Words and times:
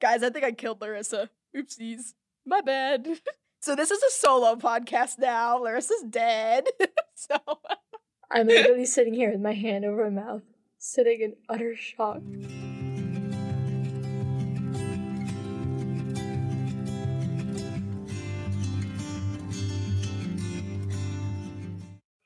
Guys, 0.00 0.22
I 0.22 0.30
think 0.30 0.44
I 0.44 0.52
killed 0.52 0.80
Larissa. 0.80 1.28
Oopsies. 1.54 2.14
My 2.46 2.62
bad. 2.62 3.06
so 3.60 3.76
this 3.76 3.90
is 3.90 4.02
a 4.02 4.10
solo 4.10 4.56
podcast 4.56 5.18
now. 5.18 5.58
Larissa's 5.58 6.04
dead. 6.08 6.68
so 7.14 7.36
I'm 8.30 8.46
literally 8.46 8.86
sitting 8.86 9.12
here 9.12 9.30
with 9.30 9.40
my 9.40 9.52
hand 9.52 9.84
over 9.84 10.10
my 10.10 10.22
mouth, 10.22 10.42
sitting 10.78 11.20
in 11.20 11.36
utter 11.50 11.76
shock. 11.76 12.22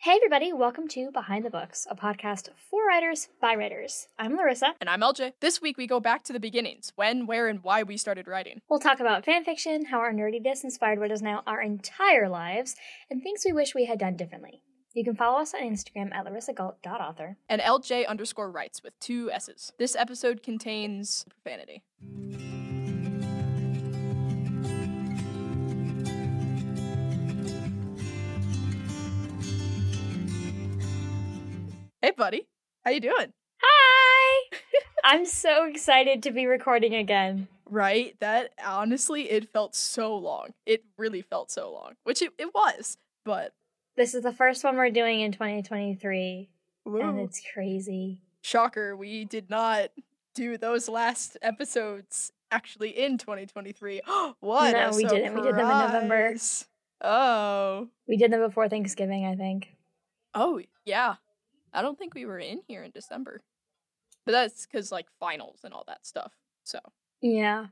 Hey, 0.05 0.17
everybody, 0.17 0.53
welcome 0.53 0.87
to 0.89 1.11
Behind 1.11 1.47
the 1.47 1.51
Books, 1.51 1.87
a 1.89 1.97
podcast 1.97 2.51
for 2.69 2.87
writers 2.87 3.29
by 3.41 3.55
writers. 3.55 4.07
I'm 4.19 4.37
Larissa. 4.37 4.75
And 4.79 4.91
I'm 4.91 5.01
LJ. 5.01 5.33
This 5.41 5.63
week 5.63 5.79
we 5.79 5.87
go 5.87 5.99
back 5.99 6.25
to 6.25 6.35
the 6.35 6.39
beginnings 6.39 6.93
when, 6.95 7.25
where, 7.25 7.49
and 7.49 7.61
why 7.63 7.83
we 7.85 7.97
started 7.97 8.29
writing. 8.29 8.61
We'll 8.69 8.81
talk 8.81 9.01
about 9.01 9.25
fanfiction, 9.25 9.87
how 9.87 10.01
our 10.01 10.13
nerdiness 10.13 10.63
inspired 10.63 10.99
what 10.99 11.11
is 11.11 11.23
now 11.23 11.43
our 11.47 11.63
entire 11.63 12.29
lives, 12.29 12.77
and 13.09 13.23
things 13.23 13.45
we 13.47 13.55
wish 13.55 13.75
we 13.75 13.87
had 13.87 13.99
done 13.99 14.15
differently. 14.15 14.61
You 14.93 15.05
can 15.05 15.17
follow 15.17 15.41
us 15.41 15.55
on 15.55 15.63
Instagram 15.63 16.13
at 16.13 16.27
larissagault.author. 16.27 17.39
And 17.49 17.63
LJ 17.63 18.07
underscore 18.07 18.51
writes 18.51 18.83
with 18.83 19.01
two 19.01 19.31
S's. 19.31 19.73
This 19.79 19.97
episode 19.97 20.43
contains 20.43 21.25
profanity. 21.31 21.83
Hey, 32.05 32.11
buddy. 32.11 32.47
How 32.85 32.91
you 32.91 33.01
doing? 33.01 33.33
Hi! 33.63 34.59
I'm 35.05 35.25
so 35.25 35.65
excited 35.65 36.23
to 36.25 36.33
be 36.33 36.45
recording 36.45 36.95
again. 36.95 37.49
Right? 37.65 38.15
That 38.21 38.51
honestly, 38.63 39.31
it 39.31 39.51
felt 39.51 39.75
so 39.75 40.15
long. 40.15 40.49
It 40.67 40.85
really 40.99 41.23
felt 41.23 41.51
so 41.51 41.73
long, 41.73 41.95
which 42.03 42.21
it, 42.21 42.33
it 42.37 42.53
was, 42.55 42.99
but. 43.25 43.55
This 43.97 44.15
is 44.15 44.23
the 44.23 44.35
first 44.35 44.63
one 44.65 44.77
we're 44.77 44.91
doing 44.91 45.23
in 45.23 45.33
2023, 45.33 46.51
Woo. 46.85 47.01
and 47.01 47.21
it's 47.21 47.41
crazy. 47.55 48.21
Shocker, 48.43 48.95
we 48.95 49.25
did 49.25 49.49
not 49.49 49.89
do 50.35 50.59
those 50.59 50.91
last 50.91 51.39
episodes 51.41 52.33
actually 52.51 52.91
in 52.91 53.17
2023. 53.17 54.03
what? 54.41 54.73
No, 54.73 54.91
we 54.95 55.07
didn't. 55.07 55.35
We 55.37 55.41
did 55.41 55.55
them 55.55 55.71
in 55.71 55.79
November. 55.79 56.35
Oh. 57.01 57.89
We 58.07 58.19
did 58.19 58.31
them 58.31 58.41
before 58.41 58.69
Thanksgiving, 58.69 59.25
I 59.25 59.37
think. 59.37 59.75
Oh, 60.35 60.61
yeah. 60.85 61.15
I 61.75 61.83
don't 61.83 61.99
think 61.99 62.15
we 62.15 62.27
were 62.27 62.39
in 62.39 62.61
here 62.67 62.83
in 62.83 62.91
December. 62.91 63.43
But 64.25 64.33
that's 64.33 64.67
because, 64.67 64.91
like, 64.91 65.07
finals 65.21 65.61
and 65.65 65.75
all 65.75 65.85
that 65.87 66.07
stuff. 66.07 66.33
So. 66.63 66.79
Yeah. 67.21 67.67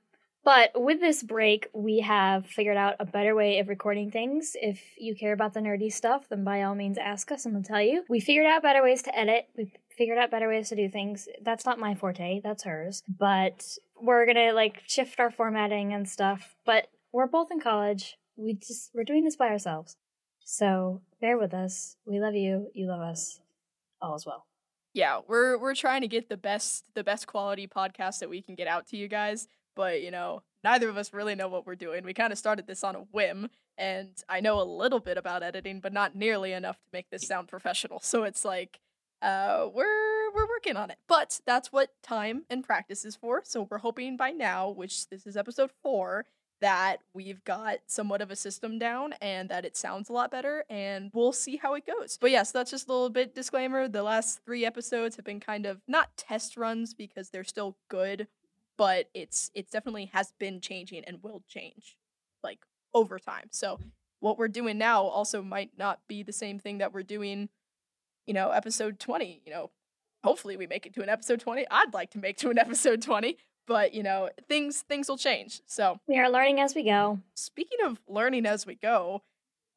But 0.44 0.70
with 0.74 1.00
this 1.00 1.22
break, 1.22 1.68
we 1.72 2.00
have 2.00 2.46
figured 2.46 2.76
out 2.76 2.96
a 2.98 3.06
better 3.06 3.34
way 3.34 3.60
of 3.60 3.68
recording 3.68 4.10
things. 4.10 4.56
If 4.60 4.80
you 4.98 5.14
care 5.14 5.32
about 5.32 5.54
the 5.54 5.60
nerdy 5.60 5.92
stuff, 5.92 6.28
then 6.28 6.42
by 6.42 6.62
all 6.62 6.74
means 6.74 6.98
ask 6.98 7.30
us 7.30 7.46
and 7.46 7.54
we'll 7.54 7.62
tell 7.62 7.80
you. 7.80 8.04
We 8.08 8.18
figured 8.18 8.46
out 8.46 8.62
better 8.62 8.82
ways 8.82 9.02
to 9.02 9.16
edit. 9.16 9.46
We 9.56 9.70
figured 9.96 10.18
out 10.18 10.32
better 10.32 10.48
ways 10.48 10.68
to 10.70 10.76
do 10.76 10.88
things. 10.88 11.28
That's 11.42 11.64
not 11.64 11.78
my 11.78 11.94
forte, 11.94 12.40
that's 12.42 12.64
hers. 12.64 13.04
But 13.06 13.64
we're 14.00 14.26
gonna 14.26 14.52
like 14.52 14.82
shift 14.86 15.20
our 15.20 15.30
formatting 15.30 15.92
and 15.92 16.08
stuff. 16.08 16.56
But 16.66 16.88
we're 17.12 17.28
both 17.28 17.52
in 17.52 17.60
college. 17.60 18.16
We 18.36 18.54
just 18.54 18.90
we're 18.94 19.04
doing 19.04 19.22
this 19.22 19.36
by 19.36 19.48
ourselves. 19.48 19.96
So 20.44 21.02
bear 21.20 21.38
with 21.38 21.54
us. 21.54 21.96
We 22.04 22.18
love 22.18 22.34
you. 22.34 22.68
You 22.74 22.88
love 22.88 23.00
us. 23.00 23.38
All 24.02 24.14
is 24.16 24.26
well. 24.26 24.46
yeah 24.92 25.20
we're 25.26 25.56
we're 25.58 25.74
trying 25.74 26.02
to 26.02 26.08
get 26.08 26.28
the 26.28 26.36
best 26.36 26.84
the 26.94 27.04
best 27.04 27.26
quality 27.26 27.66
podcast 27.66 28.18
that 28.18 28.28
we 28.28 28.42
can 28.42 28.54
get 28.54 28.66
out 28.66 28.86
to 28.88 28.96
you 28.96 29.08
guys 29.08 29.46
but 29.76 30.02
you 30.02 30.10
know 30.10 30.42
neither 30.64 30.88
of 30.88 30.96
us 30.96 31.12
really 31.12 31.34
know 31.34 31.48
what 31.48 31.66
we're 31.66 31.74
doing. 31.74 32.04
We 32.04 32.14
kind 32.14 32.32
of 32.32 32.38
started 32.38 32.66
this 32.68 32.84
on 32.84 32.94
a 32.94 33.00
whim 33.00 33.48
and 33.78 34.10
i 34.28 34.38
know 34.40 34.60
a 34.60 34.64
little 34.64 35.00
bit 35.00 35.16
about 35.16 35.42
editing 35.42 35.80
but 35.80 35.92
not 35.94 36.14
nearly 36.14 36.52
enough 36.52 36.76
to 36.76 36.88
make 36.92 37.08
this 37.10 37.26
sound 37.26 37.48
professional. 37.48 38.00
So 38.00 38.24
it's 38.24 38.44
like 38.44 38.80
uh 39.22 39.68
we're 39.72 40.30
we're 40.34 40.48
working 40.48 40.76
on 40.76 40.90
it. 40.90 40.98
But 41.08 41.40
that's 41.46 41.72
what 41.72 41.90
time 42.02 42.44
and 42.50 42.62
practice 42.64 43.04
is 43.04 43.16
for. 43.16 43.42
So 43.44 43.66
we're 43.70 43.78
hoping 43.78 44.16
by 44.16 44.30
now 44.30 44.68
which 44.70 45.08
this 45.08 45.26
is 45.26 45.36
episode 45.36 45.70
four 45.82 46.26
that 46.62 46.98
we've 47.12 47.44
got 47.44 47.78
somewhat 47.88 48.22
of 48.22 48.30
a 48.30 48.36
system 48.36 48.78
down 48.78 49.14
and 49.20 49.48
that 49.48 49.64
it 49.64 49.76
sounds 49.76 50.08
a 50.08 50.12
lot 50.12 50.30
better 50.30 50.64
and 50.70 51.10
we'll 51.12 51.32
see 51.32 51.56
how 51.56 51.74
it 51.74 51.84
goes. 51.84 52.16
But 52.20 52.30
yes, 52.30 52.52
that's 52.52 52.70
just 52.70 52.88
a 52.88 52.92
little 52.92 53.10
bit 53.10 53.34
disclaimer. 53.34 53.88
The 53.88 54.04
last 54.04 54.40
3 54.46 54.64
episodes 54.64 55.16
have 55.16 55.24
been 55.24 55.40
kind 55.40 55.66
of 55.66 55.82
not 55.86 56.16
test 56.16 56.56
runs 56.56 56.94
because 56.94 57.30
they're 57.30 57.44
still 57.44 57.76
good, 57.90 58.28
but 58.78 59.10
it's 59.12 59.50
it 59.54 59.70
definitely 59.70 60.10
has 60.14 60.32
been 60.38 60.60
changing 60.60 61.04
and 61.04 61.22
will 61.22 61.42
change 61.48 61.98
like 62.42 62.60
over 62.94 63.18
time. 63.18 63.48
So 63.50 63.80
what 64.20 64.38
we're 64.38 64.48
doing 64.48 64.78
now 64.78 65.02
also 65.02 65.42
might 65.42 65.72
not 65.76 65.98
be 66.08 66.22
the 66.22 66.32
same 66.32 66.60
thing 66.60 66.78
that 66.78 66.94
we're 66.94 67.02
doing, 67.02 67.48
you 68.24 68.34
know, 68.34 68.50
episode 68.50 69.00
20, 69.00 69.42
you 69.44 69.52
know. 69.52 69.70
Hopefully 70.22 70.56
we 70.56 70.68
make 70.68 70.86
it 70.86 70.94
to 70.94 71.02
an 71.02 71.08
episode 71.08 71.40
20. 71.40 71.66
I'd 71.68 71.92
like 71.92 72.12
to 72.12 72.18
make 72.18 72.36
to 72.36 72.50
an 72.50 72.58
episode 72.58 73.02
20, 73.02 73.36
but 73.66 73.94
you 73.94 74.02
know, 74.02 74.30
things 74.48 74.82
things 74.82 75.08
will 75.08 75.18
change. 75.18 75.60
So 75.66 75.98
We 76.06 76.18
are 76.18 76.30
learning 76.30 76.60
as 76.60 76.74
we 76.74 76.82
go. 76.82 77.20
speaking 77.34 77.78
of 77.84 78.00
learning 78.08 78.46
as 78.46 78.66
we 78.66 78.74
go, 78.74 79.22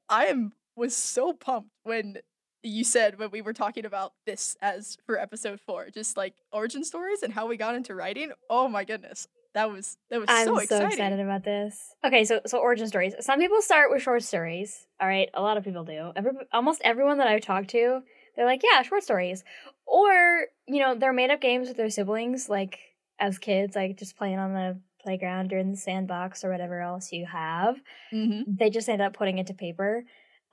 I 0.10 0.26
am 0.26 0.54
was 0.76 0.96
so 0.96 1.34
pumped 1.34 1.70
when 1.84 2.18
you 2.64 2.84
said 2.84 3.20
when 3.20 3.30
we 3.32 3.42
were 3.42 3.54
talking 3.54 3.86
about 3.86 4.14
this 4.26 4.58
as 4.62 4.98
for 5.06 5.20
episode 5.20 5.60
four, 5.62 5.90
just 5.90 6.18
like 6.18 6.34
origin 6.52 6.84
stories 6.84 7.22
and 7.24 7.34
how 7.34 7.46
we 7.48 7.58
got 7.58 7.76
into 7.76 7.94
writing. 7.94 8.32
Oh 8.50 8.68
my 8.68 8.84
goodness, 8.84 9.28
that 9.54 9.72
was 9.72 9.98
that 10.10 10.20
was 10.20 10.28
I'm 10.30 10.48
so 10.48 10.60
so, 10.66 10.86
excited 10.88 11.20
about 11.20 11.44
this. 11.44 11.94
Okay, 12.04 12.26
so 12.26 12.42
so 12.46 12.58
origin 12.58 12.88
stories. 12.88 13.14
Some 13.22 13.40
people 13.40 13.62
start 13.62 13.92
with 13.92 14.02
short 14.02 14.24
stories. 14.24 14.88
All 15.00 15.08
right, 15.08 15.30
a 15.34 15.42
lot 15.42 15.58
of 15.58 15.64
people 15.64 15.84
do. 15.84 16.12
Every, 16.16 16.32
almost 16.52 16.82
everyone 16.84 17.20
that 17.20 17.28
I've 17.28 17.42
talked 17.42 17.70
to, 17.70 18.02
they're 18.36 18.46
like, 18.46 18.62
yeah, 18.64 18.82
short 18.82 19.04
stories, 19.04 19.44
or 19.86 20.46
you 20.68 20.80
know, 20.80 20.96
they're 20.96 21.14
made 21.14 21.30
up 21.30 21.42
games 21.42 21.68
with 21.68 21.78
their 21.78 21.90
siblings, 21.90 22.50
like 22.50 22.80
as 23.20 23.38
kids, 23.38 23.76
like 23.76 23.98
just 23.98 24.18
playing 24.18 24.40
on 24.40 24.54
the 24.54 24.80
playground 25.02 25.54
or 25.54 25.58
in 25.58 25.72
the 25.72 25.78
sandbox 25.78 26.44
or 26.44 26.50
whatever 26.52 26.82
else 26.82 27.12
you 27.12 27.26
have. 27.26 27.76
Mm-hmm. 28.14 28.54
They 28.58 28.70
just 28.70 28.90
end 28.90 29.02
up 29.02 29.14
putting 29.14 29.38
it 29.38 29.48
to 29.48 29.54
paper. 29.54 30.04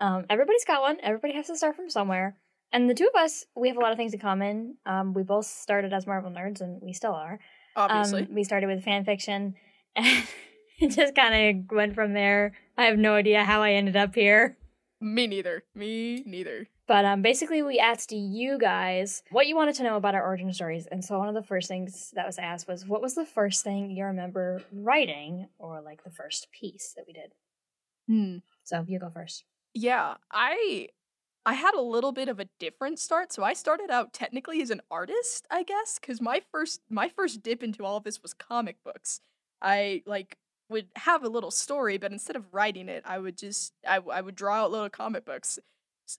Um, 0.01 0.27
everybody's 0.29 0.65
got 0.65 0.83
one. 0.83 0.99
Everybody 1.03 1.35
has 1.35 1.47
to 1.47 1.57
start 1.57 1.77
from 1.77 1.89
somewhere. 1.89 2.37
And 2.73 2.89
the 2.89 2.95
two 2.95 3.09
of 3.13 3.21
us, 3.21 3.45
we 3.55 3.69
have 3.69 3.77
a 3.77 3.81
lot 3.81 3.93
of 3.93 3.99
things 3.99 4.15
in 4.15 4.21
common. 4.21 4.77
Um, 4.87 5.13
we 5.13 5.23
both 5.23 5.47
started 5.47 5.93
as 5.93 6.07
Marvel 6.07 6.31
nerds, 6.31 6.61
and 6.61 6.81
we 6.83 6.93
still 6.93 7.13
are. 7.13 7.39
Obviously, 7.77 8.23
Um, 8.23 8.35
we 8.35 8.45
started 8.45 8.67
with 8.67 8.83
fan 8.85 9.05
fiction 9.05 9.55
and 9.97 10.25
it 10.79 10.89
just 10.89 11.15
kind 11.15 11.35
of 11.65 11.71
went 11.71 11.95
from 11.95 12.13
there. 12.15 12.53
I 12.77 12.85
have 12.85 12.99
no 12.99 13.15
idea 13.15 13.45
how 13.45 13.63
I 13.63 13.73
ended 13.73 13.97
up 13.97 14.15
here. 14.15 14.57
me 15.01 15.27
neither. 15.27 15.65
Me 15.75 16.23
neither. 16.27 16.69
But 16.89 17.05
um, 17.05 17.23
basically, 17.23 17.63
we 17.63 17.79
asked 17.79 18.13
you 18.13 18.59
guys 18.59 19.23
what 19.31 19.47
you 19.47 19.55
wanted 19.57 19.77
to 19.77 19.83
know 19.85 19.97
about 19.97 20.15
our 20.15 20.25
origin 20.25 20.53
stories. 20.53 20.87
And 20.87 21.05
so, 21.05 21.19
one 21.19 21.29
of 21.29 21.35
the 21.35 21.43
first 21.43 21.69
things 21.69 22.11
that 22.15 22.27
was 22.27 22.39
asked 22.39 22.69
was, 22.69 22.87
What 22.87 23.03
was 23.03 23.15
the 23.15 23.25
first 23.27 23.63
thing 23.63 23.91
you 23.91 24.05
remember 24.05 24.63
writing, 24.73 25.49
or 25.59 25.81
like 25.81 26.03
the 26.05 26.11
first 26.11 26.49
piece 26.51 26.93
that 26.97 27.05
we 27.07 27.13
did? 27.13 27.33
Hmm. 28.09 28.39
So, 28.65 28.85
you 28.89 28.99
go 28.99 29.11
first. 29.11 29.45
Yeah, 29.75 30.17
I 30.31 30.89
I 31.45 31.55
had 31.55 31.75
a 31.75 31.81
little 31.81 32.13
bit 32.13 32.29
of 32.29 32.39
a 32.41 32.49
different 32.61 32.99
start. 32.99 33.33
So 33.33 33.43
I 33.43 33.53
started 33.53 33.91
out 33.91 34.13
technically 34.13 34.63
as 34.63 34.71
an 34.71 34.81
artist, 34.91 35.47
I 35.51 35.63
guess, 35.65 35.99
cuz 35.99 36.21
my 36.21 36.41
first 36.53 36.81
my 36.89 37.09
first 37.09 37.43
dip 37.43 37.63
into 37.63 37.85
all 37.85 37.97
of 37.97 38.05
this 38.05 38.23
was 38.23 38.35
comic 38.35 38.83
books. 38.85 39.21
I 39.61 40.03
like 40.07 40.39
would 40.69 40.89
have 40.97 41.25
a 41.25 41.29
little 41.29 41.51
story, 41.51 41.99
but 41.99 42.13
instead 42.13 42.37
of 42.37 42.53
writing 42.55 42.89
it, 42.89 43.03
I 43.07 43.19
would 43.19 43.37
just 43.37 43.75
I 43.87 43.99
would 44.21 44.35
draw 44.37 44.65
out 44.65 44.71
little 44.71 44.91
comic 44.91 45.25
books. 45.25 45.59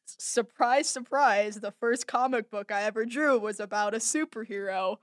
Surprise, 0.05 0.89
surprise! 0.89 1.55
The 1.55 1.71
first 1.71 2.07
comic 2.07 2.49
book 2.49 2.71
I 2.71 2.83
ever 2.83 3.05
drew 3.05 3.37
was 3.39 3.59
about 3.59 3.93
a 3.93 3.97
superhero. 3.97 4.97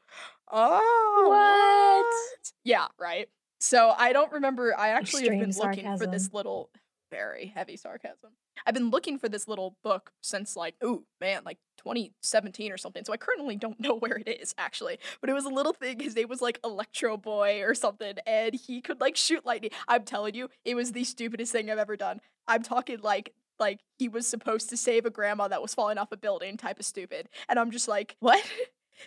Oh, 0.51 1.27
What? 1.29 2.53
Yeah, 2.65 2.89
right. 2.99 3.29
So 3.61 3.95
I 3.97 4.13
don't 4.13 4.33
remember. 4.33 4.77
I 4.77 4.89
actually 4.89 5.25
have 5.25 5.33
been 5.39 5.51
Extreme 5.51 5.69
looking 5.69 5.99
for 5.99 6.07
this 6.07 6.33
little, 6.33 6.71
very 7.11 7.47
heavy 7.55 7.77
sarcasm. 7.77 8.31
I've 8.67 8.75
been 8.75 8.91
looking 8.91 9.19
for 9.19 9.29
this 9.29 9.49
little 9.49 9.77
book 9.83 10.13
since 10.21 10.57
like, 10.57 10.75
ooh 10.85 11.05
man, 11.21 11.43
like 11.45 11.59
2017 11.79 12.73
or 12.73 12.77
something. 12.77 13.05
So 13.05 13.13
I 13.13 13.17
currently 13.17 13.57
don't 13.57 13.81
know 13.81 13.95
where 13.99 14.19
it 14.19 14.29
is 14.29 14.55
actually. 14.59 14.99
But 15.21 15.31
it 15.31 15.35
was 15.35 15.45
a 15.45 15.51
little 15.51 15.73
thing. 15.73 16.01
His 16.01 16.17
name 16.17 16.29
was 16.29 16.43
like 16.43 16.59
Electro 16.65 17.17
Boy 17.17 17.63
or 17.63 17.75
something, 17.75 18.15
and 18.27 18.55
he 18.55 18.81
could 18.81 19.01
like 19.01 19.17
shoot 19.17 19.45
lightning. 19.47 19.71
I'm 19.89 20.05
telling 20.05 20.35
you, 20.35 20.49
it 20.65 20.75
was 20.75 20.93
the 20.93 21.05
stupidest 21.05 21.53
thing 21.53 21.71
I've 21.71 21.79
ever 21.79 21.97
done. 21.97 22.21
I'm 22.49 22.63
talking 22.63 22.99
like 23.03 23.33
like 23.61 23.81
he 23.99 24.09
was 24.09 24.27
supposed 24.27 24.69
to 24.71 24.77
save 24.77 25.05
a 25.07 25.11
grandma 25.11 25.49
that 25.49 25.63
was 25.63 25.75
falling 25.75 25.99
off 25.99 26.11
a 26.13 26.17
building 26.17 26.57
type 26.57 26.79
of 26.81 26.85
stupid, 26.87 27.29
and 27.49 27.59
I'm 27.59 27.71
just 27.71 27.87
like, 27.89 28.17
what? 28.21 28.43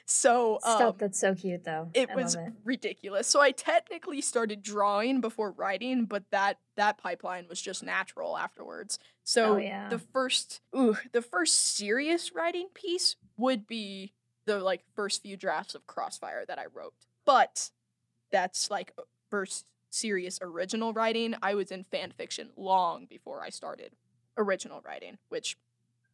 So 0.06 0.56
um, 0.64 0.76
Stop, 0.78 0.98
that's 0.98 1.20
so 1.20 1.36
cute 1.36 1.64
though. 1.66 1.90
it 1.94 2.10
I 2.10 2.16
was 2.16 2.34
it. 2.36 2.54
ridiculous. 2.64 3.28
So 3.28 3.42
I 3.42 3.52
technically 3.52 4.22
started 4.22 4.64
drawing 4.64 5.22
before 5.22 5.52
writing, 5.52 6.06
but 6.06 6.24
that 6.32 6.58
that 6.78 6.98
pipeline 6.98 7.46
was 7.48 7.62
just 7.62 7.84
natural 7.84 8.36
afterwards. 8.38 8.98
So 9.24 9.54
Oh, 9.54 9.58
yeah. 9.58 9.90
the 9.90 10.00
first 10.00 10.62
ooh, 10.76 10.98
the 11.12 11.22
first 11.22 11.76
serious 11.78 12.34
writing 12.34 12.70
piece 12.74 13.18
would 13.38 13.68
be 13.68 14.14
the 14.46 14.60
like 14.60 14.84
first 14.96 15.22
few 15.22 15.38
drafts 15.38 15.76
of 15.76 15.86
Crossfire 15.86 16.44
that 16.48 16.58
I 16.58 16.66
wrote. 16.74 16.94
But 17.24 17.70
that's 18.32 18.72
like 18.72 18.94
first 19.30 19.66
serious 19.92 20.40
original 20.42 20.92
writing, 20.92 21.36
I 21.44 21.54
was 21.54 21.72
in 21.72 21.84
fan 21.84 22.12
fiction 22.18 22.50
long 22.58 23.06
before 23.06 23.44
I 23.44 23.50
started 23.50 23.92
original 24.38 24.82
writing, 24.86 25.18
which 25.30 25.58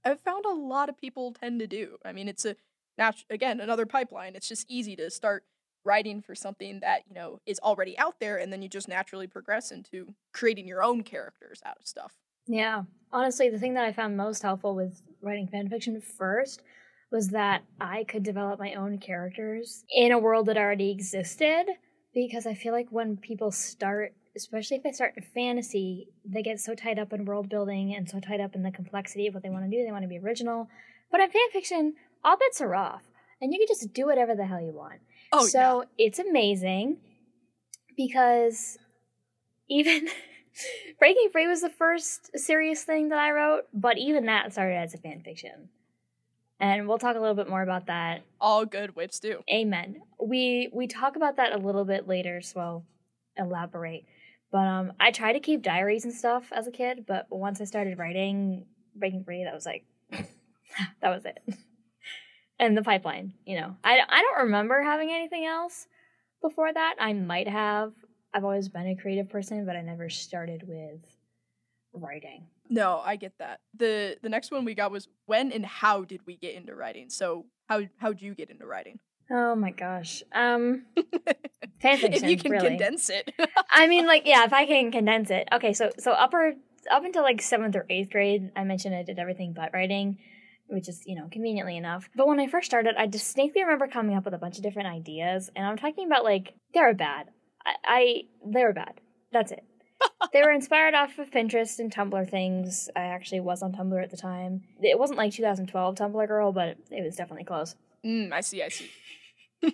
I've 0.04 0.20
found 0.22 0.46
a 0.46 0.54
lot 0.54 0.90
of 0.90 0.98
people 0.98 1.34
tend 1.34 1.60
to 1.60 1.68
do. 1.68 1.98
I 2.04 2.12
mean, 2.12 2.28
it's 2.28 2.46
a 2.46 2.56
natu- 3.00 3.26
again 3.30 3.60
another 3.60 3.86
pipeline. 3.86 4.36
It's 4.36 4.48
just 4.48 4.66
easy 4.70 4.96
to 4.98 5.10
start 5.10 5.44
writing 5.86 6.22
for 6.22 6.36
something 6.36 6.82
that 6.82 7.04
you 7.08 7.16
know 7.16 7.40
is 7.46 7.60
already 7.60 7.98
out 7.98 8.20
there, 8.20 8.38
and 8.38 8.52
then 8.52 8.62
you 8.62 8.70
just 8.70 8.88
naturally 8.88 9.28
progress 9.28 9.72
into 9.72 10.14
creating 10.34 10.68
your 10.68 10.84
own 10.84 11.04
characters 11.04 11.62
out 11.66 11.78
of 11.80 11.88
stuff. 11.88 12.14
Yeah. 12.48 12.84
Honestly, 13.12 13.50
the 13.50 13.60
thing 13.60 13.76
that 13.76 13.86
I 13.86 13.92
found 13.92 14.18
most 14.18 14.42
helpful 14.42 14.76
with 14.76 15.02
writing 15.22 15.48
fanfiction 15.48 16.02
first 16.02 16.62
was 17.12 17.30
that 17.30 17.64
I 17.80 18.04
could 18.06 18.24
develop 18.24 18.60
my 18.60 18.74
own 18.74 19.00
characters 19.00 19.84
in 19.90 20.12
a 20.12 20.20
world 20.20 20.48
that 20.48 20.58
already 20.58 20.92
existed. 20.92 21.66
Because 22.14 22.48
I 22.48 22.56
feel 22.56 22.74
like 22.74 22.88
when 22.90 23.18
people 23.18 23.52
start, 23.52 24.14
especially 24.44 24.78
if 24.78 24.84
they 24.84 24.92
start 24.92 25.14
in 25.18 25.24
fantasy, 25.24 26.08
they 26.26 26.42
get 26.42 26.60
so 26.60 26.74
tied 26.76 26.98
up 27.00 27.14
in 27.14 27.26
world 27.26 27.50
building 27.50 27.94
and 27.96 28.10
so 28.10 28.20
tied 28.20 28.40
up 28.40 28.56
in 28.56 28.64
the 28.64 28.72
complexity 28.72 29.28
of 29.28 29.34
what 29.34 29.44
they 29.44 29.50
want 29.50 29.66
to 29.66 29.70
do. 29.70 29.84
They 29.84 29.92
want 29.92 30.04
to 30.04 30.08
be 30.08 30.18
original. 30.18 30.68
But 31.12 31.22
in 31.22 31.30
fanfiction, 31.30 31.92
all 32.24 32.38
bets 32.38 32.62
are 32.62 32.76
off. 32.76 33.04
And 33.42 33.54
you 33.54 33.60
can 33.60 33.68
just 33.68 33.94
do 33.94 34.06
whatever 34.06 34.36
the 34.36 34.46
hell 34.46 34.62
you 34.62 34.72
want. 34.72 35.00
Oh, 35.32 35.46
so 35.46 35.86
it's 35.98 36.20
amazing 36.20 36.98
because 37.96 38.78
even 39.70 40.08
Breaking 41.00 41.30
Free 41.32 41.48
was 41.48 41.62
the 41.62 41.70
first 41.70 42.38
serious 42.38 42.84
thing 42.84 43.10
that 43.10 43.20
I 43.20 43.32
wrote, 43.32 43.64
but 43.74 43.98
even 43.98 44.26
that 44.26 44.52
started 44.52 44.76
as 44.76 44.94
a 44.94 44.98
fan 44.98 45.22
fiction. 45.24 45.70
And 46.60 46.88
we'll 46.88 46.98
talk 46.98 47.16
a 47.16 47.20
little 47.20 47.36
bit 47.36 47.50
more 47.50 47.62
about 47.62 47.86
that. 47.88 48.24
all 48.42 48.66
good 48.66 48.96
WIPs 48.96 49.22
do. 49.22 49.42
Amen. 49.50 50.02
We 50.22 50.70
we 50.74 50.88
talk 50.88 51.16
about 51.16 51.38
that 51.38 51.54
a 51.54 51.58
little 51.58 51.86
bit 51.86 52.06
later, 52.08 52.42
so 52.42 52.60
I'll 52.60 52.86
elaborate. 53.38 54.06
But 54.52 54.68
um 54.68 54.94
I 55.00 55.12
tried 55.12 55.34
to 55.34 55.40
keep 55.40 55.62
diaries 55.62 56.06
and 56.06 56.14
stuff 56.14 56.52
as 56.52 56.68
a 56.68 56.72
kid, 56.72 57.06
but 57.08 57.28
once 57.30 57.62
I 57.62 57.66
started 57.66 57.98
writing 57.98 58.66
Breaking 58.96 59.24
Free, 59.24 59.44
that 59.44 59.54
was 59.54 59.66
like 59.66 59.86
that 60.12 61.10
was 61.10 61.26
it. 61.26 61.40
and 62.60 62.76
the 62.78 62.82
pipeline, 62.84 63.34
you 63.46 63.60
know. 63.60 63.76
I 63.84 64.00
I 64.08 64.22
don't 64.22 64.46
remember 64.46 64.82
having 64.82 65.12
anything 65.12 65.46
else 65.46 65.88
before 66.42 66.72
that. 66.74 66.96
I 67.00 67.14
might 67.14 67.48
have. 67.48 67.94
I've 68.34 68.44
always 68.44 68.70
been 68.70 68.88
a 68.88 68.96
creative 68.96 69.30
person, 69.30 69.66
but 69.66 69.76
I 69.76 69.82
never 69.82 70.10
started 70.10 70.64
with 70.68 71.02
writing. 71.94 72.46
No, 72.70 73.02
I 73.04 73.16
get 73.16 73.34
that. 73.40 73.62
the 73.76 74.18
The 74.22 74.30
next 74.30 74.52
one 74.52 74.66
we 74.66 74.76
got 74.76 74.92
was 74.92 75.08
when 75.26 75.52
and 75.52 75.66
how 75.66 76.04
did 76.04 76.22
we 76.26 76.38
get 76.38 76.54
into 76.56 76.76
writing? 76.76 77.10
So 77.10 77.46
how 77.68 77.82
how'd 77.98 78.22
you 78.22 78.36
get 78.36 78.50
into 78.50 78.66
writing? 78.66 79.00
Oh 79.32 79.56
my 79.56 79.72
gosh. 79.72 80.24
Um 80.34 80.86
fan 81.82 82.00
if 82.02 82.24
you 82.24 82.38
can 82.38 82.52
really. 82.52 82.70
condense 82.70 83.10
it. 83.10 83.32
I 83.72 83.88
mean, 83.88 84.06
like, 84.08 84.24
yeah, 84.26 84.44
if 84.46 84.54
I 84.54 84.66
can 84.66 84.92
condense 84.92 85.30
it. 85.32 85.48
Okay, 85.52 85.74
so 85.74 85.92
so 86.00 86.12
upper 86.12 86.54
up 86.92 87.04
until 87.04 87.24
like 87.24 87.42
seventh 87.42 87.76
or 87.76 87.86
eighth 87.90 88.10
grade, 88.12 88.52
I 88.56 88.64
mentioned 88.64 88.96
I 88.96 89.04
did 89.04 89.20
everything 89.20 89.54
but 89.54 89.72
writing, 89.74 90.18
which 90.68 90.90
is 90.90 91.04
you 91.06 91.16
know 91.16 91.28
conveniently 91.32 91.78
enough. 91.78 92.10
But 92.16 92.28
when 92.28 92.40
I 92.40 92.48
first 92.48 92.66
started, 92.66 92.96
I 92.98 93.06
distinctly 93.06 93.64
remember 93.64 93.88
coming 93.88 94.16
up 94.16 94.26
with 94.26 94.34
a 94.34 94.40
bunch 94.40 94.58
of 94.58 94.64
different 94.64 94.90
ideas, 94.90 95.50
and 95.56 95.66
I'm 95.66 95.78
talking 95.78 96.06
about 96.08 96.24
like 96.24 96.54
they 96.74 96.82
were 96.82 96.94
bad. 96.94 97.30
I, 97.66 97.76
I 97.84 98.22
they 98.46 98.64
were 98.64 98.74
bad. 98.74 99.00
That's 99.32 99.52
it. 99.52 99.64
they 100.34 100.42
were 100.42 100.52
inspired 100.52 100.94
off 100.94 101.20
of 101.20 101.30
Pinterest 101.30 101.78
and 101.80 101.94
Tumblr 101.94 102.30
things. 102.30 102.90
I 102.96 103.02
actually 103.02 103.42
was 103.42 103.62
on 103.62 103.74
Tumblr 103.74 104.02
at 104.02 104.12
the 104.12 104.18
time. 104.18 104.64
It 104.82 104.98
wasn't 104.98 105.18
like 105.18 105.34
2012 105.34 105.96
Tumblr 105.96 106.28
girl, 106.28 106.52
but 106.52 106.78
it 106.90 107.04
was 107.04 107.16
definitely 107.18 107.44
close. 107.44 107.76
mm, 108.04 108.32
I 108.32 108.42
see, 108.42 108.64
I 108.64 108.70
see. 108.70 108.90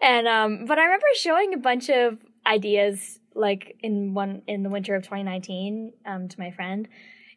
And 0.00 0.26
um, 0.28 0.64
but 0.66 0.78
I 0.78 0.84
remember 0.84 1.06
showing 1.14 1.54
a 1.54 1.58
bunch 1.58 1.88
of 1.90 2.18
ideas 2.46 3.18
like 3.34 3.76
in 3.80 4.14
one 4.14 4.42
in 4.46 4.62
the 4.62 4.70
winter 4.70 4.94
of 4.94 5.02
2019 5.04 5.92
um, 6.06 6.28
to 6.28 6.38
my 6.40 6.50
friend 6.50 6.88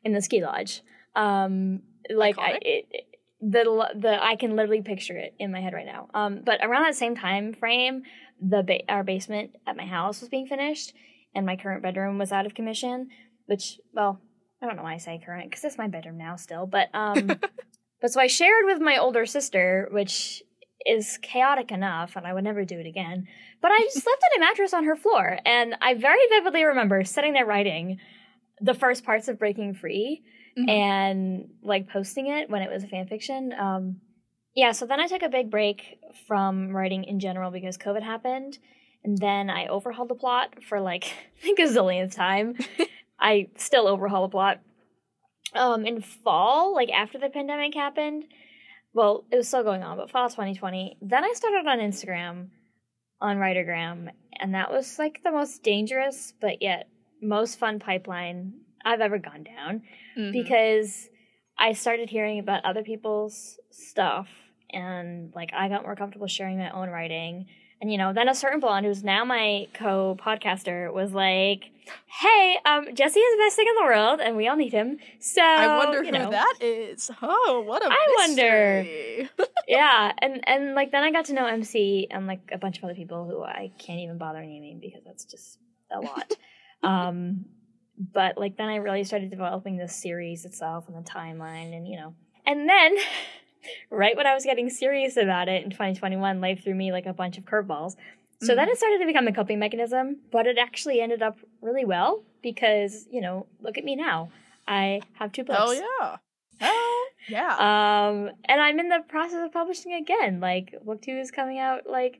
in 0.04 0.14
the 0.14 0.22
ski 0.22 0.44
lodge. 0.44 0.82
Um, 1.16 1.82
like 2.10 2.38
I, 2.40 2.52
it, 2.62 2.86
it- 2.92 3.06
the 3.46 3.64
the 3.94 4.24
I 4.24 4.38
can 4.38 4.56
literally 4.56 4.82
picture 4.82 5.18
it 5.18 5.36
in 5.38 5.52
my 5.52 5.60
head 5.60 5.74
right 5.74 5.86
now. 5.86 6.08
Um, 6.14 6.42
but 6.46 6.60
around 6.64 6.84
that 6.84 6.96
same 6.96 7.14
time 7.16 7.54
frame, 7.54 8.04
the 8.42 8.64
ba- 8.64 8.90
our 8.90 9.04
basement 9.04 9.52
at 9.68 9.76
my 9.76 9.86
house 9.86 10.22
was 10.22 10.30
being 10.30 10.48
finished, 10.48 10.94
and 11.36 11.46
my 11.46 11.58
current 11.58 11.84
bedroom 11.84 12.18
was 12.18 12.32
out 12.32 12.46
of 12.46 12.54
commission. 12.56 13.10
Which, 13.48 13.82
well, 13.94 14.22
I 14.62 14.66
don't 14.66 14.78
know 14.78 14.84
why 14.84 14.94
I 14.94 14.98
say 14.98 15.22
current 15.26 15.50
because 15.50 15.66
it's 15.66 15.78
my 15.78 15.88
bedroom 15.90 16.18
now 16.18 16.38
still. 16.38 16.66
But 16.66 16.88
um, 16.94 17.28
but 18.02 18.14
so 18.14 18.22
I 18.22 18.28
shared 18.28 18.64
with 18.66 18.80
my 18.80 18.96
older 18.98 19.26
sister, 19.26 19.90
which 19.92 20.42
is 20.86 21.18
chaotic 21.22 21.72
enough, 21.72 22.16
and 22.16 22.26
I 22.28 22.34
would 22.34 22.44
never 22.44 22.66
do 22.66 22.80
it 22.80 22.86
again. 22.86 23.28
But 23.62 23.72
I 23.72 23.80
just 23.84 24.04
slept 24.04 24.22
on 24.24 24.42
a 24.42 24.46
mattress 24.46 24.74
on 24.74 24.84
her 24.86 24.96
floor, 24.96 25.40
and 25.46 25.76
I 25.82 25.94
very 25.94 26.20
vividly 26.30 26.64
remember 26.64 27.04
sitting 27.04 27.34
there 27.34 27.46
writing 27.46 28.00
the 28.62 28.74
first 28.74 29.04
parts 29.06 29.28
of 29.28 29.40
Breaking 29.40 29.74
Free 29.74 30.24
Mhm. 30.58 30.70
and 30.70 31.50
like 31.64 31.90
posting 31.90 32.28
it 32.28 32.50
when 32.50 32.62
it 32.62 32.70
was 32.70 32.84
a 32.84 32.88
fan 32.88 33.08
fiction. 33.08 33.52
Um, 33.54 34.02
yeah, 34.56 34.72
so 34.72 34.86
then 34.86 35.00
I 35.00 35.08
took 35.08 35.24
a 35.24 35.30
big 35.30 35.50
break 35.50 35.98
from 36.28 36.76
writing 36.76 37.04
in 37.06 37.20
general 37.20 37.50
because 37.50 37.78
COVID 37.78 38.04
happened, 38.04 38.60
and 39.04 39.18
then 39.18 39.50
I 39.50 39.68
overhauled 39.68 40.10
the 40.10 40.16
plot 40.16 40.64
for 40.64 40.80
like 40.80 41.06
I 41.06 41.10
think 41.42 41.60
a 41.60 41.64
zillionth 41.64 42.14
time. 42.16 42.56
I 43.20 43.48
still 43.58 43.88
overhaul 43.88 44.28
the 44.28 44.32
plot. 44.32 44.60
Um, 45.56 45.86
in 45.86 46.02
fall, 46.02 46.74
like 46.74 46.90
after 46.92 47.18
the 47.20 47.30
pandemic 47.30 47.74
happened, 47.76 48.26
well, 48.94 49.26
it 49.32 49.36
was 49.38 49.48
still 49.48 49.64
going 49.64 49.84
on, 49.84 49.98
but 49.98 50.10
fall 50.12 50.30
2020. 50.30 50.98
Then 51.02 51.24
I 51.24 51.34
started 51.34 51.68
on 51.68 51.80
Instagram, 51.80 52.50
on 53.22 53.38
Writergram, 53.38 54.10
and 54.40 54.54
that 54.56 54.72
was 54.72 55.00
like 55.00 55.22
the 55.24 55.32
most 55.32 55.64
dangerous 55.64 56.34
but 56.42 56.62
yet 56.62 56.88
most 57.22 57.58
fun 57.60 57.80
pipeline 57.80 58.54
I've 58.84 59.00
ever 59.02 59.18
gone 59.18 59.44
down 59.44 59.84
Mhm. 60.18 60.32
because 60.34 61.10
I 61.58 61.74
started 61.74 62.10
hearing 62.10 62.40
about 62.40 62.66
other 62.66 62.84
people's 62.84 63.60
stuff 63.72 64.28
and 64.70 65.32
like 65.36 65.52
I 65.54 65.70
got 65.70 65.84
more 65.84 65.96
comfortable 65.96 66.28
sharing 66.28 66.58
my 66.58 66.70
own 66.72 66.90
writing. 66.90 67.46
And 67.82 67.92
you 67.92 67.98
know, 67.98 68.14
then 68.14 68.30
a 68.30 68.36
certain 68.36 68.60
blonde 68.60 68.86
who's 68.86 69.04
now 69.04 69.26
my 69.26 69.68
co-podcaster 69.74 70.94
was 70.94 71.12
like, 71.12 71.66
"Hey, 72.22 72.58
um, 72.66 72.86
Jesse 72.94 73.20
is 73.20 73.38
the 73.38 73.44
best 73.44 73.56
thing 73.56 73.68
in 73.68 73.76
the 73.76 73.84
world, 73.84 74.22
and 74.22 74.38
we 74.38 74.48
all 74.48 74.56
need 74.56 74.72
him." 74.72 75.00
So 75.20 75.42
I 75.42 75.78
wonder 75.78 76.04
who 76.04 76.12
know, 76.12 76.32
that 76.32 76.56
is. 76.62 77.12
Oh, 77.22 77.64
what 77.66 77.84
a 77.84 77.90
I 77.90 78.08
wonder. 78.20 78.86
yeah, 79.68 80.14
and 80.20 80.48
and 80.48 80.76
like 80.76 80.92
then 80.92 81.04
I 81.04 81.12
got 81.12 81.26
to 81.26 81.34
know 81.34 81.46
MC 81.46 82.08
and 82.10 82.26
like 82.26 82.50
a 82.54 82.58
bunch 82.58 82.78
of 82.78 82.86
other 82.86 82.96
people 82.96 83.28
who 83.28 83.44
I 83.44 83.72
can't 83.80 84.00
even 84.00 84.18
bother 84.18 84.42
naming 84.42 84.80
because 84.80 85.04
that's 85.06 85.26
just 85.26 85.58
a 85.92 86.00
lot. 86.00 86.32
um, 86.84 87.46
but 87.98 88.38
like 88.38 88.58
then 88.58 88.70
I 88.70 88.78
really 88.78 89.04
started 89.04 89.30
developing 89.30 89.78
the 89.78 89.88
series 89.88 90.46
itself 90.46 90.88
and 90.88 90.96
the 90.96 91.10
timeline, 91.10 91.76
and 91.76 91.88
you 91.88 91.98
know, 91.98 92.16
and 92.46 92.70
then 92.70 92.96
right 93.90 94.16
when 94.16 94.28
I 94.28 94.34
was 94.34 94.44
getting 94.44 94.70
serious 94.70 95.18
about 95.18 95.48
it 95.48 95.64
in 95.64 95.70
2021, 95.70 96.42
life 96.42 96.64
threw 96.64 96.76
me 96.76 96.92
like 96.92 97.06
a 97.06 97.14
bunch 97.14 97.38
of 97.38 97.46
curveballs. 97.46 97.96
So 98.42 98.56
then 98.56 98.68
it 98.68 98.78
started 98.78 99.00
to 99.00 99.06
become 99.06 99.26
a 99.28 99.32
coping 99.32 99.58
mechanism, 99.60 100.18
but 100.30 100.48
it 100.48 100.58
actually 100.58 101.00
ended 101.00 101.22
up 101.22 101.38
really 101.62 101.86
well 101.86 102.24
because 102.42 103.08
you 103.10 103.22
know, 103.22 103.46
look 103.62 103.78
at 103.78 103.86
me 103.86 103.96
now. 103.96 104.32
I 104.68 105.02
have 105.14 105.32
two 105.32 105.44
books. 105.46 105.58
Hell 105.60 105.74
yeah. 105.74 106.18
Hell 106.60 107.04
yeah. 107.30 107.56
Um, 108.08 108.32
and 108.46 108.60
I'm 108.60 108.80
in 108.80 108.90
the 108.90 109.00
process 109.08 109.40
of 109.46 109.54
publishing 109.54 109.94
again. 109.94 110.40
Like, 110.42 110.76
book 110.84 111.02
two 111.02 111.18
is 111.18 111.32
coming 111.32 111.58
out 111.58 111.88
like 111.88 112.20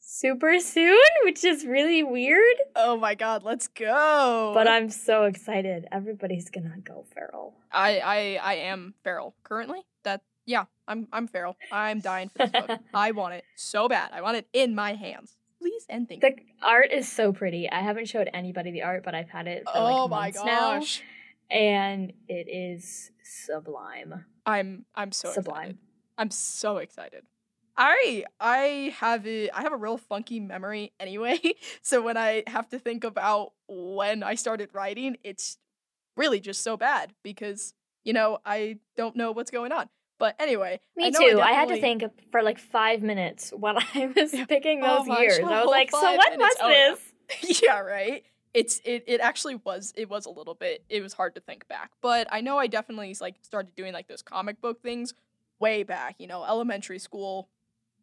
super 0.00 0.60
soon, 0.60 0.98
which 1.24 1.42
is 1.44 1.64
really 1.64 2.02
weird. 2.02 2.56
oh 2.76 2.96
my 2.96 3.14
god, 3.14 3.42
let's 3.42 3.68
go. 3.68 4.52
But 4.54 4.68
I'm 4.68 4.90
so 4.90 5.24
excited. 5.24 5.86
Everybody's 5.90 6.50
gonna 6.50 6.76
go 6.84 7.04
feral. 7.14 7.54
I 7.72 7.98
I 7.98 8.38
I 8.42 8.54
am 8.56 8.94
feral 9.02 9.34
currently. 9.42 9.80
That 10.02 10.20
yeah, 10.46 10.64
I'm 10.86 11.08
I'm 11.12 11.26
feral. 11.26 11.56
I'm 11.70 12.00
dying 12.00 12.28
for 12.28 12.38
this 12.38 12.50
book. 12.50 12.70
I 12.94 13.12
want 13.12 13.34
it 13.34 13.44
so 13.56 13.88
bad. 13.88 14.10
I 14.12 14.20
want 14.20 14.36
it 14.36 14.46
in 14.52 14.74
my 14.74 14.94
hands. 14.94 15.36
Please 15.60 15.86
and 15.88 16.08
thank 16.08 16.20
The 16.20 16.36
art 16.62 16.90
is 16.92 17.10
so 17.10 17.32
pretty. 17.32 17.70
I 17.70 17.80
haven't 17.80 18.06
showed 18.08 18.28
anybody 18.34 18.70
the 18.70 18.82
art, 18.82 19.02
but 19.04 19.14
I've 19.14 19.30
had 19.30 19.46
it 19.46 19.64
for 19.64 19.78
Oh 19.78 20.02
like 20.02 20.10
my 20.10 20.16
months 20.16 20.44
now, 20.44 20.82
and 21.50 22.12
it 22.28 22.48
is 22.48 23.10
sublime. 23.22 24.24
I'm 24.44 24.84
I'm 24.94 25.12
so 25.12 25.30
Sublime. 25.30 25.62
excited. 25.62 25.78
I'm 26.18 26.30
so 26.30 26.76
excited. 26.78 27.24
I 27.76 28.24
I 28.38 28.94
have 28.98 29.26
a 29.26 29.50
I 29.50 29.62
have 29.62 29.72
a 29.72 29.76
real 29.76 29.96
funky 29.98 30.40
memory 30.40 30.92
anyway. 31.00 31.40
So 31.82 32.02
when 32.02 32.16
I 32.16 32.44
have 32.46 32.68
to 32.70 32.78
think 32.78 33.04
about 33.04 33.52
when 33.68 34.22
I 34.22 34.34
started 34.36 34.70
writing, 34.72 35.16
it's 35.24 35.58
really 36.16 36.40
just 36.40 36.62
so 36.62 36.76
bad 36.76 37.12
because 37.22 37.74
you 38.04 38.12
know 38.12 38.38
I 38.44 38.78
don't 38.96 39.16
know 39.16 39.32
what's 39.32 39.50
going 39.50 39.72
on. 39.72 39.88
But 40.18 40.36
anyway, 40.38 40.80
Me 40.96 41.06
I 41.06 41.10
know 41.10 41.18
too. 41.18 41.40
I, 41.40 41.52
had 41.52 41.68
to 41.68 41.80
think 41.80 42.04
for 42.30 42.42
like 42.42 42.58
five 42.58 43.02
minutes 43.02 43.50
while 43.56 43.76
I 43.94 44.06
was 44.14 44.30
picking 44.48 44.80
Oh 44.82 44.98
those 44.98 45.08
my 45.08 45.22
years. 45.22 45.38
gosh, 45.38 45.50
I 45.52 45.60
was 45.62 45.70
like, 45.70 45.90
so 45.90 46.00
what 46.14 46.30
minutes. 46.32 46.56
was 46.60 46.62
Oh, 46.62 46.96
this? 47.40 47.60
yeah, 47.62 47.80
right. 47.80 48.24
It's 48.54 48.80
it 48.84 49.04
it 49.08 49.20
actually 49.20 49.56
was 49.56 49.92
it 49.96 50.08
was 50.08 50.26
a 50.26 50.30
little 50.30 50.54
bit 50.54 50.84
it 50.88 51.02
was 51.02 51.12
hard 51.14 51.34
to 51.34 51.40
think 51.40 51.66
back, 51.66 51.90
but 52.00 52.28
I 52.30 52.40
know 52.40 52.58
I 52.58 52.68
definitely 52.68 53.16
like 53.20 53.34
started 53.42 53.74
doing 53.74 53.92
like 53.92 54.06
those 54.06 54.22
comic 54.22 54.60
book 54.60 54.80
things 54.82 55.12
way 55.58 55.82
back, 55.82 56.16
you 56.18 56.26
know, 56.28 56.44
elementary 56.44 57.00
school, 57.00 57.48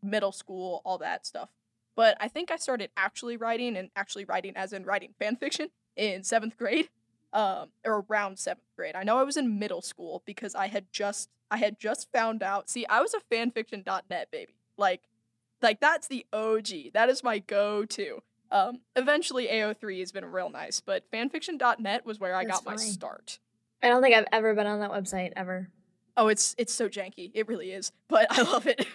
middle 0.03 0.31
school, 0.33 0.81
all 0.83 0.97
that 0.97 1.25
stuff. 1.25 1.49
but 1.95 2.17
I 2.19 2.27
think 2.27 2.51
I 2.51 2.57
started 2.57 2.89
actually 2.97 3.37
writing 3.37 3.77
and 3.77 3.89
actually 3.95 4.25
writing 4.25 4.53
as 4.57 4.73
in 4.73 4.83
writing 4.83 5.13
fan 5.19 5.37
fiction 5.37 5.69
in 5.95 6.23
seventh 6.23 6.57
grade, 6.57 6.89
um, 7.33 7.69
or 7.85 8.05
around 8.09 8.39
seventh 8.39 8.67
grade. 8.75 8.95
I 8.95 9.03
know 9.03 9.17
I 9.17 9.23
was 9.23 9.37
in 9.37 9.59
middle 9.59 9.81
school 9.81 10.23
because 10.25 10.55
I 10.55 10.67
had 10.67 10.85
just 10.91 11.29
I 11.49 11.57
had 11.57 11.79
just 11.79 12.11
found 12.11 12.41
out. 12.43 12.69
See, 12.69 12.85
I 12.87 13.01
was 13.01 13.13
a 13.13 13.33
fanfiction.net 13.33 14.31
baby. 14.31 14.55
Like, 14.77 15.01
like 15.61 15.79
that's 15.79 16.07
the 16.07 16.25
OG. 16.31 16.93
That 16.93 17.09
is 17.09 17.23
my 17.23 17.39
go-to. 17.39 18.21
Um, 18.51 18.81
eventually 18.95 19.47
AO3 19.47 19.99
has 19.99 20.11
been 20.11 20.25
real 20.25 20.49
nice, 20.49 20.81
but 20.81 21.09
fanfiction.net 21.11 22.05
was 22.05 22.19
where 22.19 22.35
I 22.35 22.45
That's 22.45 22.61
got 22.61 22.65
my 22.65 22.75
start. 22.77 23.39
I 23.81 23.87
don't 23.87 24.01
think 24.01 24.15
I've 24.15 24.27
ever 24.31 24.53
been 24.53 24.67
on 24.67 24.79
that 24.81 24.91
website 24.91 25.31
ever. 25.35 25.69
Oh, 26.17 26.27
it's 26.27 26.53
it's 26.57 26.73
so 26.73 26.89
janky. 26.89 27.31
It 27.33 27.47
really 27.47 27.71
is, 27.71 27.91
but 28.09 28.27
I 28.29 28.41
love 28.41 28.67
it. 28.67 28.85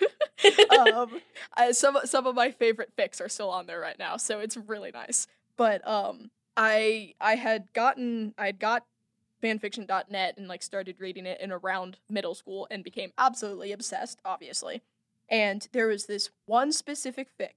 um, 0.95 1.21
I, 1.55 1.73
some 1.73 1.99
some 2.05 2.27
of 2.27 2.35
my 2.35 2.51
favorite 2.51 2.93
fics 2.97 3.21
are 3.21 3.29
still 3.29 3.51
on 3.51 3.67
there 3.67 3.81
right 3.81 3.99
now, 3.99 4.17
so 4.17 4.41
it's 4.41 4.57
really 4.57 4.91
nice. 4.91 5.27
But 5.57 5.87
um, 5.89 6.31
I 6.57 7.15
I 7.21 7.37
had 7.37 7.73
gotten 7.73 8.35
I 8.39 8.47
had 8.47 8.59
got 8.59 8.85
fanfiction.net 9.43 10.35
and 10.39 10.49
like 10.49 10.63
started 10.63 10.97
reading 10.99 11.27
it 11.27 11.41
in 11.41 11.53
around 11.53 11.99
middle 12.09 12.35
school 12.35 12.67
and 12.71 12.83
became 12.83 13.13
absolutely 13.19 13.73
obsessed, 13.73 14.19
obviously. 14.25 14.83
And 15.29 15.69
there 15.73 15.89
was 15.89 16.07
this 16.07 16.31
one 16.47 16.73
specific 16.73 17.29
fic. 17.39 17.51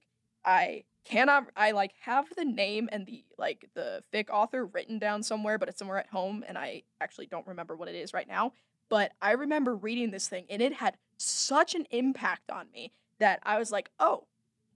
I 0.44 0.84
cannot 1.04 1.46
I 1.56 1.70
like 1.70 1.92
have 2.02 2.26
the 2.36 2.44
name 2.44 2.88
and 2.92 3.06
the 3.06 3.24
like 3.38 3.70
the 3.74 4.02
fic 4.12 4.28
author 4.30 4.66
written 4.66 4.98
down 4.98 5.22
somewhere, 5.22 5.58
but 5.58 5.68
it's 5.68 5.78
somewhere 5.78 5.98
at 5.98 6.08
home 6.08 6.44
and 6.46 6.58
I 6.58 6.82
actually 7.00 7.26
don't 7.26 7.46
remember 7.46 7.76
what 7.76 7.88
it 7.88 7.94
is 7.94 8.12
right 8.12 8.28
now. 8.28 8.52
But 8.88 9.12
I 9.22 9.32
remember 9.32 9.74
reading 9.74 10.10
this 10.10 10.28
thing 10.28 10.44
and 10.50 10.60
it 10.60 10.74
had 10.74 10.96
such 11.16 11.74
an 11.74 11.86
impact 11.90 12.50
on 12.50 12.66
me 12.72 12.92
that 13.18 13.40
I 13.42 13.58
was 13.58 13.70
like, 13.70 13.90
"Oh, 13.98 14.26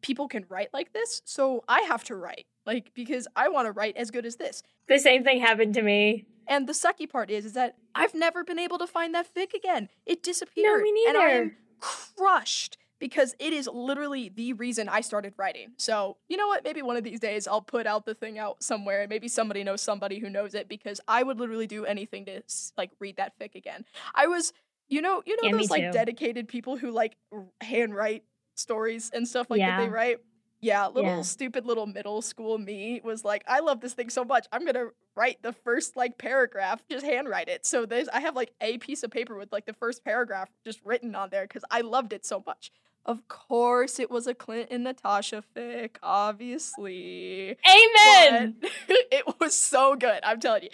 people 0.02 0.28
can 0.28 0.44
write 0.48 0.72
like 0.72 0.92
this, 0.92 1.22
so 1.24 1.64
I 1.68 1.80
have 1.82 2.04
to 2.04 2.16
write." 2.16 2.46
Like 2.66 2.92
because 2.94 3.28
I 3.36 3.48
want 3.48 3.66
to 3.66 3.72
write 3.72 3.96
as 3.96 4.10
good 4.10 4.26
as 4.26 4.36
this. 4.36 4.62
The 4.88 4.98
same 4.98 5.24
thing 5.24 5.40
happened 5.40 5.74
to 5.74 5.82
me. 5.82 6.26
And 6.46 6.68
the 6.68 6.72
sucky 6.72 7.08
part 7.08 7.30
is, 7.30 7.44
is 7.44 7.52
that 7.54 7.76
I've 7.94 8.14
never 8.14 8.44
been 8.44 8.58
able 8.58 8.78
to 8.78 8.86
find 8.86 9.14
that 9.14 9.32
fic 9.34 9.54
again. 9.54 9.88
It 10.04 10.22
disappeared. 10.22 10.82
No, 10.84 10.92
me 10.92 11.04
And 11.08 11.16
I 11.16 11.28
am 11.30 11.56
crushed 11.80 12.76
because 12.98 13.34
it 13.38 13.52
is 13.52 13.68
literally 13.72 14.28
the 14.28 14.52
reason 14.54 14.88
I 14.88 15.00
started 15.00 15.34
writing. 15.36 15.72
So, 15.76 16.16
you 16.28 16.36
know 16.36 16.46
what? 16.46 16.64
Maybe 16.64 16.82
one 16.82 16.96
of 16.96 17.04
these 17.04 17.20
days 17.20 17.46
I'll 17.46 17.60
put 17.60 17.86
out 17.86 18.06
the 18.06 18.14
thing 18.14 18.38
out 18.38 18.62
somewhere 18.62 19.00
and 19.02 19.10
maybe 19.10 19.28
somebody 19.28 19.64
knows 19.64 19.82
somebody 19.82 20.18
who 20.18 20.30
knows 20.30 20.54
it 20.54 20.68
because 20.68 21.00
I 21.08 21.22
would 21.22 21.38
literally 21.38 21.66
do 21.66 21.84
anything 21.84 22.24
to 22.26 22.42
like 22.76 22.90
read 23.00 23.16
that 23.16 23.38
fic 23.38 23.54
again. 23.54 23.84
I 24.14 24.26
was, 24.26 24.52
you 24.88 25.02
know, 25.02 25.22
you 25.26 25.36
know 25.36 25.48
Yeah, 25.48 25.56
those 25.56 25.70
like 25.70 25.82
too. 25.82 25.92
dedicated 25.92 26.48
people 26.48 26.76
who 26.76 26.90
like 26.90 27.16
handwrite 27.60 28.24
stories 28.54 29.10
and 29.12 29.26
stuff 29.26 29.50
like 29.50 29.60
that 29.60 29.78
they 29.78 29.88
write. 29.88 30.18
Yeah, 30.64 30.86
little 30.86 31.10
Yeah. 31.16 31.22
stupid 31.22 31.66
little 31.66 31.86
middle 31.86 32.22
school 32.22 32.56
me 32.56 33.00
was 33.04 33.22
like, 33.22 33.44
I 33.46 33.60
love 33.60 33.80
this 33.80 33.92
thing 33.92 34.08
so 34.08 34.24
much. 34.24 34.46
I'm 34.50 34.64
gonna 34.64 34.88
write 35.14 35.42
the 35.42 35.52
first 35.52 35.94
like 35.94 36.16
paragraph, 36.16 36.82
just 36.90 37.04
handwrite 37.04 37.48
it. 37.48 37.66
So 37.66 37.84
there's 37.84 38.08
I 38.08 38.20
have 38.20 38.34
like 38.34 38.52
a 38.62 38.78
piece 38.78 39.02
of 39.02 39.10
paper 39.10 39.36
with 39.36 39.52
like 39.52 39.66
the 39.66 39.74
first 39.74 40.04
paragraph 40.04 40.48
just 40.64 40.80
written 40.84 41.14
on 41.14 41.28
there 41.30 41.42
because 41.44 41.64
I 41.70 41.82
loved 41.82 42.12
it 42.14 42.24
so 42.24 42.42
much. 42.46 42.70
Of 43.06 43.28
course, 43.28 43.98
it 43.98 44.10
was 44.10 44.26
a 44.26 44.32
Clint 44.34 44.68
and 44.70 44.84
Natasha 44.84 45.44
fic, 45.54 45.96
obviously. 46.02 47.56
Amen. 47.68 48.56
It 48.88 49.24
was 49.40 49.54
so 49.54 49.94
good. 49.94 50.20
I'm 50.24 50.40
telling 50.40 50.64
you, 50.64 50.68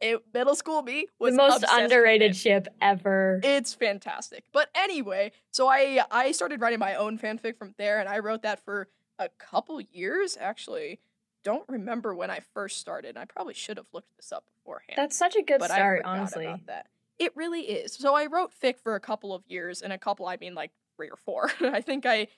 it, 0.00 0.22
middle 0.32 0.54
school 0.56 0.82
me 0.82 1.06
was 1.18 1.32
The 1.32 1.36
most 1.36 1.64
underrated 1.70 2.34
ship 2.36 2.66
ever. 2.80 3.40
It's 3.42 3.74
fantastic. 3.74 4.44
But 4.52 4.68
anyway, 4.74 5.32
so 5.50 5.68
I 5.68 6.04
I 6.10 6.32
started 6.32 6.60
writing 6.60 6.78
my 6.78 6.94
own 6.94 7.18
fanfic 7.18 7.56
from 7.56 7.74
there, 7.78 8.00
and 8.00 8.08
I 8.08 8.18
wrote 8.18 8.42
that 8.42 8.64
for 8.64 8.88
a 9.18 9.28
couple 9.38 9.80
years. 9.80 10.36
Actually, 10.40 11.00
don't 11.42 11.68
remember 11.68 12.14
when 12.14 12.30
I 12.30 12.40
first 12.54 12.78
started. 12.78 13.16
I 13.16 13.24
probably 13.24 13.54
should 13.54 13.76
have 13.76 13.86
looked 13.92 14.16
this 14.16 14.32
up 14.32 14.44
beforehand. 14.58 14.96
That's 14.96 15.16
such 15.16 15.36
a 15.36 15.42
good 15.42 15.60
but 15.60 15.70
start, 15.70 16.02
honestly. 16.04 16.52
that. 16.66 16.86
It 17.18 17.32
really 17.36 17.62
is. 17.62 17.92
So 17.92 18.14
I 18.14 18.26
wrote 18.26 18.52
fic 18.60 18.78
for 18.78 18.94
a 18.94 19.00
couple 19.00 19.32
of 19.34 19.42
years, 19.46 19.82
and 19.82 19.92
a 19.92 19.98
couple 19.98 20.26
I 20.26 20.36
mean 20.36 20.54
like 20.54 20.72
three 20.96 21.08
or 21.08 21.16
four. 21.16 21.50
I 21.60 21.80
think 21.80 22.06
I 22.06 22.28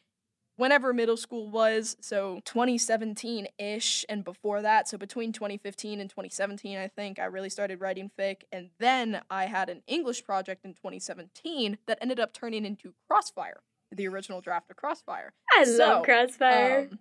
whenever 0.57 0.93
middle 0.93 1.17
school 1.17 1.51
was, 1.51 1.97
so 2.01 2.41
2017 2.45 3.49
ish, 3.59 4.05
and 4.09 4.25
before 4.25 4.63
that, 4.63 4.89
so 4.89 4.99
between 4.99 5.33
2015 5.33 6.01
and 6.01 6.11
2017, 6.11 6.79
I 6.79 6.89
think 6.89 7.19
I 7.19 7.27
really 7.27 7.51
started 7.51 7.81
writing 7.81 8.11
fic. 8.19 8.43
And 8.51 8.71
then 8.79 9.21
I 9.31 9.47
had 9.47 9.69
an 9.69 9.83
English 9.87 10.25
project 10.25 10.65
in 10.65 10.75
2017 10.75 11.79
that 11.87 11.99
ended 12.01 12.19
up 12.19 12.33
turning 12.33 12.65
into 12.65 12.95
Crossfire, 13.07 13.61
the 13.93 14.09
original 14.09 14.41
draft 14.41 14.71
of 14.71 14.77
Crossfire. 14.77 15.33
I 15.57 15.65
So, 15.65 15.77
love 15.79 16.05
Crossfire. 16.05 16.89
Um, 16.91 16.99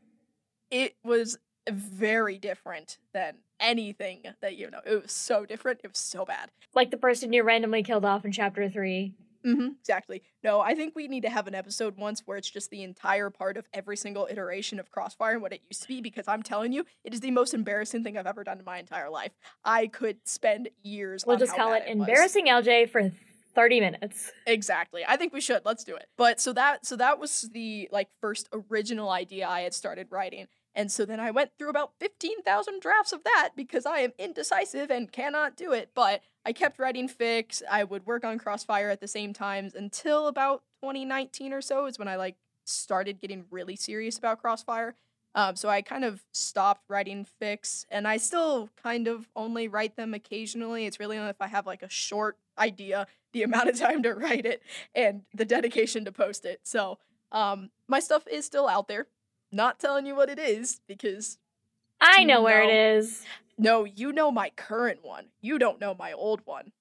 it 0.71 0.95
was 1.03 1.37
very 1.69 2.37
different 2.37 2.97
than 3.13 3.35
anything 3.59 4.23
that 4.41 4.55
you 4.57 4.69
know. 4.69 4.81
It 4.85 5.01
was 5.03 5.11
so 5.11 5.45
different. 5.45 5.81
It 5.83 5.89
was 5.89 5.97
so 5.99 6.25
bad. 6.25 6.51
like 6.73 6.91
the 6.91 6.97
person 6.97 7.31
you 7.33 7.43
randomly 7.43 7.83
killed 7.83 8.05
off 8.05 8.25
in 8.25 8.31
chapter 8.31 8.69
three. 8.69 9.13
Mm-hmm, 9.45 9.73
exactly. 9.79 10.23
No, 10.43 10.59
I 10.59 10.73
think 10.73 10.95
we 10.95 11.07
need 11.07 11.21
to 11.21 11.29
have 11.29 11.45
an 11.45 11.53
episode 11.53 11.97
once 11.97 12.23
where 12.25 12.35
it's 12.35 12.49
just 12.49 12.71
the 12.71 12.81
entire 12.81 13.29
part 13.29 13.57
of 13.57 13.67
every 13.75 13.95
single 13.95 14.27
iteration 14.29 14.79
of 14.79 14.89
Crossfire 14.89 15.33
and 15.33 15.41
what 15.41 15.53
it 15.53 15.61
used 15.69 15.83
to 15.83 15.87
be, 15.87 16.01
because 16.01 16.27
I'm 16.27 16.41
telling 16.41 16.71
you, 16.71 16.83
it 17.03 17.13
is 17.13 17.19
the 17.19 17.29
most 17.29 17.53
embarrassing 17.53 18.03
thing 18.03 18.17
I've 18.17 18.25
ever 18.25 18.43
done 18.43 18.57
in 18.57 18.65
my 18.65 18.79
entire 18.79 19.07
life. 19.11 19.33
I 19.63 19.85
could 19.85 20.17
spend 20.27 20.69
years. 20.81 21.25
We'll 21.27 21.37
just 21.37 21.55
call 21.55 21.73
it 21.73 21.83
was. 21.85 21.91
embarrassing 21.91 22.47
LJ 22.47 22.89
for 22.89 23.11
30 23.55 23.79
minutes. 23.79 24.31
Exactly. 24.45 25.03
I 25.07 25.17
think 25.17 25.33
we 25.33 25.41
should. 25.41 25.61
Let's 25.65 25.83
do 25.83 25.95
it. 25.95 26.07
But 26.17 26.39
so 26.39 26.53
that 26.53 26.85
so 26.85 26.95
that 26.97 27.19
was 27.19 27.49
the 27.53 27.89
like 27.91 28.09
first 28.21 28.49
original 28.69 29.09
idea 29.09 29.47
I 29.47 29.61
had 29.61 29.73
started 29.73 30.07
writing. 30.11 30.47
And 30.75 30.91
so 30.91 31.05
then 31.05 31.21
I 31.21 31.31
went 31.31 31.51
through 31.57 31.69
about 31.69 31.93
15,000 32.01 32.81
drafts 32.81 33.13
of 33.13 33.23
that 33.23 33.51
because 33.55 33.85
I 33.85 33.99
am 33.99 34.11
indecisive 34.19 34.91
and 34.91 35.09
cannot 35.09 35.55
do 35.55 35.71
it. 35.71 35.91
But 35.95 36.21
I 36.45 36.51
kept 36.51 36.79
writing 36.79 37.07
fics. 37.07 37.63
I 37.71 37.85
would 37.85 38.05
work 38.05 38.25
on 38.25 38.37
Crossfire 38.37 38.89
at 38.89 38.99
the 38.99 39.07
same 39.07 39.31
times 39.31 39.73
until 39.73 40.27
about 40.27 40.63
2019 40.81 41.53
or 41.53 41.61
so 41.61 41.85
is 41.85 41.97
when 41.97 42.09
I 42.09 42.17
like 42.17 42.35
started 42.65 43.21
getting 43.21 43.45
really 43.49 43.77
serious 43.77 44.17
about 44.17 44.41
Crossfire. 44.41 44.95
Um, 45.37 45.57
so 45.57 45.67
I 45.67 45.81
kind 45.81 46.05
of 46.05 46.23
stopped 46.31 46.85
writing 46.87 47.27
fics, 47.41 47.85
and 47.91 48.07
I 48.07 48.15
still 48.17 48.69
kind 48.81 49.07
of 49.07 49.27
only 49.35 49.67
write 49.67 49.97
them 49.97 50.13
occasionally. 50.13 50.85
It's 50.85 50.97
really 50.99 51.17
only 51.17 51.29
if 51.29 51.41
I 51.41 51.47
have 51.47 51.65
like 51.67 51.83
a 51.83 51.89
short 51.89 52.37
idea, 52.57 53.05
the 53.33 53.43
amount 53.43 53.67
of 53.69 53.77
time 53.77 54.01
to 54.03 54.13
write 54.13 54.45
it, 54.45 54.63
and 54.95 55.23
the 55.33 55.43
dedication 55.45 56.05
to 56.05 56.11
post 56.11 56.45
it. 56.45 56.61
So 56.63 56.99
um, 57.33 57.69
my 57.87 57.99
stuff 57.99 58.23
is 58.31 58.45
still 58.45 58.67
out 58.67 58.87
there. 58.87 59.07
Not 59.51 59.77
telling 59.79 60.05
you 60.05 60.15
what 60.15 60.29
it 60.29 60.39
is 60.39 60.79
because 60.87 61.37
I 62.01 62.23
know 62.23 62.41
where 62.41 62.63
it 62.63 62.73
is. 62.73 63.25
no, 63.57 63.83
you 63.83 64.11
know 64.11 64.31
my 64.31 64.51
current 64.55 64.99
one. 65.03 65.25
You 65.41 65.59
don't 65.59 65.79
know 65.79 65.95
my 65.97 66.13
old 66.13 66.41
one. 66.45 66.71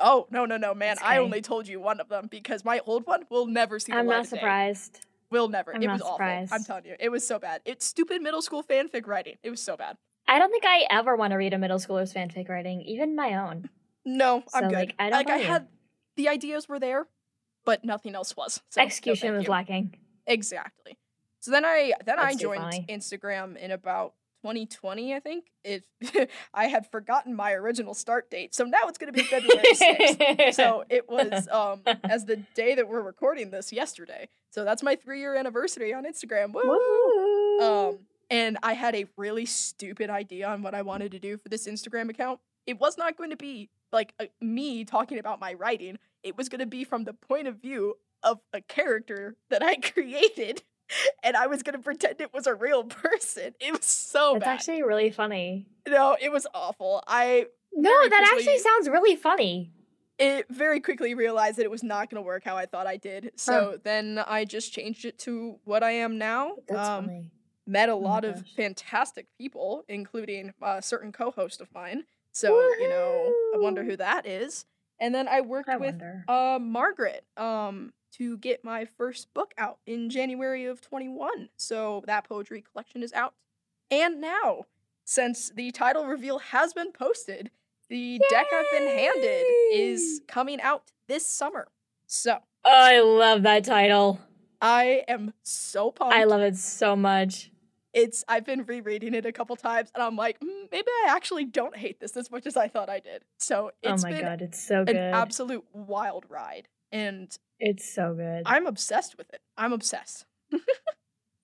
Oh 0.00 0.26
no 0.30 0.44
no 0.44 0.56
no 0.56 0.74
man! 0.74 0.92
It's 0.92 1.02
I 1.02 1.18
only 1.18 1.40
told 1.40 1.66
you 1.66 1.80
one 1.80 1.98
of 1.98 2.08
them 2.08 2.28
because 2.30 2.64
my 2.64 2.80
old 2.86 3.06
one 3.06 3.24
will 3.30 3.46
never 3.46 3.80
see 3.80 3.90
the 3.92 3.98
I'm 3.98 4.06
light 4.06 4.16
not 4.16 4.24
of 4.26 4.30
day. 4.30 4.40
Surprised. 5.28 5.42
Will 5.42 5.48
never. 5.48 5.74
I'm 5.74 5.82
it 5.82 5.88
was 5.88 6.02
awful. 6.02 6.24
I'm 6.26 6.64
telling 6.64 6.84
you, 6.86 6.96
it 6.98 7.10
was 7.10 7.26
so 7.26 7.38
bad. 7.38 7.60
It's 7.64 7.84
stupid 7.84 8.22
middle 8.22 8.42
school 8.42 8.62
fanfic 8.62 9.06
writing. 9.06 9.36
It 9.42 9.50
was 9.50 9.60
so 9.62 9.76
bad. 9.76 9.96
I 10.26 10.38
don't 10.38 10.50
think 10.50 10.64
I 10.66 10.86
ever 10.90 11.16
want 11.16 11.30
to 11.32 11.36
read 11.36 11.54
a 11.54 11.58
middle 11.58 11.78
schooler's 11.78 12.12
fanfic 12.12 12.48
writing, 12.48 12.82
even 12.82 13.16
my 13.16 13.34
own. 13.34 13.70
No, 14.04 14.42
I'm 14.54 14.64
So, 14.64 14.68
good. 14.68 14.72
like, 14.74 14.94
I 14.98 15.10
don't 15.10 15.18
like 15.26 15.30
I 15.30 15.36
you. 15.38 15.46
had 15.46 15.68
the 16.16 16.28
ideas 16.28 16.68
were 16.68 16.78
there, 16.78 17.06
but 17.64 17.84
nothing 17.84 18.14
else 18.14 18.36
was. 18.36 18.60
So, 18.70 18.80
Execution 18.82 19.28
thank 19.28 19.36
was 19.38 19.44
you. 19.46 19.50
lacking. 19.50 19.94
Exactly. 20.26 20.98
So 21.40 21.50
then 21.50 21.64
I 21.64 21.92
then 22.04 22.18
I 22.18 22.24
That's 22.32 22.36
too 22.36 22.42
joined. 22.42 22.86
Instagram 22.88 23.56
in 23.56 23.70
about 23.70 24.14
2020, 24.42 25.14
I 25.14 25.20
think. 25.20 25.46
It 25.64 25.84
I 26.54 26.66
had 26.66 26.90
forgotten 26.90 27.34
my 27.34 27.52
original 27.52 27.94
start 27.94 28.30
date, 28.30 28.54
so 28.54 28.64
now 28.64 28.88
it's 28.88 28.98
going 28.98 29.12
to 29.12 29.16
be 29.16 29.24
February 29.24 29.64
6th. 29.74 30.54
so 30.54 30.84
it 30.90 31.08
was 31.08 31.48
um 31.48 31.82
as 32.04 32.24
the 32.24 32.36
day 32.54 32.74
that 32.74 32.88
we're 32.88 33.02
recording 33.02 33.50
this 33.50 33.72
yesterday. 33.72 34.28
So 34.50 34.64
that's 34.64 34.82
my 34.82 34.96
3-year 34.96 35.36
anniversary 35.36 35.92
on 35.92 36.04
Instagram. 36.04 36.52
Woo! 36.52 36.62
Woo. 36.64 37.60
Um, 37.60 37.98
and 38.30 38.58
I 38.62 38.74
had 38.74 38.94
a 38.94 39.06
really 39.16 39.46
stupid 39.46 40.10
idea 40.10 40.48
on 40.48 40.62
what 40.62 40.74
I 40.74 40.82
wanted 40.82 41.12
to 41.12 41.18
do 41.18 41.36
for 41.36 41.48
this 41.48 41.66
Instagram 41.66 42.10
account. 42.10 42.40
It 42.66 42.78
was 42.78 42.98
not 42.98 43.16
going 43.16 43.30
to 43.30 43.36
be 43.36 43.70
like 43.92 44.14
me 44.40 44.84
talking 44.84 45.18
about 45.18 45.40
my 45.40 45.54
writing. 45.54 45.98
It 46.22 46.36
was 46.36 46.48
going 46.48 46.60
to 46.60 46.66
be 46.66 46.84
from 46.84 47.04
the 47.04 47.14
point 47.14 47.46
of 47.46 47.60
view 47.60 47.96
of 48.22 48.40
a 48.52 48.60
character 48.60 49.36
that 49.50 49.62
I 49.62 49.76
created, 49.92 50.62
and 51.22 51.36
I 51.36 51.46
was 51.46 51.62
going 51.62 51.76
to 51.76 51.82
pretend 51.82 52.20
it 52.20 52.32
was 52.32 52.46
a 52.46 52.54
real 52.54 52.84
person. 53.04 53.54
It 53.60 53.72
was 53.72 53.84
so 53.84 54.34
That's 54.34 54.44
bad. 54.44 54.52
actually 54.54 54.82
really 54.82 55.10
funny. 55.10 55.66
no, 55.88 56.16
it 56.20 56.30
was 56.32 56.46
awful. 56.54 57.02
I 57.06 57.46
No, 57.72 57.90
that 57.90 58.08
quickly- 58.10 58.38
actually 58.38 58.58
sounds 58.58 58.88
really 58.88 59.16
funny. 59.16 59.72
it 60.18 60.46
very 60.50 60.80
quickly 60.80 61.14
realized 61.14 61.58
that 61.58 61.62
it 61.64 61.70
was 61.70 61.82
not 61.84 62.10
going 62.10 62.20
to 62.22 62.26
work 62.26 62.42
how 62.44 62.56
I 62.56 62.66
thought 62.66 62.86
I 62.86 62.96
did. 62.96 63.30
So 63.36 63.78
then 63.84 64.18
I 64.26 64.44
just 64.44 64.72
changed 64.72 65.04
it 65.04 65.18
to 65.20 65.58
what 65.64 65.82
I 65.84 65.92
am 65.92 66.18
now. 66.18 66.56
That's 66.66 66.88
Um, 66.88 67.04
funny. 67.06 67.30
met 67.66 67.88
a 67.88 67.92
my 67.94 67.98
lot 68.00 68.24
of 68.24 68.36
gosh. 68.36 68.54
fantastic 68.56 69.26
people, 69.38 69.84
including 69.88 70.52
a 70.60 70.82
certain 70.82 71.12
co-host 71.12 71.60
of 71.60 71.72
mine. 71.72 72.04
So 72.32 72.48
you 72.80 72.88
know, 72.88 73.32
I 73.54 73.58
wonder 73.58 73.84
who 73.84 73.96
that 73.96 74.26
is. 74.26 74.64
And 75.00 75.14
then 75.14 75.28
I 75.28 75.40
worked 75.42 75.68
I 75.68 75.76
with 75.76 76.02
uh 76.26 76.58
Margaret. 76.60 77.24
Um, 77.36 77.92
to 78.12 78.38
get 78.38 78.64
my 78.64 78.84
first 78.84 79.32
book 79.34 79.52
out 79.58 79.78
in 79.86 80.10
January 80.10 80.64
of 80.66 80.80
21. 80.80 81.48
So 81.56 82.02
that 82.06 82.24
poetry 82.28 82.62
collection 82.62 83.02
is 83.02 83.12
out. 83.12 83.34
And 83.90 84.20
now, 84.20 84.64
since 85.04 85.50
the 85.50 85.70
title 85.70 86.06
reveal 86.06 86.38
has 86.38 86.72
been 86.72 86.92
posted, 86.92 87.50
the 87.88 88.20
deck 88.28 88.46
I've 88.52 88.70
been 88.70 88.86
handed 88.88 89.44
is 89.72 90.20
coming 90.28 90.60
out 90.60 90.92
this 91.06 91.26
summer. 91.26 91.68
So, 92.06 92.38
Oh, 92.64 92.70
I 92.70 93.00
love 93.00 93.42
that 93.44 93.64
title. 93.64 94.20
I 94.60 95.04
am 95.08 95.32
so 95.42 95.90
pumped. 95.90 96.14
I 96.14 96.24
love 96.24 96.40
it 96.42 96.56
so 96.56 96.96
much. 96.96 97.50
it's 97.94 98.24
I've 98.28 98.44
been 98.44 98.64
rereading 98.64 99.14
it 99.14 99.24
a 99.24 99.32
couple 99.32 99.56
times 99.56 99.90
and 99.94 100.02
I'm 100.02 100.16
like, 100.16 100.38
mm, 100.40 100.70
maybe 100.70 100.88
I 101.06 101.06
actually 101.10 101.44
don't 101.46 101.76
hate 101.76 102.00
this 102.00 102.16
as 102.16 102.30
much 102.30 102.44
as 102.46 102.56
I 102.56 102.68
thought 102.68 102.90
I 102.90 103.00
did. 103.00 103.24
So, 103.38 103.68
it's 103.82 103.90
Oh 103.90 103.94
it's 103.94 104.02
my 104.02 104.10
been 104.10 104.20
god, 104.22 104.42
it's 104.42 104.60
so 104.62 104.80
an 104.80 104.86
good. 104.86 104.96
absolute 104.96 105.64
wild 105.72 106.24
ride 106.28 106.68
and 106.92 107.34
it's 107.60 107.92
so 107.94 108.14
good. 108.14 108.42
I'm 108.46 108.66
obsessed 108.66 109.16
with 109.18 109.32
it. 109.32 109.40
I'm 109.56 109.72
obsessed. 109.72 110.24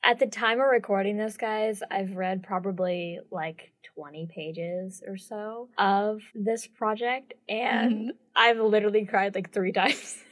At 0.06 0.18
the 0.18 0.26
time 0.26 0.60
of 0.60 0.66
recording 0.70 1.16
this, 1.16 1.36
guys, 1.38 1.82
I've 1.90 2.14
read 2.16 2.42
probably 2.42 3.20
like 3.30 3.72
20 3.96 4.26
pages 4.34 5.02
or 5.06 5.16
so 5.16 5.70
of 5.78 6.20
this 6.34 6.66
project, 6.66 7.32
and 7.48 7.92
Mhm. 7.92 8.10
I've 8.36 8.58
literally 8.58 9.06
cried 9.06 9.34
like 9.34 9.50
three 9.52 9.72
times. 9.72 10.22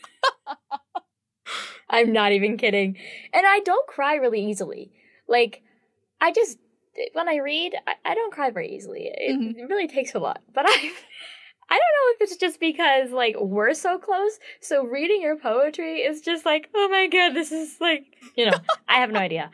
I'm 1.89 2.13
not 2.13 2.33
even 2.33 2.57
kidding. 2.57 2.97
And 3.33 3.47
I 3.47 3.61
don't 3.61 3.87
cry 3.87 4.15
really 4.17 4.45
easily. 4.45 4.93
Like, 5.29 5.63
I 6.21 6.33
just, 6.33 6.59
when 7.13 7.29
I 7.29 7.37
read, 7.37 7.75
I, 7.87 7.95
I 8.05 8.15
don't 8.15 8.33
cry 8.33 8.51
very 8.51 8.75
easily. 8.75 9.11
It, 9.13 9.39
Mhm. 9.39 9.57
it 9.59 9.69
really 9.69 9.89
takes 9.89 10.15
a 10.15 10.19
lot. 10.19 10.43
But 10.53 10.65
I. 10.69 10.93
I 11.73 11.75
don't 11.75 11.81
know 11.81 12.15
if 12.15 12.21
it's 12.21 12.37
just 12.37 12.61
because 12.61 13.13
like 13.13 13.35
we're 13.41 13.73
so 13.73 13.99
close, 13.99 14.39
so 14.61 14.85
reading 14.85 15.23
your 15.23 15.39
poetry 15.39 16.01
is 16.01 16.21
just 16.21 16.45
like, 16.45 16.69
oh 16.75 16.89
my 16.91 17.07
god, 17.07 17.31
this 17.31 17.51
is 17.51 17.81
like, 17.81 18.05
you 18.37 18.45
know, 18.45 18.59
I 18.91 18.99
have 18.99 19.11
no 19.11 19.19
idea. 19.19 19.51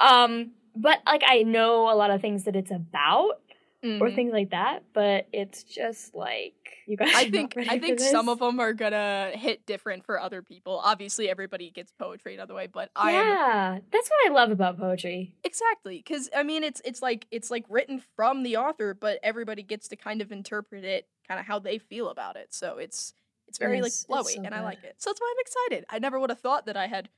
Um, 0.00 0.52
but 0.74 1.00
like 1.04 1.24
I 1.26 1.42
know 1.42 1.92
a 1.92 1.94
lot 1.94 2.10
of 2.10 2.22
things 2.22 2.44
that 2.44 2.56
it's 2.56 2.70
about 2.70 3.42
or 3.82 4.10
Mhm. 4.10 4.14
things 4.14 4.32
like 4.32 4.50
that, 4.50 4.84
but 4.92 5.28
it's 5.32 5.62
just 5.64 6.14
like 6.14 6.54
you 6.86 6.96
guys. 6.96 7.12
I 7.14 7.30
think 7.30 7.54
I 7.56 7.78
think 7.78 8.00
some 8.00 8.28
of 8.28 8.38
them 8.38 8.60
are 8.60 8.72
gonna 8.72 9.32
hit 9.34 9.66
different 9.66 10.04
for 10.04 10.20
other 10.20 10.42
people. 10.42 10.80
Obviously, 10.84 11.28
everybody 11.28 11.70
gets 11.70 11.92
poetry 11.92 12.34
another 12.34 12.54
way, 12.54 12.66
but 12.66 12.90
I 12.96 13.12
am 13.12 13.26
Yeah, 13.28 13.78
that's 13.90 14.08
what 14.10 14.30
I 14.30 14.34
love 14.34 14.50
about 14.50 14.78
poetry. 14.78 15.32
exactly 15.44 15.98
because 15.98 16.28
I 16.34 16.42
mean 16.42 16.64
it's 16.64 16.82
it's 16.84 17.00
like 17.02 17.26
it's 17.30 17.50
like 17.50 17.64
written 17.68 18.02
from 18.16 18.42
the 18.42 18.56
author, 18.56 18.94
but 18.94 19.18
everybody 19.22 19.62
gets 19.62 19.88
to 19.88 19.96
kind 19.96 20.20
of 20.20 20.32
interpret 20.32 20.84
it 20.84 21.08
kind 21.26 21.38
of 21.40 21.46
how 21.46 21.58
they 21.58 21.78
feel 21.78 22.08
about 22.10 22.36
it. 22.36 22.52
So 22.52 22.78
it's 22.78 23.14
it's 23.46 23.58
very 23.58 23.80
like 23.80 23.92
flowy, 23.92 24.34
so 24.34 24.42
and 24.44 24.54
I 24.54 24.60
like 24.60 24.84
it. 24.84 24.96
So 24.98 25.10
that's 25.10 25.20
why 25.20 25.32
I'm 25.34 25.40
excited. 25.40 25.86
I 25.88 25.98
never 25.98 26.18
would 26.20 26.30
have 26.30 26.40
thought 26.40 26.66
that 26.66 26.76
I 26.76 26.86
had 26.86 27.08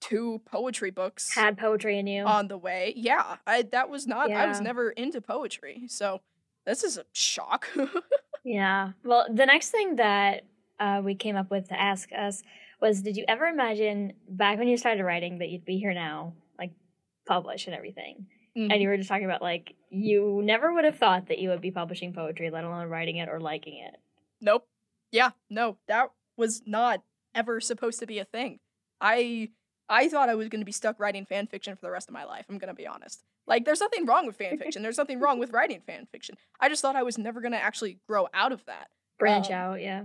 two 0.00 0.40
poetry 0.44 0.90
books 0.90 1.34
Had 1.34 1.58
poetry 1.58 1.98
in 1.98 2.06
you. 2.06 2.24
on 2.24 2.48
the 2.48 2.58
way. 2.58 2.92
Yeah, 2.96 3.36
I 3.46 3.62
that 3.62 3.88
was 3.88 4.06
not. 4.06 4.30
I 4.30 4.46
was 4.46 4.60
never 4.60 4.90
into 4.90 5.20
poetry, 5.20 5.84
so 5.88 6.20
this 6.64 6.82
is 6.84 6.96
a 6.96 7.04
shock. 7.12 7.68
Yeah. 8.46 8.92
Well, 9.04 9.26
the 9.28 9.44
next 9.44 9.70
thing 9.70 9.96
that 9.96 10.44
uh, 10.78 11.02
we 11.04 11.16
came 11.16 11.34
up 11.34 11.50
with 11.50 11.68
to 11.68 11.78
ask 11.80 12.10
us 12.16 12.44
was 12.80 13.02
Did 13.02 13.16
you 13.16 13.24
ever 13.26 13.46
imagine 13.46 14.12
back 14.28 14.58
when 14.58 14.68
you 14.68 14.76
started 14.76 15.02
writing 15.02 15.38
that 15.38 15.48
you'd 15.48 15.64
be 15.64 15.78
here 15.78 15.92
now, 15.92 16.32
like 16.56 16.70
published 17.26 17.66
and 17.66 17.74
everything? 17.74 18.26
Mm-hmm. 18.56 18.70
And 18.70 18.80
you 18.80 18.88
were 18.88 18.96
just 18.96 19.08
talking 19.08 19.24
about 19.24 19.42
like 19.42 19.74
you 19.90 20.42
never 20.44 20.72
would 20.72 20.84
have 20.84 20.96
thought 20.96 21.26
that 21.26 21.40
you 21.40 21.48
would 21.48 21.60
be 21.60 21.72
publishing 21.72 22.12
poetry, 22.12 22.48
let 22.50 22.62
alone 22.62 22.88
writing 22.88 23.16
it 23.16 23.28
or 23.28 23.40
liking 23.40 23.78
it. 23.84 23.96
Nope. 24.40 24.68
Yeah, 25.10 25.30
no, 25.50 25.78
that 25.88 26.12
was 26.36 26.62
not 26.66 27.02
ever 27.34 27.60
supposed 27.60 27.98
to 27.98 28.06
be 28.06 28.20
a 28.20 28.24
thing. 28.24 28.60
I 29.00 29.50
I 29.88 30.08
thought 30.08 30.28
I 30.28 30.34
was 30.34 30.48
going 30.48 30.60
to 30.60 30.66
be 30.66 30.72
stuck 30.72 30.98
writing 30.98 31.24
fan 31.24 31.46
fiction 31.46 31.76
for 31.76 31.82
the 31.82 31.90
rest 31.90 32.08
of 32.08 32.14
my 32.14 32.24
life. 32.24 32.46
I'm 32.48 32.58
going 32.58 32.68
to 32.68 32.74
be 32.74 32.86
honest. 32.86 33.22
Like 33.46 33.64
there's 33.64 33.80
nothing 33.80 34.06
wrong 34.06 34.26
with 34.26 34.36
fan 34.36 34.58
fiction. 34.58 34.82
There's 34.82 34.98
nothing 34.98 35.20
wrong 35.20 35.38
with 35.38 35.52
writing 35.52 35.80
fan 35.86 36.06
fiction. 36.10 36.36
I 36.60 36.68
just 36.68 36.82
thought 36.82 36.96
I 36.96 37.02
was 37.04 37.16
never 37.18 37.40
going 37.40 37.52
to 37.52 37.62
actually 37.62 37.98
grow 38.08 38.28
out 38.34 38.52
of 38.52 38.64
that. 38.66 38.88
Branch 39.18 39.46
Um, 39.48 39.52
out, 39.52 39.80
yeah. 39.80 40.04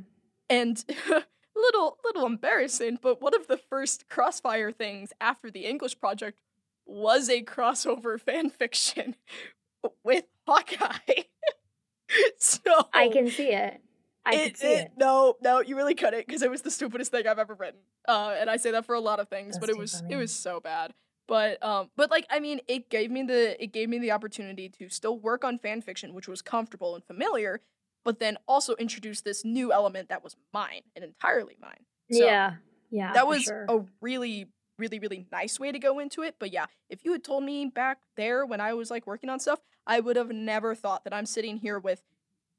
And 0.50 0.84
little 1.56 1.98
little 2.04 2.26
embarrassing, 2.26 3.00
but 3.02 3.22
one 3.22 3.34
of 3.36 3.48
the 3.48 3.58
first 3.58 4.08
crossfire 4.10 4.72
things 4.72 5.12
after 5.20 5.50
the 5.50 5.66
English 5.66 6.00
project 6.00 6.40
was 6.86 7.30
a 7.30 7.42
crossover 7.44 8.20
fan 8.20 8.50
fiction 8.50 9.16
with 10.04 10.26
Hawkeye. 10.48 11.24
so 12.38 12.60
I 12.94 13.10
can 13.10 13.30
see 13.30 13.50
it. 13.54 13.82
I 14.26 14.36
can 14.36 14.56
see 14.56 14.68
it. 14.68 14.92
No, 14.98 15.36
no, 15.42 15.62
you 15.62 15.76
really 15.76 15.96
couldn't 15.96 16.26
because 16.26 16.42
it 16.42 16.52
was 16.52 16.62
the 16.62 16.72
stupidest 16.72 17.12
thing 17.12 17.28
I've 17.28 17.40
ever 17.40 17.54
written. 17.54 17.80
Uh, 18.08 18.36
and 18.40 18.50
I 18.50 18.58
say 18.58 18.72
that 18.72 18.86
for 18.86 18.96
a 18.96 19.00
lot 19.00 19.20
of 19.20 19.30
things, 19.30 19.58
but 19.58 19.70
it 19.70 19.78
was 19.78 20.02
funny. 20.02 20.14
it 20.14 20.18
was 20.18 20.34
so 20.34 20.60
bad. 20.60 20.94
But 21.28 21.64
um, 21.64 21.90
but 21.96 22.12
like 22.12 22.28
I 22.30 22.40
mean, 22.40 22.62
it 22.68 22.90
gave 22.90 23.10
me 23.10 23.24
the 23.24 23.62
it 23.62 23.72
gave 23.72 23.90
me 23.90 24.00
the 24.00 24.12
opportunity 24.12 24.70
to 24.80 24.90
still 24.90 25.18
work 25.18 25.44
on 25.44 25.58
fan 25.60 25.82
fiction, 25.82 26.14
which 26.14 26.28
was 26.28 26.42
comfortable 26.42 26.94
and 26.96 27.04
familiar, 27.04 27.62
but 28.04 28.20
then 28.20 28.38
also 28.48 28.76
introduce 28.76 29.22
this 29.22 29.44
new 29.46 29.72
element 29.72 30.10
that 30.10 30.24
was 30.24 30.36
mine 30.54 30.82
and 30.96 31.04
entirely 31.06 31.58
mine. 31.62 31.86
So 32.12 32.26
yeah. 32.26 32.56
Yeah. 32.92 33.14
that 33.14 33.28
was 33.28 33.44
sure. 33.44 33.66
a 33.70 33.86
really 34.02 34.50
really 34.78 35.00
really 35.00 35.26
nice 35.32 35.60
way 35.60 35.72
to 35.72 35.78
go 35.78 36.00
into 36.00 36.24
it 36.24 36.36
but 36.40 36.52
yeah 36.52 36.66
if 36.90 37.06
you 37.06 37.12
had 37.12 37.24
told 37.24 37.44
me 37.44 37.68
back 37.68 38.00
there 38.18 38.46
when 38.48 38.60
i 38.60 38.74
was 38.74 38.90
like 38.90 39.06
working 39.06 39.30
on 39.30 39.40
stuff 39.40 39.60
i 39.86 40.00
would 40.00 40.16
have 40.16 40.32
never 40.32 40.74
thought 40.74 41.04
that 41.04 41.14
i'm 41.14 41.28
sitting 41.28 41.58
here 41.58 41.78
with 41.78 42.02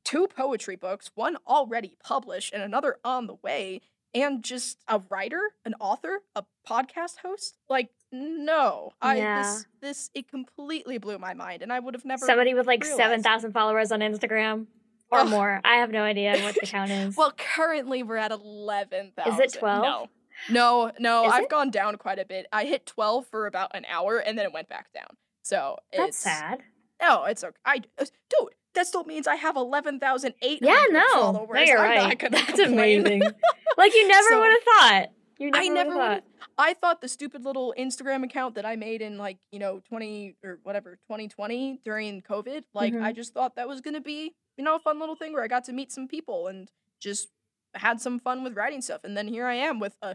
two 0.05 0.27
poetry 0.27 0.77
books 0.77 1.11
one 1.15 1.37
already 1.47 1.97
published 2.03 2.53
and 2.53 2.63
another 2.63 2.97
on 3.05 3.27
the 3.27 3.35
way 3.43 3.81
and 4.15 4.43
just 4.45 4.79
a 4.89 5.01
writer 5.11 5.41
an 5.65 5.75
author 5.81 6.21
a 6.35 6.45
podcast 6.69 7.19
host 7.23 7.57
like 7.69 7.91
no 8.11 8.93
i 9.01 9.17
Yeah. 9.17 9.43
this 9.43 9.67
this 9.81 10.11
it 10.15 10.29
completely 10.29 10.99
blew 10.99 11.19
my 11.19 11.35
mind 11.35 11.63
and 11.63 11.73
i 11.73 11.79
would 11.79 11.95
have 11.95 12.05
never 12.05 12.27
Somebody 12.27 12.53
with 12.55 12.67
like 12.67 12.83
realized. 12.83 12.99
7,000 12.99 13.53
followers 13.53 13.91
on 13.93 14.01
Instagram 14.01 14.67
or 15.11 15.21
Ugh. 15.21 15.29
more. 15.29 15.61
I 15.65 15.77
have 15.77 15.91
no 15.91 16.03
idea 16.05 16.41
what 16.43 16.55
the 16.55 16.67
count 16.67 16.91
is. 17.03 17.17
well 17.17 17.33
currently 17.37 18.03
we're 18.03 18.17
at 18.17 18.33
11000 18.33 19.33
Is 19.33 19.39
it 19.55 19.59
12? 19.59 19.83
no 19.83 20.07
no 20.51 20.91
no 20.99 21.27
Is 21.27 21.33
i've 21.33 21.45
it? 21.45 21.49
gone 21.51 21.71
down 21.71 21.97
quite 21.97 22.19
a 22.19 22.25
bit 22.25 22.47
i 22.53 22.65
hit 22.65 22.87
12 22.87 23.27
for 23.29 23.47
about 23.47 23.71
an 23.75 23.85
hour 23.89 24.19
and 24.19 24.37
then 24.37 24.45
it 24.47 24.53
went 24.53 24.69
back 24.69 24.93
down 24.93 25.17
so 25.43 25.77
That's 25.97 26.09
it's 26.09 26.19
sad. 26.19 26.63
no 27.01 27.25
it's 27.25 27.45
okay 27.45 27.57
i 27.65 27.79
dude 27.79 28.55
that 28.75 28.87
still 28.87 29.05
means 29.05 29.27
i 29.27 29.37
have 29.37 29.57
11800 29.57 30.59
Yeah, 30.63 30.85
no. 30.91 31.07
followers 31.15 31.51
No, 31.55 31.61
you're 31.63 31.79
I'm 31.79 32.09
right. 32.09 32.19
That's 32.31 32.45
complain. 32.61 33.01
amazing. 33.01 33.23
like 33.77 33.95
you 33.95 34.09
never 34.09 34.29
So- 34.29 34.41
would 34.41 34.51
have 34.53 34.63
thought. 34.63 35.07
You 35.39 35.51
never 35.51 35.65
I 35.65 35.69
never 35.69 35.89
would've- 35.91 36.01
thought. 36.01 36.25
I 36.59 36.75
thought 36.75 37.01
the 37.01 37.09
stupid 37.09 37.45
little 37.45 37.75
Instagram 37.79 38.23
account 38.25 38.55
that 38.57 38.67
I 38.67 38.77
made 38.77 39.01
in 39.03 39.17
like, 39.19 39.39
you 39.51 39.59
know, 39.59 39.81
20 39.89 40.37
or 40.45 40.59
whatever, 40.63 40.97
2020 41.09 41.81
during 41.85 42.21
COVID, 42.23 42.63
like 42.75 42.93
Mm-hmm. 42.93 43.03
I 43.05 43.13
just 43.13 43.33
thought 43.35 43.57
that 43.57 43.67
was 43.67 43.81
going 43.81 43.95
to 43.95 44.01
be, 44.03 44.35
you 44.57 44.63
know, 44.65 44.77
a 44.77 44.79
fun 44.79 45.01
little 45.01 45.17
thing 45.17 45.33
where 45.33 45.43
I 45.43 45.49
got 45.49 45.65
to 45.65 45.73
meet 45.73 45.91
some 45.91 46.07
people 46.09 46.47
and 46.49 46.71
just 47.01 47.29
had 47.75 48.01
some 48.01 48.21
fun 48.21 48.45
with 48.45 48.55
writing 48.57 48.83
stuff. 48.83 49.01
And 49.05 49.17
then 49.17 49.27
here 49.27 49.47
I 49.47 49.55
am 49.55 49.81
with 49.81 49.97
a, 50.03 50.15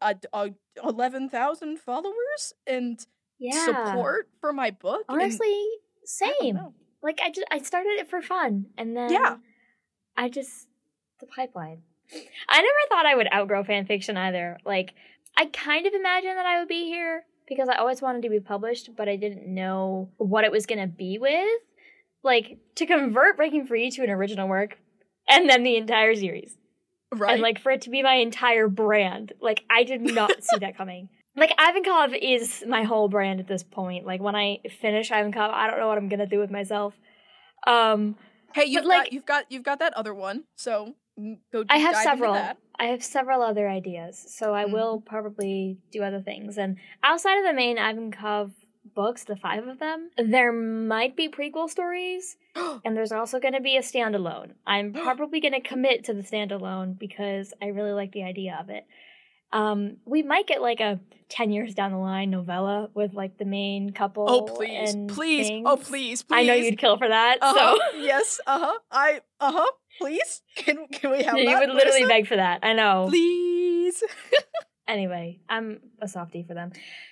a, 0.00 0.14
a 0.32 0.50
11,000 0.84 1.78
followers 1.78 2.52
and 2.66 2.98
Yeah. 3.38 3.64
support 3.66 4.28
for 4.40 4.52
my 4.52 4.70
book. 4.70 5.02
and 5.08 5.20
Honestly, 5.20 5.48
don't 5.48 6.08
same. 6.40 6.58
Like 7.02 7.20
I 7.22 7.30
just 7.30 7.46
I 7.50 7.58
started 7.58 7.98
it 7.98 8.08
for 8.10 8.20
fun 8.22 8.66
and 8.76 8.96
then 8.96 9.12
Yeah. 9.12 9.36
I 10.16 10.28
just 10.28 10.68
the 11.20 11.26
pipeline. 11.26 11.82
I 12.48 12.56
never 12.60 12.78
thought 12.88 13.06
I 13.06 13.14
would 13.16 13.28
outgrow 13.32 13.64
fan 13.64 13.86
fiction 13.86 14.16
either. 14.16 14.58
Like 14.64 14.94
I 15.36 15.46
kind 15.46 15.86
of 15.86 15.92
imagined 15.94 16.36
that 16.38 16.46
I 16.46 16.58
would 16.60 16.68
be 16.68 16.84
here 16.84 17.24
because 17.48 17.68
I 17.68 17.76
always 17.76 18.00
wanted 18.02 18.22
to 18.22 18.30
be 18.30 18.40
published, 18.40 18.90
but 18.96 19.08
I 19.08 19.16
didn't 19.16 19.46
know 19.46 20.10
what 20.16 20.44
it 20.44 20.50
was 20.52 20.66
going 20.66 20.80
to 20.80 20.86
be 20.86 21.18
with. 21.18 21.46
Like 22.22 22.58
to 22.76 22.86
convert 22.86 23.36
Breaking 23.36 23.66
Free 23.66 23.90
to 23.90 24.02
an 24.02 24.10
original 24.10 24.48
work 24.48 24.78
and 25.28 25.48
then 25.48 25.62
the 25.62 25.76
entire 25.76 26.14
series. 26.14 26.56
Right. 27.14 27.34
and 27.34 27.42
like 27.42 27.60
for 27.60 27.70
it 27.70 27.82
to 27.82 27.90
be 27.90 28.02
my 28.02 28.14
entire 28.14 28.68
brand. 28.68 29.32
Like 29.40 29.62
I 29.70 29.84
did 29.84 30.00
not 30.00 30.42
see 30.42 30.58
that 30.58 30.76
coming. 30.76 31.08
Like 31.36 31.56
Ivankov 31.58 32.16
is 32.20 32.64
my 32.66 32.82
whole 32.84 33.08
brand 33.08 33.40
at 33.40 33.46
this 33.46 33.62
point. 33.62 34.06
Like 34.06 34.20
when 34.22 34.34
I 34.34 34.60
finish 34.80 35.10
Ivankov, 35.10 35.50
I 35.52 35.66
don't 35.68 35.78
know 35.78 35.88
what 35.88 35.98
I'm 35.98 36.08
gonna 36.08 36.26
do 36.26 36.38
with 36.38 36.50
myself. 36.50 36.94
Um, 37.66 38.16
hey, 38.54 38.64
you've 38.66 38.84
like- 38.84 39.04
got, 39.04 39.12
you've 39.12 39.26
got, 39.26 39.44
you've 39.52 39.62
got 39.62 39.78
that 39.80 39.92
other 39.94 40.14
one. 40.14 40.44
So 40.56 40.94
mm, 41.20 41.38
go 41.52 41.64
I 41.68 41.78
have 41.78 41.96
several. 41.96 42.32
that. 42.34 42.56
I 42.78 42.84
have 42.86 43.02
several 43.02 43.42
other 43.42 43.68
ideas, 43.68 44.22
so 44.36 44.54
I 44.54 44.64
Mhm. 44.64 44.72
will 44.72 45.00
probably 45.00 45.78
do 45.90 46.02
other 46.02 46.20
things. 46.20 46.58
And 46.58 46.76
outside 47.02 47.38
of 47.38 47.44
the 47.46 47.54
main 47.54 47.76
Ivankov 47.78 48.52
books, 48.94 49.24
the 49.24 49.34
five 49.36 49.66
of 49.66 49.78
them, 49.78 50.10
there 50.16 50.52
might 50.52 51.16
be 51.16 51.28
prequel 51.28 51.68
stories, 51.68 52.36
and 52.84 52.96
there's 52.96 53.12
also 53.12 53.40
going 53.40 53.54
to 53.54 53.60
be 53.60 53.76
a 53.76 53.80
standalone. 53.80 54.52
I'm 54.66 54.92
probably 55.08 55.40
going 55.40 55.54
to 55.54 55.60
commit 55.60 56.04
to 56.04 56.14
the 56.14 56.22
standalone 56.22 56.98
because 56.98 57.52
I 57.62 57.66
really 57.68 57.92
like 57.92 58.12
the 58.12 58.22
idea 58.24 58.56
of 58.60 58.68
it. 58.70 58.86
Um, 59.56 59.96
we 60.04 60.22
might 60.22 60.46
get 60.46 60.60
like 60.60 60.80
a 60.80 61.00
ten 61.30 61.50
years 61.50 61.74
down 61.74 61.92
the 61.92 61.98
line 61.98 62.30
novella 62.30 62.90
with 62.94 63.14
like 63.14 63.38
the 63.38 63.46
main 63.46 63.90
couple. 63.90 64.26
Oh 64.28 64.42
please, 64.42 64.94
please, 65.08 65.46
things. 65.46 65.66
oh 65.66 65.76
please, 65.76 66.22
please. 66.22 66.36
I 66.36 66.42
know 66.42 66.54
you'd 66.54 66.78
kill 66.78 66.98
for 66.98 67.08
that. 67.08 67.38
Uh-huh. 67.40 67.78
So 67.78 67.98
yes, 67.98 68.38
uh 68.46 68.58
huh. 68.58 68.78
I 68.90 69.20
uh 69.40 69.52
huh. 69.52 69.70
Please, 69.98 70.42
can 70.56 70.86
can 70.88 71.10
we 71.10 71.22
have 71.22 71.38
you 71.38 71.46
that? 71.46 71.60
would 71.60 71.74
literally 71.74 72.02
Marissa? 72.02 72.08
beg 72.08 72.26
for 72.26 72.36
that. 72.36 72.60
I 72.62 72.74
know. 72.74 73.06
Please. 73.08 74.02
Anyway, 74.88 75.40
I'm 75.48 75.80
a 76.00 76.06
softie 76.06 76.44
for 76.44 76.54
them. 76.54 76.70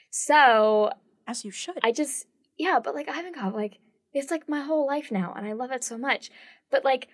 So 0.09 0.90
As 1.26 1.44
you 1.44 1.50
should. 1.50 1.78
I 1.83 1.90
just 1.90 2.26
yeah, 2.57 2.78
but 2.78 2.94
like 2.94 3.09
Ivankov, 3.09 3.52
like 3.52 3.78
it's 4.12 4.30
like 4.30 4.48
my 4.48 4.61
whole 4.61 4.87
life 4.87 5.11
now, 5.11 5.35
and 5.37 5.44
I 5.44 5.54
love 5.54 5.72
it 5.72 5.83
so 5.83 5.98
much. 5.98 6.30
But 6.70 6.85
like 6.85 7.09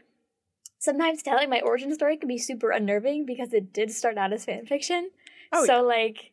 sometimes 0.78 1.22
telling 1.22 1.48
my 1.48 1.60
origin 1.60 1.94
story 1.94 2.16
can 2.16 2.28
be 2.28 2.36
super 2.36 2.70
unnerving 2.70 3.24
because 3.24 3.52
it 3.54 3.72
did 3.72 3.90
start 3.90 4.18
out 4.18 4.34
as 4.34 4.44
fan 4.44 4.66
fiction. 4.66 5.10
Oh, 5.52 5.64
so 5.66 5.82
like 5.82 6.32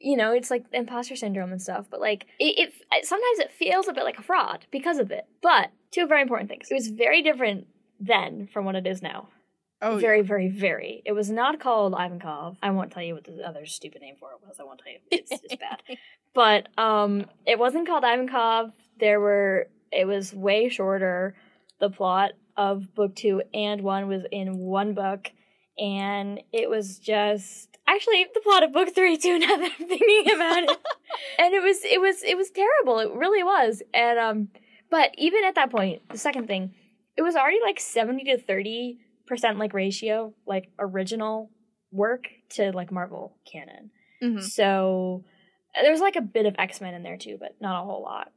you 0.00 0.16
know, 0.16 0.32
it's 0.32 0.50
like 0.50 0.64
imposter 0.72 1.14
syndrome 1.16 1.52
and 1.52 1.62
stuff. 1.62 1.86
But 1.90 2.00
like 2.00 2.26
it, 2.38 2.72
it 2.90 3.06
sometimes 3.06 3.38
it 3.38 3.52
feels 3.52 3.88
a 3.88 3.92
bit 3.92 4.04
like 4.04 4.18
a 4.18 4.22
fraud 4.22 4.66
because 4.70 4.98
of 4.98 5.10
it. 5.10 5.26
But 5.40 5.70
two 5.92 6.06
very 6.06 6.22
important 6.22 6.50
things. 6.50 6.68
It 6.70 6.74
was 6.74 6.88
very 6.88 7.22
different 7.22 7.66
then 8.00 8.48
from 8.52 8.64
what 8.64 8.74
it 8.74 8.86
is 8.86 9.00
now. 9.00 9.28
oh, 9.80 9.96
very, 9.96 10.22
very, 10.22 10.48
very. 10.48 11.02
It 11.04 11.12
was 11.12 11.30
not 11.30 11.60
called 11.60 11.92
Ivankov. 11.92 12.56
I 12.62 12.70
won't 12.70 12.90
tell 12.92 13.02
you 13.02 13.14
what 13.14 13.24
the 13.24 13.42
other 13.46 13.64
stupid 13.66 14.00
name 14.02 14.16
for 14.18 14.30
it 14.32 14.46
was. 14.46 14.56
I 14.58 14.64
won't 14.64 14.80
tell 14.80 14.92
you. 14.92 14.98
It's, 15.10 15.30
it's 15.30 15.56
bad. 15.60 15.80
But 16.34 16.68
um, 16.78 17.26
it 17.46 17.58
wasn't 17.58 17.86
called 17.86 18.04
Ivankov. 18.04 18.72
There 18.98 19.20
were. 19.20 19.68
It 19.92 20.06
was 20.06 20.32
way 20.32 20.68
shorter. 20.68 21.36
The 21.80 21.90
plot 21.90 22.32
of 22.56 22.94
book 22.94 23.14
two 23.14 23.42
and 23.52 23.82
one 23.82 24.08
was 24.08 24.22
in 24.30 24.56
one 24.58 24.94
book, 24.94 25.30
and 25.78 26.40
it 26.52 26.68
was 26.70 26.98
just 26.98 27.71
actually 27.86 28.26
the 28.32 28.40
plot 28.40 28.62
of 28.62 28.72
book 28.72 28.94
three 28.94 29.16
too. 29.16 29.38
Now 29.42 29.56
that 29.56 29.72
I'm 29.78 29.88
thinking 29.88 30.34
about 30.34 30.62
it, 30.64 30.70
and 31.38 31.54
it 31.54 31.62
was 31.62 31.84
it 31.84 32.00
was 32.00 32.22
it 32.22 32.36
was 32.36 32.50
terrible. 32.50 32.98
It 32.98 33.12
really 33.12 33.42
was. 33.42 33.82
And 33.94 34.18
um, 34.18 34.48
but 34.90 35.10
even 35.18 35.44
at 35.44 35.54
that 35.56 35.70
point, 35.70 36.02
the 36.08 36.18
second 36.18 36.46
thing, 36.46 36.74
it 37.16 37.22
was 37.22 37.36
already 37.36 37.60
like 37.62 37.80
seventy 37.80 38.24
to 38.24 38.38
thirty 38.38 38.98
percent 39.26 39.58
like 39.58 39.72
ratio, 39.74 40.34
like 40.46 40.70
original 40.78 41.50
work 41.90 42.28
to 42.50 42.72
like 42.72 42.90
Marvel 42.92 43.36
canon. 43.50 43.90
Mhm. 44.22 44.42
So 44.42 45.24
there 45.80 45.90
was 45.92 46.00
like 46.00 46.16
a 46.16 46.20
bit 46.22 46.46
of 46.46 46.54
X 46.58 46.80
Men 46.80 46.94
in 46.94 47.02
there 47.02 47.16
too, 47.16 47.36
but 47.40 47.56
not 47.60 47.82
a 47.82 47.84
whole 47.84 48.02
lot. 48.02 48.32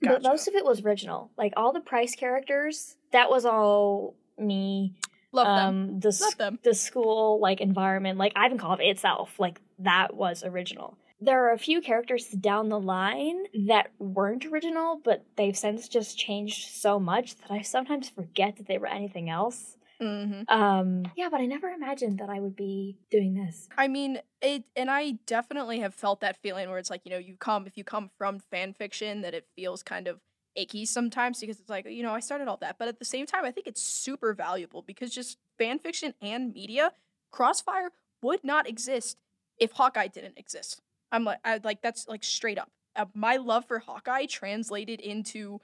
But 0.00 0.22
most 0.24 0.48
of 0.48 0.54
it 0.54 0.64
was 0.64 0.84
original. 0.84 1.30
Like 1.38 1.52
all 1.56 1.72
the 1.72 1.80
Price 1.80 2.16
characters, 2.16 2.96
that 3.12 3.30
was 3.30 3.44
all 3.44 4.16
me. 4.36 4.94
Love 5.32 5.46
them. 5.46 5.68
um, 5.68 6.00
the 6.00 6.08
s- 6.08 6.20
Love 6.20 6.36
them. 6.38 6.58
the 6.62 6.74
school 6.74 7.40
like 7.40 7.60
environment, 7.60 8.18
like 8.18 8.34
Ivankov 8.34 8.80
itself, 8.80 9.38
like 9.40 9.60
that 9.78 10.14
was 10.14 10.44
original. 10.44 10.98
There 11.20 11.44
are 11.48 11.52
a 11.52 11.58
few 11.58 11.80
characters 11.80 12.26
down 12.28 12.68
the 12.68 12.80
line 12.80 13.44
that 13.68 13.92
weren't 13.98 14.44
original, 14.46 15.00
but 15.04 15.24
they've 15.36 15.56
since 15.56 15.88
just 15.88 16.18
changed 16.18 16.68
so 16.70 16.98
much 16.98 17.36
that 17.36 17.50
I 17.50 17.62
sometimes 17.62 18.08
forget 18.08 18.56
that 18.56 18.66
they 18.66 18.76
were 18.78 18.88
anything 18.88 19.30
else. 19.30 19.76
hmm 20.00 20.42
Um, 20.48 21.04
yeah, 21.16 21.28
but 21.30 21.40
I 21.40 21.46
never 21.46 21.68
imagined 21.68 22.18
that 22.18 22.28
I 22.28 22.40
would 22.40 22.56
be 22.56 22.98
doing 23.10 23.34
this. 23.34 23.68
I 23.78 23.86
mean, 23.86 24.18
it, 24.40 24.64
and 24.74 24.90
I 24.90 25.12
definitely 25.26 25.78
have 25.78 25.94
felt 25.94 26.20
that 26.22 26.42
feeling 26.42 26.68
where 26.68 26.78
it's 26.78 26.90
like, 26.90 27.02
you 27.04 27.12
know, 27.12 27.18
you 27.18 27.36
come, 27.36 27.66
if 27.68 27.76
you 27.78 27.84
come 27.84 28.10
from 28.18 28.40
fan 28.50 28.74
fiction, 28.74 29.20
that 29.22 29.32
it 29.32 29.46
feels 29.54 29.84
kind 29.84 30.08
of 30.08 30.18
icky 30.54 30.84
sometimes 30.84 31.40
because 31.40 31.60
it's 31.60 31.70
like, 31.70 31.86
you 31.88 32.02
know, 32.02 32.12
I 32.12 32.20
started 32.20 32.48
all 32.48 32.56
that. 32.58 32.76
But 32.78 32.88
at 32.88 32.98
the 32.98 33.04
same 33.04 33.26
time, 33.26 33.44
I 33.44 33.50
think 33.50 33.66
it's 33.66 33.82
super 33.82 34.34
valuable 34.34 34.82
because 34.82 35.10
just 35.10 35.38
fan 35.58 35.78
fiction 35.78 36.14
and 36.20 36.52
media, 36.52 36.92
Crossfire 37.30 37.90
would 38.22 38.44
not 38.44 38.68
exist 38.68 39.18
if 39.58 39.72
Hawkeye 39.72 40.08
didn't 40.08 40.38
exist. 40.38 40.80
I'm 41.10 41.24
like, 41.24 41.38
I 41.44 41.60
like 41.62 41.82
that's 41.82 42.08
like 42.08 42.24
straight 42.24 42.58
up. 42.58 42.70
Uh, 42.94 43.06
my 43.14 43.36
love 43.36 43.66
for 43.66 43.78
Hawkeye 43.78 44.26
translated 44.26 45.00
into 45.00 45.60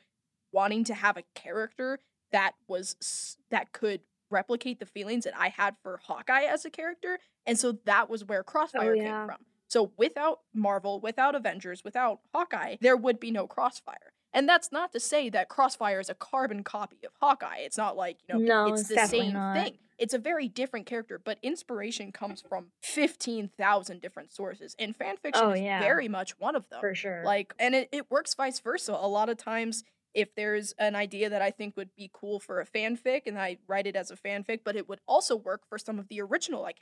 wanting 0.53 0.85
to 0.85 0.95
have 0.95 1.17
a 1.17 1.25
character 1.35 2.01
that 2.33 2.53
was 2.67 3.37
that 3.51 3.73
could 3.73 4.01
replicate 4.31 4.79
the 4.79 4.87
feelings 4.87 5.25
that 5.25 5.35
I 5.37 5.49
had 5.49 5.77
for 5.83 6.01
Hawkeye 6.05 6.43
as 6.43 6.65
a 6.65 6.71
character, 6.71 7.19
and 7.47 7.59
so 7.59 7.73
that 7.85 8.11
was 8.11 8.25
where 8.25 8.43
Crossfire 8.43 8.95
yeah. 8.95 9.03
came 9.05 9.27
from. 9.27 9.45
So 9.69 9.93
without 9.97 10.41
Marvel, 10.55 11.01
without 11.01 11.35
Avengers, 11.35 11.85
without 11.85 12.21
Hawkeye, 12.35 12.77
there 12.81 12.97
would 12.97 13.21
be 13.21 13.31
no 13.31 13.47
Crossfire. 13.47 14.13
And 14.33 14.49
that's 14.49 14.71
not 14.71 14.93
to 14.93 15.01
say 15.01 15.29
that 15.31 15.49
Crossfire 15.49 16.01
is 16.01 16.09
a 16.11 16.15
carbon 16.15 16.63
copy 16.63 16.99
of 17.05 17.13
Hawkeye. 17.21 17.59
It's 17.61 17.79
not 17.79 17.97
like, 17.97 18.19
you 18.29 18.35
know, 18.35 18.41
No, 18.67 18.73
it's, 18.73 18.83
it's 18.83 19.01
the 19.01 19.07
same 19.07 19.33
not. 19.33 19.55
thing. 19.57 19.79
It's 19.99 20.15
a 20.15 20.19
very 20.19 20.47
different 20.49 20.87
character, 20.87 21.19
but 21.23 21.39
inspiration 21.43 22.13
comes 22.13 22.43
from 22.49 22.67
15,000 22.83 24.01
different 24.01 24.33
sources. 24.33 24.77
And 24.79 24.95
fan 24.95 25.17
fiction 25.17 25.45
Oh, 25.45 25.51
is 25.53 25.61
yeah. 25.61 25.81
very 25.81 26.09
much 26.09 26.39
one 26.39 26.55
of 26.55 26.69
them. 26.69 26.81
For 26.81 26.95
sure. 26.95 27.23
Like, 27.25 27.53
and 27.59 27.75
it, 27.75 27.89
it 27.91 28.11
works 28.11 28.35
vice 28.35 28.61
versa. 28.61 28.93
A 28.93 29.09
lot 29.09 29.29
of 29.29 29.39
times, 29.39 29.83
if 30.15 30.35
there's 30.35 30.73
an 30.79 30.95
idea 30.95 31.31
that 31.31 31.43
I 31.43 31.51
think 31.51 31.77
would 31.77 31.95
be 31.97 32.11
cool 32.13 32.39
for 32.39 32.61
a 32.61 32.67
fanfic, 32.67 33.23
and 33.27 33.39
I 33.39 33.59
write 33.67 33.87
it 33.87 33.97
as 33.97 34.11
a 34.11 34.17
fanfic, 34.17 34.61
but 34.65 34.77
it 34.77 34.89
would 34.89 35.01
also 35.09 35.35
work 35.37 35.63
for 35.69 35.79
some 35.79 35.99
of 35.99 36.09
the 36.09 36.21
original 36.21 36.63
like 36.63 36.81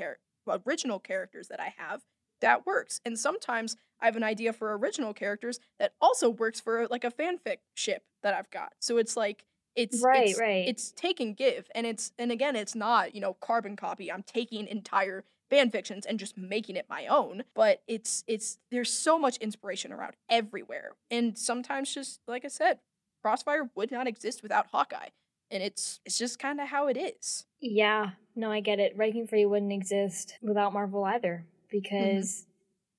original 0.66 0.98
characters 0.98 1.48
that 1.48 1.60
I 1.60 1.74
have, 1.76 2.02
that 2.40 2.66
works. 2.66 3.00
And 3.04 3.18
sometimes 3.18 3.76
I 4.00 4.06
have 4.06 4.16
an 4.16 4.22
idea 4.22 4.52
for 4.52 4.76
original 4.76 5.14
characters 5.14 5.58
that 5.78 5.92
also 6.00 6.28
works 6.28 6.60
for 6.60 6.86
like 6.88 7.04
a 7.04 7.10
fanfic 7.10 7.58
ship 7.74 8.02
that 8.22 8.34
I've 8.34 8.50
got. 8.50 8.72
So 8.80 8.98
it's 8.98 9.16
like 9.16 9.44
it's 9.74 10.02
Right, 10.02 10.28
it's, 10.30 10.40
right. 10.40 10.68
It's 10.68 10.92
take 10.92 11.20
and 11.20 11.36
give, 11.36 11.68
and 11.74 11.86
it's 11.86 12.12
and 12.18 12.32
again, 12.32 12.56
it's 12.56 12.74
not 12.74 13.14
you 13.14 13.20
know 13.20 13.34
carbon 13.34 13.76
copy. 13.76 14.10
I'm 14.10 14.22
taking 14.22 14.66
entire 14.66 15.24
fan 15.50 15.70
fictions 15.70 16.06
and 16.06 16.18
just 16.18 16.36
making 16.36 16.74
it 16.74 16.86
my 16.88 17.06
own 17.06 17.44
but 17.54 17.80
it's 17.86 18.24
it's 18.26 18.58
there's 18.72 18.92
so 18.92 19.16
much 19.16 19.36
inspiration 19.36 19.92
around 19.92 20.14
everywhere 20.28 20.96
and 21.08 21.38
sometimes 21.38 21.94
just 21.94 22.18
like 22.26 22.44
i 22.44 22.48
said 22.48 22.80
crossfire 23.22 23.70
would 23.76 23.92
not 23.92 24.08
exist 24.08 24.42
without 24.42 24.66
hawkeye 24.72 25.10
and 25.50 25.62
it's 25.62 26.00
it's 26.04 26.18
just 26.18 26.40
kind 26.40 26.60
of 26.60 26.66
how 26.68 26.88
it 26.88 26.96
is 26.96 27.46
Yeah, 27.60 28.10
no, 28.34 28.50
I 28.50 28.60
get 28.60 28.80
it. 28.80 28.96
Breaking 28.96 29.26
Free 29.26 29.46
wouldn't 29.46 29.72
exist 29.72 30.36
without 30.42 30.72
Marvel 30.72 31.04
either 31.04 31.44
Mm-hmm. 31.72 31.78
because 31.82 32.46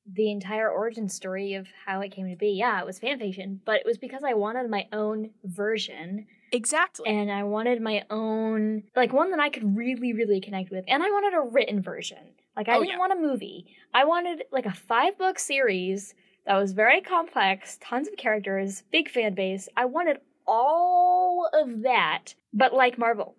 the 0.10 0.32
entire 0.32 0.70
origin 0.70 1.10
story 1.10 1.54
of 1.56 1.68
how 1.86 2.00
it 2.02 2.12
came 2.14 2.30
to 2.30 2.36
be, 2.38 2.50
yeah, 2.52 2.80
it 2.80 2.86
was 2.86 3.00
fanfiction, 3.00 3.60
but 3.66 3.76
it 3.76 3.86
was 3.86 3.98
because 3.98 4.24
I 4.24 4.34
wanted 4.36 4.70
my 4.70 4.88
own 4.94 5.32
version 5.44 6.28
exactly 6.54 7.10
and 7.10 7.30
I 7.30 7.44
wanted 7.44 7.82
my 7.82 8.04
own, 8.10 8.84
like 8.96 9.12
one 9.12 9.32
that 9.32 9.40
I 9.42 9.50
could 9.50 9.76
really, 9.76 10.14
really 10.14 10.40
connect 10.40 10.72
with. 10.72 10.86
And 10.88 11.04
I 11.04 11.08
wanted 11.10 11.34
a 11.36 11.42
written 11.42 11.82
version. 11.82 12.20
Like, 12.56 12.70
I 12.70 12.76
Oh, 12.76 12.80
didn't 12.80 12.92
yeah. 12.94 13.00
want 13.00 13.12
a 13.12 13.16
movie. 13.18 13.66
I 13.94 14.06
wanted 14.06 14.44
like 14.52 14.66
a 14.66 14.72
five 14.74 15.18
book 15.18 15.40
series 15.40 16.14
that 16.46 16.56
was 16.58 16.72
very 16.72 17.02
complex, 17.02 17.78
tons 17.82 18.08
of 18.08 18.16
characters, 18.16 18.84
big 18.94 19.10
fan 19.10 19.34
base. 19.34 19.68
I 19.76 19.86
wanted 19.86 20.20
all 20.48 21.50
of 21.54 21.82
that, 21.82 22.34
but 22.54 22.74
like 22.74 22.98
Marvel. 22.98 23.36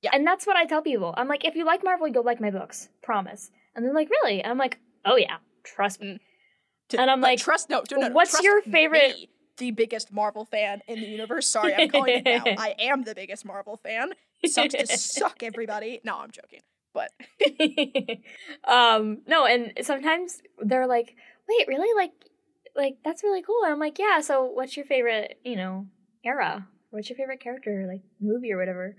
Yeah. 0.00 0.10
And 0.14 0.26
that's 0.26 0.46
what 0.46 0.56
I 0.56 0.64
tell 0.64 0.80
people. 0.80 1.12
I'm 1.18 1.28
like, 1.28 1.44
if 1.44 1.54
you 1.54 1.64
like 1.66 1.84
Marvel, 1.84 2.08
you'll 2.08 2.24
like 2.24 2.40
my 2.40 2.50
books. 2.50 2.88
Promise. 3.02 3.50
And 3.78 3.86
they're 3.86 3.94
like, 3.94 4.10
really? 4.10 4.42
And 4.42 4.50
I'm 4.50 4.58
like, 4.58 4.80
oh 5.04 5.14
yeah, 5.14 5.36
trust 5.62 6.00
me. 6.00 6.18
To- 6.88 7.00
and 7.00 7.08
I'm 7.08 7.20
like, 7.20 7.38
trust 7.38 7.70
no, 7.70 7.84
no, 7.92 7.96
no, 7.98 8.08
what's 8.08 8.42
your 8.42 8.60
favorite- 8.62 9.14
me, 9.14 9.28
the 9.58 9.70
biggest 9.70 10.12
marvel 10.12 10.44
fan 10.44 10.82
in 10.88 10.98
the 11.00 11.06
universe. 11.06 11.46
Sorry 11.46 11.74
i'm 11.74 11.88
calling 11.88 12.18
it 12.18 12.24
now. 12.24 12.42
I 12.58 12.74
am 12.78 13.04
the 13.04 13.14
biggest 13.14 13.44
marvel 13.44 13.76
fan. 13.76 14.14
It 14.42 14.50
sucks 14.50 14.74
to 14.74 14.86
suck 14.98 15.42
everybody. 15.42 16.00
No 16.04 16.18
i'm 16.18 16.30
joking 16.32 16.60
but 16.92 17.12
um 18.64 19.18
no 19.26 19.46
and 19.46 19.72
sometimes 19.82 20.42
they're 20.60 20.86
like 20.86 21.14
wait 21.48 21.68
really? 21.68 21.94
Like 21.96 22.12
like 22.76 22.98
that's 23.04 23.22
really 23.22 23.42
cool. 23.42 23.60
And 23.64 23.72
i'm 23.72 23.80
like 23.80 23.98
yeah 23.98 24.20
so 24.20 24.44
what's 24.44 24.76
your 24.76 24.86
favorite 24.86 25.38
you 25.44 25.56
know 25.56 25.86
era? 26.24 26.66
What's 26.90 27.08
your 27.10 27.16
favorite 27.16 27.40
character 27.40 27.86
like 27.88 28.02
movie 28.20 28.52
or 28.52 28.58
whatever? 28.58 28.96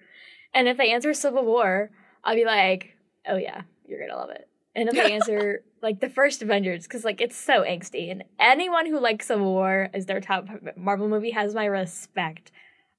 And 0.54 0.68
if 0.68 0.78
they 0.78 0.92
answer 0.92 1.14
civil 1.14 1.46
war 1.46 1.92
i'll 2.24 2.36
be 2.36 2.44
like 2.46 2.98
oh 3.28 3.38
yeah 3.38 3.62
you're 3.86 4.00
gonna 4.06 4.20
love 4.20 4.30
it 4.32 4.49
and 4.76 4.90
if 4.90 4.96
they 4.96 5.14
answer 5.14 5.64
like 5.82 6.00
the 6.00 6.10
first 6.10 6.42
avengers 6.42 6.84
because 6.84 7.04
like 7.04 7.22
it's 7.22 7.36
so 7.36 7.64
angsty 7.64 8.12
and 8.12 8.24
anyone 8.40 8.86
who 8.86 9.00
likes 9.00 9.28
civil 9.28 9.46
war 9.54 9.90
as 9.94 10.06
their 10.06 10.20
top 10.20 10.48
marvel 10.78 11.08
movie 11.08 11.32
has 11.32 11.56
my 11.56 11.66
respect 11.66 12.52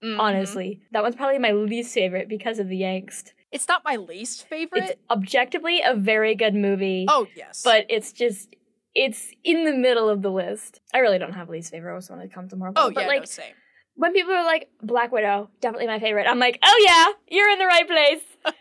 mhm. 0.03 0.19
honestly 0.19 0.81
that 0.93 1.03
one's 1.03 1.17
probably 1.17 1.39
my 1.39 1.53
least 1.53 1.93
favorite 1.93 2.29
because 2.29 2.59
of 2.59 2.69
the 2.69 2.81
angst 2.83 3.33
it's 3.53 3.67
not 3.69 3.83
my 3.85 3.97
least 3.97 4.47
favorite 4.49 4.85
it's 4.85 5.01
objectively 5.11 5.81
a 5.85 5.95
very 5.95 6.35
good 6.35 6.55
movie. 6.55 7.07
oh 7.09 7.27
yes 7.35 7.63
But 7.65 7.87
it's 7.89 8.13
just 8.13 8.55
it's 8.95 9.33
in 9.45 9.65
the 9.65 9.73
middle 9.73 10.09
of 10.09 10.21
the 10.21 10.31
list. 10.31 10.81
I 10.93 10.99
really 10.99 11.19
don't 11.19 11.33
have 11.33 11.49
least 11.49 11.71
favorites 11.71 12.11
when 12.11 12.19
it 12.21 12.33
comes 12.33 12.51
to 12.51 12.57
come 12.57 12.73
to 12.73 12.75
Marvel. 12.75 12.83
oh 12.83 12.91
but 12.93 13.03
yeah 13.03 13.07
like 13.07 13.21
no, 13.23 13.27
same 13.27 13.55
when 13.95 14.13
people 14.13 14.33
are 14.33 14.45
like 14.45 14.71
Black 14.83 15.13
Widow, 15.13 15.51
definitely 15.61 15.87
my 15.87 15.99
favorite. 15.99 16.27
I'm 16.27 16.39
like, 16.39 16.59
oh 16.63 16.85
yeah, 16.87 17.37
you're 17.37 17.51
in 17.51 17.59
the 17.59 17.67
right 17.67 17.87
place. 17.87 18.23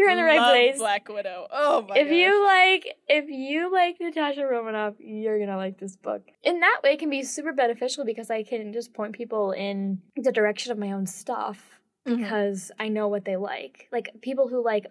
you're 0.00 0.10
in 0.10 0.16
the 0.16 0.24
right 0.24 0.50
place. 0.50 0.78
Black 0.78 1.08
Widow. 1.08 1.46
Oh 1.50 1.82
my 1.82 1.88
god! 1.88 1.96
if 1.98 2.08
gosh. 2.08 2.14
you 2.16 2.44
like 2.44 2.96
if 3.08 3.24
you 3.28 3.72
like 3.72 3.96
Natasha 4.00 4.44
Romanoff, 4.46 4.94
you're 4.98 5.38
gonna 5.38 5.56
like 5.56 5.78
this 5.78 5.96
book. 5.96 6.22
In 6.42 6.60
that 6.60 6.80
way 6.82 6.92
it 6.94 6.98
can 6.98 7.10
be 7.10 7.22
super 7.22 7.52
beneficial 7.52 8.04
because 8.04 8.30
I 8.30 8.42
can 8.42 8.72
just 8.72 8.92
point 8.94 9.12
people 9.14 9.52
in 9.52 10.00
the 10.16 10.32
direction 10.32 10.72
of 10.72 10.78
my 10.78 10.92
own 10.92 11.06
stuff 11.06 11.80
Mhm. 12.06 12.16
because 12.18 12.72
I 12.78 12.88
know 12.88 13.08
what 13.08 13.24
they 13.24 13.36
like. 13.36 13.88
Like 13.92 14.10
people 14.22 14.48
who 14.48 14.64
like 14.64 14.86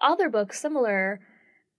other 0.00 0.28
books 0.28 0.60
similar, 0.60 1.20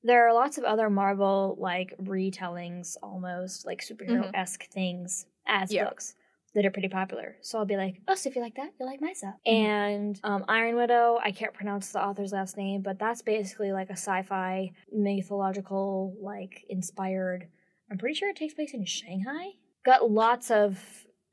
there 0.03 0.27
are 0.27 0.33
lots 0.33 0.57
of 0.57 0.63
other 0.63 0.89
Marvel 0.89 1.55
like 1.59 1.93
retellings 2.01 2.97
almost, 3.03 3.65
like 3.65 3.81
superhero 3.81 4.29
esque 4.33 4.63
things 4.71 5.27
as 5.47 5.71
Yeah. 5.71 5.85
books. 5.85 6.15
That 6.55 6.65
are 6.65 6.71
pretty 6.71 6.87
popular. 6.89 7.35
So 7.41 7.57
I'll 7.57 7.65
be 7.65 7.77
like, 7.77 8.01
oh, 8.07 8.15
so 8.15 8.29
if 8.29 8.35
you 8.35 8.41
like 8.41 8.55
that, 8.55 8.71
you'll 8.79 8.87
like 8.89 9.01
my 9.01 9.13
stuff. 9.13 9.35
Mhm. 9.47 9.51
And 9.53 10.19
um, 10.23 10.45
Iron 10.47 10.75
Widow, 10.75 11.19
I 11.23 11.31
can't 11.31 11.53
pronounce 11.53 11.91
the 11.91 12.03
author's 12.03 12.31
last 12.31 12.57
name, 12.57 12.81
but 12.83 12.99
that's 12.99 13.21
basically 13.23 13.71
like 13.71 13.89
a 13.89 13.93
sci-fi 13.97 14.71
mythological, 14.91 16.15
like 16.21 16.65
inspired. 16.69 17.47
I'm 17.89 17.97
pretty 17.97 18.15
sure 18.15 18.29
it 18.29 18.35
takes 18.35 18.53
place 18.53 18.73
in 18.73 18.85
Shanghai. 18.85 19.51
Got 19.85 20.09
lots 20.11 20.51
of 20.51 20.79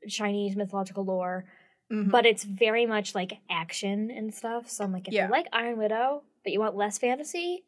Chinese 0.07 0.55
mythological 0.55 1.03
lore, 1.05 1.45
Mhm. 1.91 2.11
but 2.11 2.25
it's 2.25 2.43
very 2.43 2.85
much 2.85 3.13
like 3.15 3.33
action 3.49 4.09
and 4.11 4.33
stuff. 4.33 4.69
So 4.69 4.83
I'm 4.83 4.91
like, 4.91 5.07
if 5.07 5.13
Yeah. 5.13 5.25
you 5.25 5.31
like 5.31 5.47
Iron 5.53 5.77
Widow, 5.77 6.23
but 6.43 6.51
you 6.53 6.59
want 6.59 6.75
less 6.75 6.97
fantasy, 6.97 7.65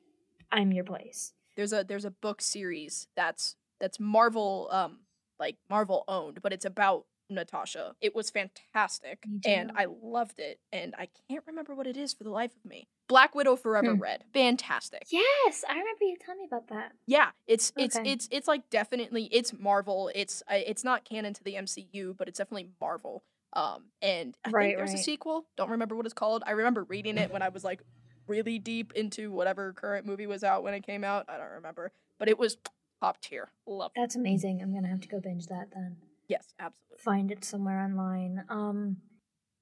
I'm 0.52 0.72
your 0.72 0.84
place. 0.84 1.34
there's 1.56 1.72
a 1.72 1.84
there's 1.84 2.04
a 2.06 2.10
book 2.10 2.42
series 2.42 3.08
that's 3.16 3.56
that's 3.80 4.00
Marvel 4.00 4.68
um 4.72 5.02
like 5.40 5.58
Marvel 5.70 6.04
owned, 6.08 6.42
but 6.42 6.52
it's 6.52 6.66
about 6.66 7.06
Natasha. 7.34 7.96
It 8.02 8.16
was 8.16 8.30
fantastic 8.30 9.26
and. 9.46 9.72
I 9.76 9.88
loved 10.02 10.40
it 10.40 10.60
and 10.72 10.94
I 10.98 11.08
can't 11.30 11.44
remember 11.48 11.74
what 11.76 11.88
it 11.88 11.98
is 11.98 12.14
for 12.14 12.24
the 12.24 12.30
life 12.30 12.52
of 12.56 12.70
me. 12.70 12.88
Black 13.08 13.34
Widow 13.36 13.56
Forever 13.56 13.94
Hmm. 13.96 14.00
Red. 14.02 14.24
Fantastic. 14.34 15.04
Yes, 15.10 15.64
I 15.68 15.74
remember 15.74 16.04
you 16.04 16.16
telling 16.24 16.40
me 16.42 16.48
about 16.48 16.68
that. 16.70 16.94
Yeah, 17.08 17.30
it's 17.48 17.74
it's 17.78 17.96
Okay. 17.98 18.12
it's 18.12 18.28
it's 18.32 18.48
like 18.48 18.70
definitely 18.70 19.26
it's 19.32 19.52
Marvel. 19.54 20.10
It's 20.16 20.42
uh, 20.50 20.56
it's 20.56 20.84
not 20.84 21.04
canon 21.06 21.34
to 21.34 21.44
the 21.44 21.56
MCU, 21.56 22.16
but 22.18 22.28
it's 22.28 22.38
definitely 22.38 22.70
Marvel. 22.80 23.24
Um, 23.54 23.86
and 24.02 24.36
I 24.46 24.50
Right, 24.52 24.66
think 24.68 24.78
there's 24.78 24.94
a 24.94 25.04
sequel. 25.04 25.46
Don't 25.58 25.70
remember 25.72 25.96
what 25.96 26.06
it's 26.06 26.14
called. 26.14 26.44
I 26.46 26.52
remember 26.52 26.84
reading 26.84 27.18
it 27.18 27.32
when 27.32 27.42
I 27.42 27.50
was 27.50 27.64
like 27.64 27.82
really 28.28 28.58
deep 28.60 28.94
into 28.94 29.32
whatever 29.32 29.74
current 29.74 30.06
movie 30.06 30.28
was 30.28 30.44
out 30.44 30.64
when 30.64 30.74
it 30.74 30.86
came 30.86 31.04
out. 31.04 31.26
I 31.28 31.38
don't 31.38 31.52
remember, 31.52 31.92
but 32.20 32.30
it 32.30 32.40
was 32.40 32.58
top 33.02 33.20
tier. 33.22 33.50
Love. 33.68 33.92
That's 33.96 34.16
amazing. 34.16 34.62
I'm 34.62 34.74
gonna 34.74 34.88
have 34.88 35.02
to 35.02 35.08
go 35.10 35.20
binge 35.20 35.48
that 35.48 35.70
then. 35.74 35.98
Yes, 36.28 36.54
absolutely. 36.60 36.98
Find 37.00 37.32
it 37.32 37.44
somewhere 37.44 37.80
online. 37.82 38.44
Um, 38.50 38.98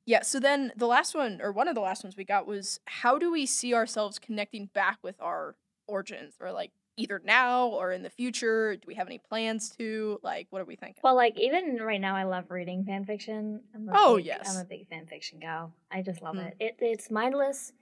Yeah. 0.05 0.21
So 0.23 0.39
then 0.39 0.71
the 0.75 0.87
last 0.87 1.13
one, 1.15 1.39
or 1.41 1.51
one 1.51 1.67
of 1.67 1.75
the 1.75 1.81
last 1.81 2.03
ones 2.03 2.15
we 2.17 2.23
got 2.25 2.45
was 2.47 2.79
how 2.85 3.17
do 3.17 3.31
we 3.31 3.45
see 3.45 3.73
ourselves 3.73 4.19
connecting 4.19 4.67
back 4.73 4.97
with 5.03 5.15
our 5.21 5.55
origins, 5.87 6.35
or 6.39 6.51
like 6.51 6.71
either 6.97 7.21
now 7.23 7.67
or 7.67 7.91
in 7.91 8.03
the 8.03 8.09
future? 8.09 8.75
Do 8.75 8.81
we 8.87 8.95
have 8.95 9.07
any 9.07 9.17
plans 9.19 9.69
to? 9.77 10.19
Like, 10.23 10.47
what 10.49 10.61
are 10.61 10.65
we 10.65 10.75
thinking? 10.75 10.99
well, 11.03 11.15
like 11.15 11.37
even 11.39 11.77
right 11.81 12.01
now, 12.01 12.15
I 12.15 12.23
love 12.23 12.49
reading 12.49 12.83
fan 12.83 13.05
fiction. 13.05 13.61
I'm 13.75 13.89
Oh, 13.93 14.17
big, 14.17 14.25
yes. 14.25 14.53
I'm 14.55 14.61
a 14.61 14.65
big 14.65 14.87
fan 14.87 15.05
fiction 15.07 15.39
gal. 15.39 15.73
I 15.91 16.01
just 16.01 16.21
love 16.21 16.35
Mm. 16.35 16.47
it. 16.47 16.55
It 16.59 16.75
it's 16.81 17.09
mindless. 17.11 17.73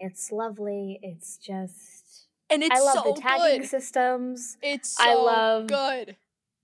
It's 0.00 0.32
lovely. 0.32 0.98
It's 1.02 1.36
just. 1.38 2.26
and 2.50 2.62
it's 2.62 2.74
I 2.78 2.80
love 2.80 3.04
so 3.04 3.12
the 3.14 3.20
tagging 3.20 3.60
good. 3.62 3.68
systems. 3.68 4.58
It's 4.62 4.90
so 4.96 5.04
I 5.04 5.14
love- 5.14 5.66
good. 5.66 6.16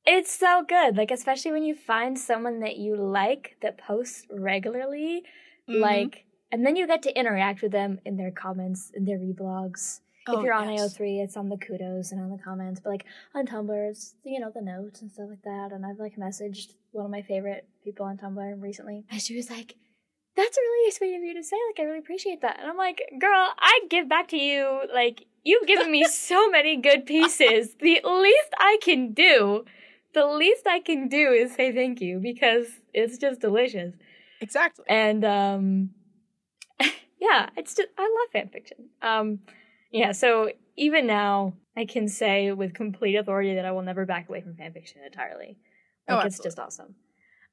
It's 0.06 0.32
so 0.32 0.64
good. 0.66 0.96
Like 0.96 1.10
especially 1.10 1.52
when 1.52 1.62
you 1.62 1.74
find 1.74 2.18
someone 2.18 2.60
that 2.60 2.76
you 2.76 2.96
like 2.96 3.56
that 3.62 3.78
posts 3.78 4.26
regularly, 4.30 5.24
Mhm. 5.68 5.80
like, 5.80 6.24
and 6.50 6.66
then 6.66 6.74
you 6.76 6.86
get 6.86 7.02
to 7.02 7.16
interact 7.18 7.62
with 7.62 7.72
them 7.72 8.00
in 8.04 8.16
their 8.16 8.30
comments, 8.30 8.90
in 8.94 9.04
their 9.04 9.18
reblogs. 9.18 10.00
Oh, 10.26 10.38
if 10.38 10.44
you're 10.44 10.52
on 10.52 10.70
yes. 10.70 10.80
AO3, 10.98 11.20
it's 11.20 11.36
on 11.36 11.48
the 11.48 11.56
kudos 11.56 12.12
and 12.12 12.20
on 12.20 12.30
the 12.30 12.42
comments. 12.42 12.80
But 12.80 12.90
like 12.90 13.04
on 13.34 13.46
Tumblr, 13.46 13.90
it's 13.90 14.14
you 14.24 14.40
know 14.40 14.50
the 14.50 14.60
notes 14.62 15.00
and 15.02 15.10
stuff 15.10 15.28
like 15.28 15.42
that. 15.42 15.72
And 15.72 15.84
I've 15.86 15.98
like 15.98 16.16
messaged 16.16 16.74
one 16.92 17.04
of 17.04 17.10
my 17.10 17.22
favorite 17.22 17.66
people 17.84 18.04
on 18.06 18.16
Tumblr 18.18 18.62
recently, 18.62 19.04
and 19.10 19.20
she 19.20 19.36
was 19.36 19.50
like, 19.50 19.76
"That's 20.36 20.56
really 20.58 20.90
sweet 20.90 21.14
of 21.16 21.22
you 21.22 21.34
to 21.34 21.42
say. 21.42 21.56
Like 21.68 21.80
I 21.80 21.82
really 21.84 21.98
appreciate 21.98 22.40
that." 22.42 22.58
And 22.60 22.68
I'm 22.68 22.76
like, 22.76 23.00
"Girl, 23.18 23.48
I 23.58 23.80
give 23.88 24.08
back 24.08 24.28
to 24.28 24.36
you. 24.36 24.82
Like 24.92 25.24
you've 25.44 25.66
given 25.66 25.90
me 25.90 26.04
so 26.28 26.50
many 26.50 26.76
good 26.76 27.06
pieces. 27.06 27.74
The 27.76 28.00
least 28.04 28.50
I 28.58 28.78
can 28.82 29.12
do, 29.12 29.64
the 30.14 30.26
least 30.26 30.66
I 30.66 30.80
can 30.80 31.08
do 31.08 31.32
is 31.32 31.54
say 31.54 31.72
thank 31.72 32.00
you 32.00 32.18
because 32.18 32.66
it's 32.92 33.18
just 33.18 33.40
delicious." 33.40 33.94
exactly. 34.40 34.84
and 34.88 35.24
um 35.24 35.90
yeah 37.20 37.48
it's 37.56 37.74
just 37.74 37.88
i 37.98 38.02
love 38.02 38.32
fan 38.32 38.48
fiction 38.48 38.88
um 39.02 39.38
yeah 39.90 40.12
so 40.12 40.50
even 40.76 41.06
now 41.06 41.52
i 41.76 41.84
can 41.84 42.08
say 42.08 42.52
with 42.52 42.74
complete 42.74 43.16
authority 43.16 43.54
that 43.54 43.64
i 43.66 43.70
will 43.70 43.82
never 43.82 44.06
back 44.06 44.28
away 44.28 44.40
from 44.40 44.54
fan 44.54 44.72
fiction 44.72 45.00
entirely 45.04 45.58
Oh, 46.08 46.16
like 46.16 46.26
it's 46.26 46.40
just 46.40 46.58
awesome 46.58 46.94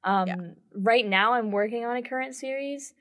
um 0.04 0.26
Yeah. 0.26 0.36
right 0.74 1.06
now 1.06 1.34
i'm 1.34 1.50
working 1.50 1.84
on 1.84 1.96
a 1.96 2.02
current 2.02 2.34
series 2.34 2.94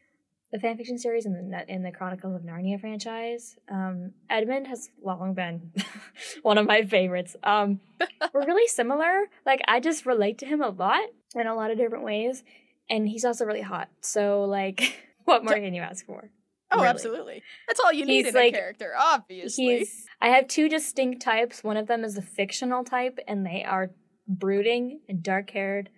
the 0.52 0.60
fan 0.60 0.78
fiction 0.78 0.98
series 0.98 1.26
in 1.26 1.34
the 1.52 1.66
in 1.74 1.84
the 1.84 1.92
chronicles 1.92 2.36
of 2.36 2.42
narnia 2.42 2.80
franchise 2.80 3.58
um 3.72 4.12
edmund 4.30 4.68
has 4.68 4.90
long 5.04 5.34
been 5.34 5.72
one 6.42 6.58
of 6.58 6.66
my 6.66 6.84
favorites 6.84 7.36
um 7.44 7.80
we're 8.34 8.46
really 8.46 8.68
similar 8.68 9.26
like 9.46 9.62
i 9.68 9.80
just 9.80 10.06
relate 10.06 10.38
to 10.38 10.46
him 10.46 10.62
a 10.62 10.70
lot 10.70 11.04
in 11.36 11.48
a 11.48 11.56
lot 11.56 11.70
of 11.72 11.78
different 11.78 12.04
ways 12.06 12.44
and 12.90 13.08
he's 13.08 13.26
also 13.26 13.46
really 13.46 13.62
hot. 13.62 13.90
So 14.02 14.44
like, 14.44 14.96
what 15.26 15.44
more 15.44 15.54
can 15.56 15.74
you 15.74 15.82
ask 15.82 16.06
for? 16.06 16.30
Oh, 16.72 16.78
really. 16.78 16.88
absolutely. 16.88 17.44
That's 17.68 17.80
all 17.80 17.94
you 17.94 18.06
need 18.06 18.26
He's 18.26 18.28
in 18.28 18.34
like- 18.36 18.54
a 18.54 18.58
character, 18.58 18.94
obviously. 18.98 19.80
He's. 19.80 20.06
I 20.22 20.30
have 20.30 20.48
two 20.48 20.68
distinct 20.70 21.22
types. 21.22 21.64
One 21.64 21.78
of 21.78 21.88
them 21.88 22.04
is 22.04 22.18
a 22.18 22.22
fictional 22.22 22.84
type, 22.84 23.20
and 23.28 23.46
they 23.46 23.64
are 23.64 23.92
brooding 24.28 25.02
and 25.08 25.24
dark 25.24 25.50
haired, 25.52 25.90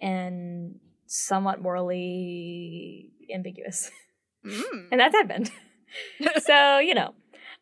and 0.00 0.80
somewhat 1.08 1.60
morally 1.60 3.10
ambiguous. 3.34 3.90
Mm. 4.46 4.88
and 4.92 5.00
that's 5.00 5.14
Edmund. 5.16 5.50
so 6.44 6.78
you 6.78 6.94
know, 6.94 7.14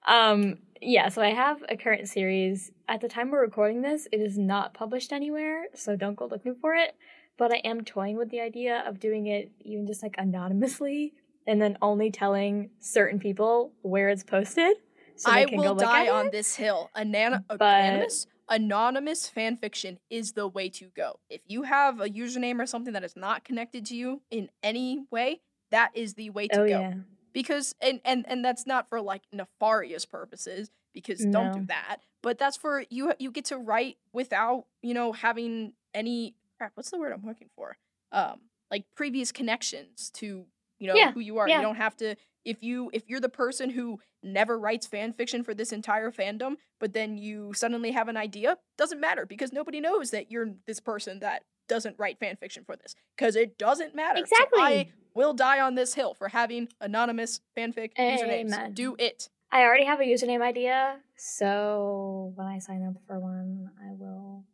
um, 0.06 0.59
yeah. 0.82 1.09
So 1.09 1.22
I 1.22 1.30
have 1.30 1.64
a 1.68 1.76
current 1.76 2.09
series. 2.09 2.70
At 2.88 3.00
the 3.00 3.09
time 3.09 3.30
we're 3.30 3.40
recording 3.40 3.82
this, 3.82 4.06
it 4.12 4.20
is 4.20 4.37
not 4.37 4.74
published 4.74 5.12
anywhere, 5.12 5.64
so 5.74 5.96
don't 5.96 6.16
go 6.16 6.26
looking 6.26 6.54
for 6.61 6.74
it. 6.74 6.94
But 7.38 7.52
I 7.52 7.56
am 7.64 7.82
toying 7.85 8.16
with 8.16 8.30
the 8.30 8.40
idea 8.40 8.82
of 8.87 8.98
doing 9.00 9.26
it 9.26 9.50
even 9.61 9.87
just 9.87 10.02
like 10.02 10.14
anonymously, 10.18 11.12
and 11.46 11.61
then 11.61 11.76
only 11.82 12.11
telling 12.11 12.70
certain 12.80 13.18
people 13.18 13.72
where 13.82 14.09
it's 14.09 14.24
posted. 14.24 14.76
So 15.16 15.30
I 15.30 15.44
can 15.46 15.56
will 15.56 15.64
go 15.64 15.70
look 15.70 15.78
die 15.80 16.06
at 16.06 16.12
on 16.12 16.26
it. 16.26 16.32
this 16.32 16.56
hill. 16.56 16.90
Anan- 16.94 17.44
But- 17.48 17.61
anonymous, 17.61 18.26
anonymous 18.48 19.28
fan 19.28 19.56
fiction 19.56 19.98
is 20.11 20.32
the 20.32 20.46
way 20.48 20.68
to 20.70 20.88
go. 20.96 21.20
If 21.28 21.40
you 21.46 21.62
have 21.62 22.00
a 22.00 22.09
username 22.09 22.61
or 22.61 22.66
something 22.66 22.92
that 22.92 23.04
is 23.04 23.16
not 23.16 23.44
connected 23.44 23.87
to 23.87 23.96
you 23.96 24.22
in 24.30 24.50
any 24.62 25.04
way, 25.11 25.40
that 25.70 25.90
is 25.94 26.14
the 26.14 26.30
way 26.30 26.48
to 26.48 26.59
Oh 26.61 26.64
go. 26.64 26.68
yeah, 26.68 26.94
because 27.32 27.74
and 27.80 28.00
and 28.04 28.24
and 28.28 28.44
that's 28.44 28.66
not 28.66 28.88
for 28.88 29.00
like 29.00 29.22
nefarious 29.32 30.04
purposes 30.04 30.70
because 30.94 31.24
don't 31.26 31.52
do 31.52 31.64
that 31.66 31.98
but 32.22 32.38
that's 32.38 32.56
for 32.56 32.85
you 32.88 33.12
you 33.18 33.30
get 33.30 33.44
to 33.46 33.59
write 33.59 33.98
without 34.12 34.64
you 34.80 34.94
know 34.94 35.12
having 35.12 35.72
any 35.92 36.35
crap 36.56 36.72
what's 36.74 36.90
the 36.90 36.98
word 36.98 37.12
i'm 37.12 37.24
looking 37.26 37.48
for 37.54 37.76
um 38.12 38.40
like 38.70 38.85
previous 38.94 39.30
connections 39.32 40.11
to 40.14 40.46
you 40.78 40.87
know 40.87 40.96
Yeah, 40.96 41.12
who 41.12 41.20
you 41.20 41.37
are 41.38 41.48
yeah. 41.48 41.56
you 41.56 41.62
don't 41.62 41.76
have 41.76 41.96
to 41.98 42.16
if 42.46 42.62
you 42.62 42.90
if 42.94 43.02
you're 43.09 43.20
the 43.20 43.28
person 43.28 43.70
who 43.70 43.98
never 44.22 44.59
writes 44.59 44.87
fan 44.87 45.12
fiction 45.12 45.44
for 45.44 45.52
this 45.52 45.72
entire 45.72 46.11
fandom 46.11 46.54
but 46.80 46.94
then 46.94 47.18
you 47.18 47.52
suddenly 47.52 47.90
have 47.90 48.09
an 48.09 48.16
idea 48.16 48.56
doesn't 48.78 49.00
matter 49.00 49.26
because 49.26 49.52
nobody 49.52 49.80
knows 49.80 50.11
that 50.11 50.30
you're 50.30 50.50
this 50.66 50.80
person 50.80 51.18
that 51.18 51.42
doesn't 51.68 51.96
write 51.98 52.18
fan 52.18 52.37
fiction 52.37 52.64
for 52.64 52.76
this 52.76 52.94
because 53.16 53.37
it 53.37 53.59
doesn't 53.59 53.94
matter 53.94 54.18
So 54.18 54.22
exactly. 54.22 54.62
I 54.62 54.88
will 55.14 55.35
die 55.35 55.61
on 55.61 55.74
this 55.74 55.94
hill 55.94 56.14
for 56.14 56.28
having 56.28 56.68
anonymous 56.80 57.40
fanfic 57.56 57.90
usernames. 57.98 58.74
Do 58.74 58.94
it. 58.98 59.28
I 59.50 59.62
already 59.62 59.85
have 59.85 60.00
a 60.00 60.04
username 60.04 60.42
idea, 60.42 60.96
so 61.16 62.32
when 62.35 62.46
I 62.46 62.59
sign 62.59 62.85
up 62.85 63.00
for 63.06 63.18
one, 63.18 63.70
I 63.80 63.92
will. 63.92 64.44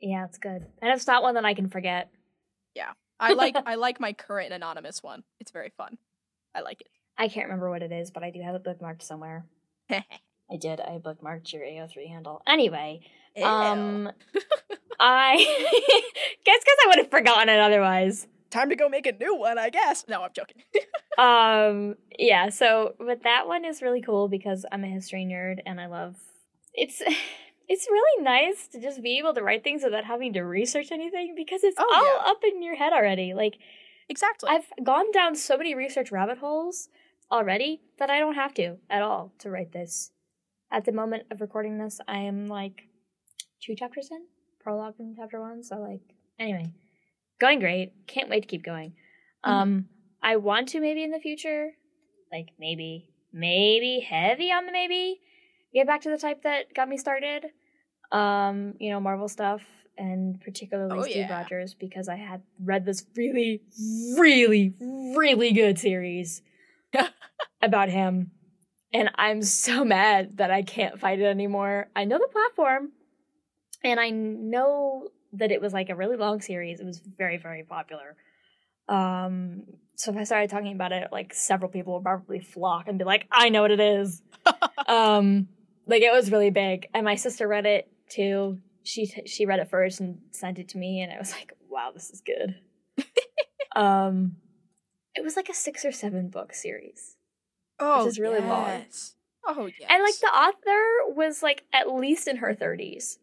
Yeah, 0.00 0.24
it's 0.24 0.38
good, 0.38 0.66
and 0.82 0.92
it's 0.92 1.06
not 1.06 1.22
one 1.22 1.34
that 1.34 1.44
I 1.44 1.54
can 1.54 1.68
forget. 1.68 2.10
Yeah 2.74 2.92
i 3.20 3.32
like 3.34 3.56
I 3.66 3.74
like 3.74 4.00
my 4.00 4.12
current 4.12 4.52
anonymous 4.52 5.02
one. 5.02 5.22
It's 5.38 5.50
very 5.50 5.72
fun. 5.76 5.98
I 6.54 6.60
like 6.60 6.80
it. 6.80 6.86
I 7.18 7.28
can't 7.28 7.46
remember 7.46 7.70
what 7.70 7.82
it 7.82 7.92
is, 7.92 8.10
but 8.10 8.22
I 8.22 8.30
do 8.30 8.40
have 8.42 8.54
it 8.54 8.64
bookmarked 8.64 9.02
somewhere. 9.02 9.44
I 9.90 10.56
did. 10.58 10.80
I 10.80 10.98
bookmarked 10.98 11.52
your 11.52 11.62
AO3 11.62 12.08
handle. 12.08 12.42
Anyway, 12.46 13.00
Ew. 13.36 13.44
um, 13.44 14.10
I 15.00 15.36
guess 16.44 16.60
because 16.60 16.78
I 16.84 16.86
would 16.88 16.98
have 16.98 17.10
forgotten 17.10 17.48
it 17.48 17.58
otherwise. 17.60 18.26
time 18.50 18.68
to 18.70 18.76
go 18.76 18.88
make 18.88 19.06
a 19.06 19.12
new 19.12 19.36
one, 19.36 19.58
I 19.58 19.70
guess. 19.70 20.04
No, 20.08 20.22
I'm 20.22 20.30
joking. 20.34 20.62
Um, 21.18 21.96
yeah. 22.18 22.48
So, 22.50 22.94
but 22.98 23.22
that 23.24 23.46
one 23.46 23.64
is 23.64 23.82
really 23.82 24.00
cool 24.02 24.28
because 24.28 24.64
I'm 24.72 24.84
a 24.84 24.88
history 24.88 25.24
nerd 25.24 25.58
and 25.66 25.80
I 25.80 25.86
love. 25.86 26.16
It's 26.74 27.02
it's 27.68 27.86
really 27.88 28.24
nice 28.24 28.66
to 28.68 28.80
just 28.80 29.02
be 29.02 29.18
able 29.18 29.34
to 29.34 29.42
write 29.42 29.62
things 29.62 29.82
without 29.84 30.04
having 30.04 30.32
to 30.32 30.40
research 30.42 30.90
anything 30.90 31.34
because 31.36 31.62
it's 31.62 31.76
Oh, 31.78 31.92
all 31.94 32.24
yeah. 32.26 32.30
up 32.32 32.38
in 32.44 32.62
your 32.62 32.74
head 32.76 32.92
already. 32.92 33.34
Like 33.34 33.58
exactly. 34.10 34.50
I've 34.50 34.70
gone 34.84 35.10
down 35.12 35.34
so 35.34 35.56
many 35.56 35.74
research 35.74 36.12
rabbit 36.12 36.38
holes 36.38 36.88
already 37.32 37.80
that 37.98 38.10
I 38.10 38.18
don't 38.18 38.34
have 38.34 38.52
to 38.54 38.76
at 38.90 39.02
all 39.02 39.32
to 39.38 39.50
write 39.50 39.72
this. 39.72 40.10
At 40.70 40.84
the 40.84 40.92
moment 40.92 41.24
of 41.30 41.40
recording 41.40 41.78
this, 41.78 42.00
I 42.06 42.18
am 42.18 42.46
like 42.46 42.82
two 43.62 43.74
chapters 43.74 44.08
in, 44.10 44.24
prologue 44.62 44.94
in 44.98 45.14
chapter 45.16 45.40
one. 45.40 45.62
So 45.62 45.76
like, 45.76 46.02
anyway, 46.38 46.72
going 47.40 47.60
great. 47.60 47.92
Can't 48.06 48.28
wait 48.28 48.42
to 48.42 48.48
keep 48.48 48.64
going. 48.64 48.94
Mhm. 49.44 49.50
Um, 49.50 49.88
I 50.22 50.36
want 50.36 50.68
to 50.68 50.80
maybe 50.80 51.02
in 51.02 51.10
the 51.10 51.18
future, 51.18 51.70
like 52.30 52.50
maybe, 52.58 53.08
maybe 53.32 54.00
heavy 54.00 54.52
on 54.52 54.66
the 54.66 54.72
maybe, 54.72 55.20
get 55.72 55.86
back 55.86 56.02
to 56.02 56.10
the 56.10 56.18
type 56.18 56.42
that 56.42 56.74
got 56.74 56.88
me 56.88 56.96
started. 56.96 57.46
Um, 58.12 58.74
you 58.78 58.90
know, 58.90 59.00
Marvel 59.00 59.28
stuff 59.28 59.62
and 59.96 60.40
particularly 60.40 60.98
Oh, 60.98 61.02
Steve 61.02 61.16
yeah. 61.16 61.38
Rogers 61.40 61.74
because 61.74 62.08
I 62.08 62.16
had 62.16 62.42
read 62.62 62.84
this 62.84 63.04
really, 63.16 63.62
really, 64.18 64.74
really 64.80 65.52
good 65.52 65.78
series 65.78 66.42
about 67.62 67.88
him. 67.88 68.30
And 68.92 69.10
I'm 69.14 69.42
so 69.42 69.84
mad 69.84 70.38
that 70.38 70.50
I 70.50 70.62
can't 70.62 70.98
fight 70.98 71.20
it 71.20 71.26
anymore. 71.26 71.88
I 71.94 72.04
know 72.04 72.18
the 72.18 72.28
platform, 72.28 72.90
and 73.84 74.00
I 74.00 74.10
know 74.10 75.08
that 75.34 75.52
it 75.52 75.60
was 75.60 75.72
like 75.72 75.90
a 75.90 75.94
really 75.94 76.16
long 76.16 76.40
series. 76.40 76.80
It 76.80 76.86
was 76.86 76.98
very, 76.98 77.36
very 77.36 77.62
popular. 77.62 78.16
Um, 78.88 79.62
so 79.94 80.10
if 80.10 80.16
I 80.16 80.24
started 80.24 80.50
talking 80.50 80.74
about 80.74 80.92
it, 80.92 81.08
like 81.12 81.32
several 81.34 81.70
people 81.70 81.94
would 81.94 82.02
probably 82.02 82.40
flock 82.40 82.88
and 82.88 82.98
be 82.98 83.04
like, 83.04 83.26
"I 83.30 83.48
know 83.50 83.62
what 83.62 83.70
it 83.70 83.80
is." 83.80 84.22
um, 84.88 85.48
like 85.86 86.02
it 86.02 86.12
was 86.12 86.32
really 86.32 86.50
big, 86.50 86.88
and 86.92 87.04
my 87.04 87.14
sister 87.14 87.46
read 87.46 87.66
it 87.66 87.88
too. 88.08 88.58
She 88.82 89.06
t- 89.06 89.26
she 89.26 89.46
read 89.46 89.58
it 89.60 89.68
first 89.70 90.00
and 90.00 90.18
sent 90.30 90.58
it 90.58 90.68
to 90.70 90.78
me, 90.78 91.00
and 91.02 91.12
I 91.12 91.18
was 91.18 91.32
like, 91.32 91.52
"Wow, 91.68 91.90
this 91.92 92.10
is 92.10 92.20
good." 92.22 92.54
um, 93.76 94.36
it 95.14 95.22
was 95.22 95.36
like 95.36 95.48
a 95.48 95.54
six 95.54 95.84
or 95.84 95.92
seven 95.92 96.28
book 96.28 96.54
series. 96.54 97.16
Oh, 97.78 98.06
is 98.06 98.18
really 98.18 98.40
long. 98.40 98.84
Oh 99.46 99.66
yes. 99.66 99.88
And 99.88 100.02
like 100.02 100.18
the 100.20 100.26
author 100.26 101.14
was 101.16 101.42
like 101.42 101.64
at 101.72 101.90
least 101.92 102.28
in 102.28 102.36
her 102.36 102.54
30s. 102.54 103.16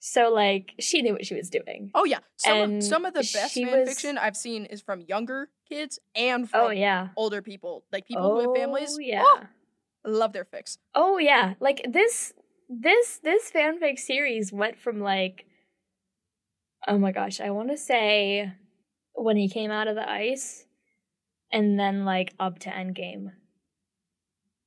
So 0.00 0.30
like 0.32 0.72
she 0.80 1.00
knew 1.00 1.12
what 1.12 1.24
she 1.24 1.34
was 1.34 1.48
doing. 1.48 1.90
Oh 1.94 2.04
yeah. 2.04 2.18
Some 2.36 2.76
of, 2.76 2.82
some 2.82 3.04
of 3.04 3.14
the 3.14 3.20
best 3.20 3.54
fan 3.54 3.70
was- 3.70 3.88
fiction 3.88 4.18
I've 4.18 4.36
seen 4.36 4.64
is 4.66 4.82
from 4.82 5.00
younger 5.02 5.48
kids 5.68 5.98
and 6.16 6.50
from 6.50 6.60
Oh 6.66 6.70
yeah. 6.70 7.08
older 7.16 7.40
people, 7.40 7.84
like 7.92 8.06
people 8.06 8.32
who 8.32 8.48
have 8.52 8.60
families. 8.60 8.96
Oh, 8.96 8.98
yeah. 8.98 9.22
Oh, 9.24 9.40
love 10.04 10.32
their 10.32 10.44
fics. 10.44 10.78
Oh 10.94 11.18
yeah. 11.18 11.54
Like 11.60 11.86
this 11.88 12.32
this 12.80 13.18
this 13.22 13.50
fanfic 13.50 13.98
series 13.98 14.52
went 14.52 14.78
from 14.78 15.00
like 15.00 15.46
oh 16.86 16.98
my 16.98 17.12
gosh, 17.12 17.40
I 17.40 17.50
want 17.50 17.70
to 17.70 17.76
say 17.76 18.52
when 19.14 19.36
he 19.36 19.48
came 19.48 19.70
out 19.70 19.88
of 19.88 19.94
the 19.94 20.08
ice 20.08 20.66
and 21.52 21.78
then 21.78 22.04
like 22.04 22.34
up 22.38 22.58
to 22.60 22.70
Endgame. 22.70 23.32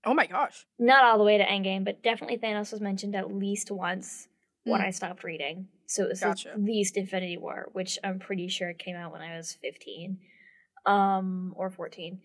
Oh 0.05 0.13
my 0.13 0.25
gosh. 0.25 0.65
Not 0.79 1.03
all 1.03 1.17
the 1.17 1.23
way 1.23 1.37
to 1.37 1.43
Endgame, 1.45 1.83
but 1.83 2.01
definitely 2.01 2.37
Thanos 2.37 2.71
was 2.71 2.81
mentioned 2.81 3.15
at 3.15 3.33
least 3.33 3.71
once 3.71 4.27
when 4.63 4.81
Mm. 4.81 4.85
I 4.85 4.89
stopped 4.91 5.23
reading. 5.23 5.67
So 5.85 6.03
it 6.03 6.09
was 6.09 6.21
Gotcha. 6.21 6.51
at 6.53 6.61
least 6.61 6.97
Infinity 6.97 7.37
War, 7.37 7.69
which 7.73 7.99
I'm 8.03 8.19
pretty 8.19 8.47
sure 8.47 8.73
came 8.73 8.95
out 8.95 9.11
when 9.11 9.21
I 9.21 9.35
was 9.37 9.53
15 9.61 10.19
um 10.85 11.53
or 11.57 11.69
14. 11.69 12.21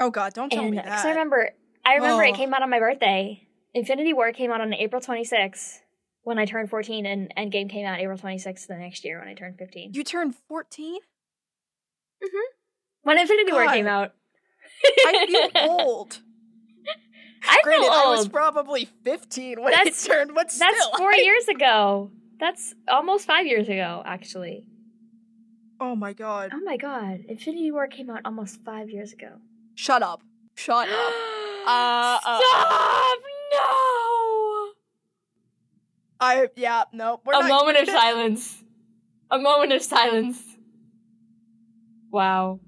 Oh 0.00 0.10
god, 0.10 0.34
don't 0.34 0.50
tell 0.52 0.62
and 0.62 0.70
me 0.72 0.76
because 0.76 1.02
that. 1.02 1.06
I 1.06 1.10
remember 1.10 1.50
I 1.84 1.94
remember 1.94 2.22
it 2.24 2.34
Oh. 2.34 2.36
came 2.36 2.52
out 2.52 2.62
on 2.62 2.70
my 2.70 2.78
birthday. 2.78 3.45
Infinity 3.76 4.14
War 4.14 4.32
came 4.32 4.50
out 4.50 4.62
on 4.62 4.72
April 4.72 5.02
26th 5.02 5.80
when 6.22 6.38
I 6.38 6.46
turned 6.46 6.70
14 6.70 7.04
and 7.04 7.30
Endgame 7.36 7.68
came 7.68 7.84
out 7.84 8.00
April 8.00 8.16
26th 8.16 8.66
the 8.66 8.74
next 8.76 9.04
year 9.04 9.18
when 9.18 9.28
I 9.28 9.34
turned 9.34 9.58
15. 9.58 9.92
you 9.92 10.02
turned 10.02 10.34
14? 10.48 10.98
when 13.02 13.18
Infinity 13.18 13.52
War 13.52 13.66
came 13.68 13.86
out. 13.86 14.14
I 15.06 15.26
feel 15.52 15.70
old. 15.70 16.20
I 17.48 17.60
Granted, 17.62 17.82
feel 17.84 17.92
I 17.92 18.06
was 18.16 18.28
probably 18.28 18.86
15 19.04 19.62
when 19.62 19.70
That's- 19.72 20.06
it 20.06 20.08
turned, 20.10 20.34
but 20.34 20.50
still. 20.50 20.68
That's 20.72 20.98
4 20.98 21.12
I- 21.12 21.16
years 21.16 21.46
ago. 21.48 22.10
That's 22.40 22.74
almost 22.88 23.26
5 23.26 23.46
years 23.46 23.68
ago 23.68 24.02
actually. 24.06 24.66
Oh 25.78 25.94
my 25.94 26.14
god. 26.14 26.50
Oh 26.54 26.60
my 26.64 26.78
god, 26.78 27.24
Infinity 27.28 27.70
War 27.70 27.88
came 27.88 28.08
out 28.08 28.22
almost 28.24 28.64
5 28.64 28.88
years 28.88 29.12
ago. 29.12 29.32
Shut 29.74 30.02
up. 30.02 30.22
Shut 30.54 30.88
up. 30.88 31.12
Uh, 31.68 32.16
uh, 32.24 32.38
Stop! 32.40 33.18
I 36.20 36.48
yeah, 36.56 36.84
no. 36.92 37.20
We're 37.24 37.34
A 37.34 37.48
moment 37.48 37.78
of 37.78 37.88
silence. 37.88 38.62
A 39.30 39.38
moment 39.38 39.72
of 39.72 39.82
silence. 39.82 40.42
Wow. 42.10 42.60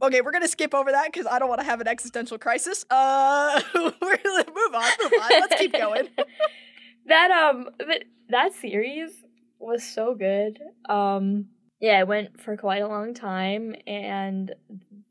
Okay, 0.00 0.20
we're 0.20 0.30
gonna 0.32 0.48
skip 0.48 0.74
over 0.74 0.92
that 0.92 1.12
because 1.12 1.26
I 1.26 1.38
don't 1.38 1.48
want 1.48 1.60
to 1.60 1.66
have 1.66 1.80
an 1.80 1.88
existential 1.88 2.38
crisis. 2.38 2.84
Uh, 2.88 3.60
we're 3.74 4.16
gonna 4.16 4.44
move 4.54 4.74
on. 4.74 4.90
Move 5.02 5.12
on. 5.20 5.28
Let's 5.30 5.56
keep 5.56 5.72
going. 5.72 6.08
that 7.06 7.30
um 7.30 7.68
that 7.78 8.04
that 8.30 8.54
series 8.54 9.10
was 9.58 9.82
so 9.82 10.14
good. 10.14 10.58
Um 10.88 11.46
yeah, 11.80 12.00
it 12.00 12.08
went 12.08 12.40
for 12.40 12.56
quite 12.56 12.82
a 12.82 12.88
long 12.88 13.14
time 13.14 13.74
and 13.86 14.52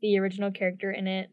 the 0.02 0.18
original 0.18 0.50
character 0.50 0.90
in 0.90 1.06
it 1.06 1.30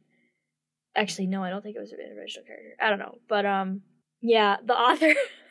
actually 0.95 1.27
no, 1.27 1.43
I 1.43 1.49
don't 1.49 1.61
think 1.61 1.75
it 1.75 1.79
was 1.79 1.91
an 1.91 1.99
original 2.17 2.45
character. 2.45 2.75
I 2.81 2.89
don't 2.89 2.99
know. 2.99 3.17
But 3.29 3.45
um 3.45 3.81
yeah, 4.21 4.57
the 4.65 4.73
author 4.73 5.13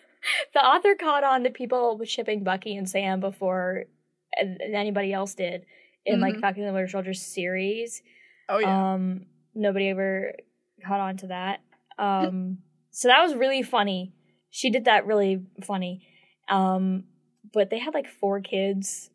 the 0.55 0.61
author 0.65 0.95
caught 0.95 1.25
on 1.25 1.45
to 1.45 1.51
people 1.51 2.01
shipping 2.05 2.45
Bucky 2.45 2.77
and 2.77 2.89
Sam 2.89 3.21
before 3.21 3.85
an- 4.41 4.59
anybody 4.63 5.13
else 5.13 5.35
did 5.35 5.65
in 6.07 6.21
like 6.21 6.35
Mhm. 6.35 6.41
Falcon 6.41 6.63
and 6.63 6.71
the 6.71 6.75
Winter 6.75 6.89
Soldier 6.91 7.15
series. 7.15 8.03
Oh 8.49 8.59
yeah. 8.59 8.93
Um, 8.95 9.27
nobody 9.55 9.89
ever 9.89 10.35
caught 10.85 11.01
on 11.01 11.17
to 11.19 11.27
that. 11.29 11.61
Um, 11.99 12.59
so 12.91 13.09
that 13.09 13.23
was 13.23 13.35
really 13.35 13.63
funny. 13.63 14.13
She 14.51 14.71
did 14.71 14.85
that 14.87 15.07
really 15.07 15.43
funny. 15.63 16.07
Um, 16.49 17.05
but 17.53 17.71
they 17.71 17.79
had 17.79 17.95
like 17.95 18.09
four 18.09 18.41
kids, 18.41 19.11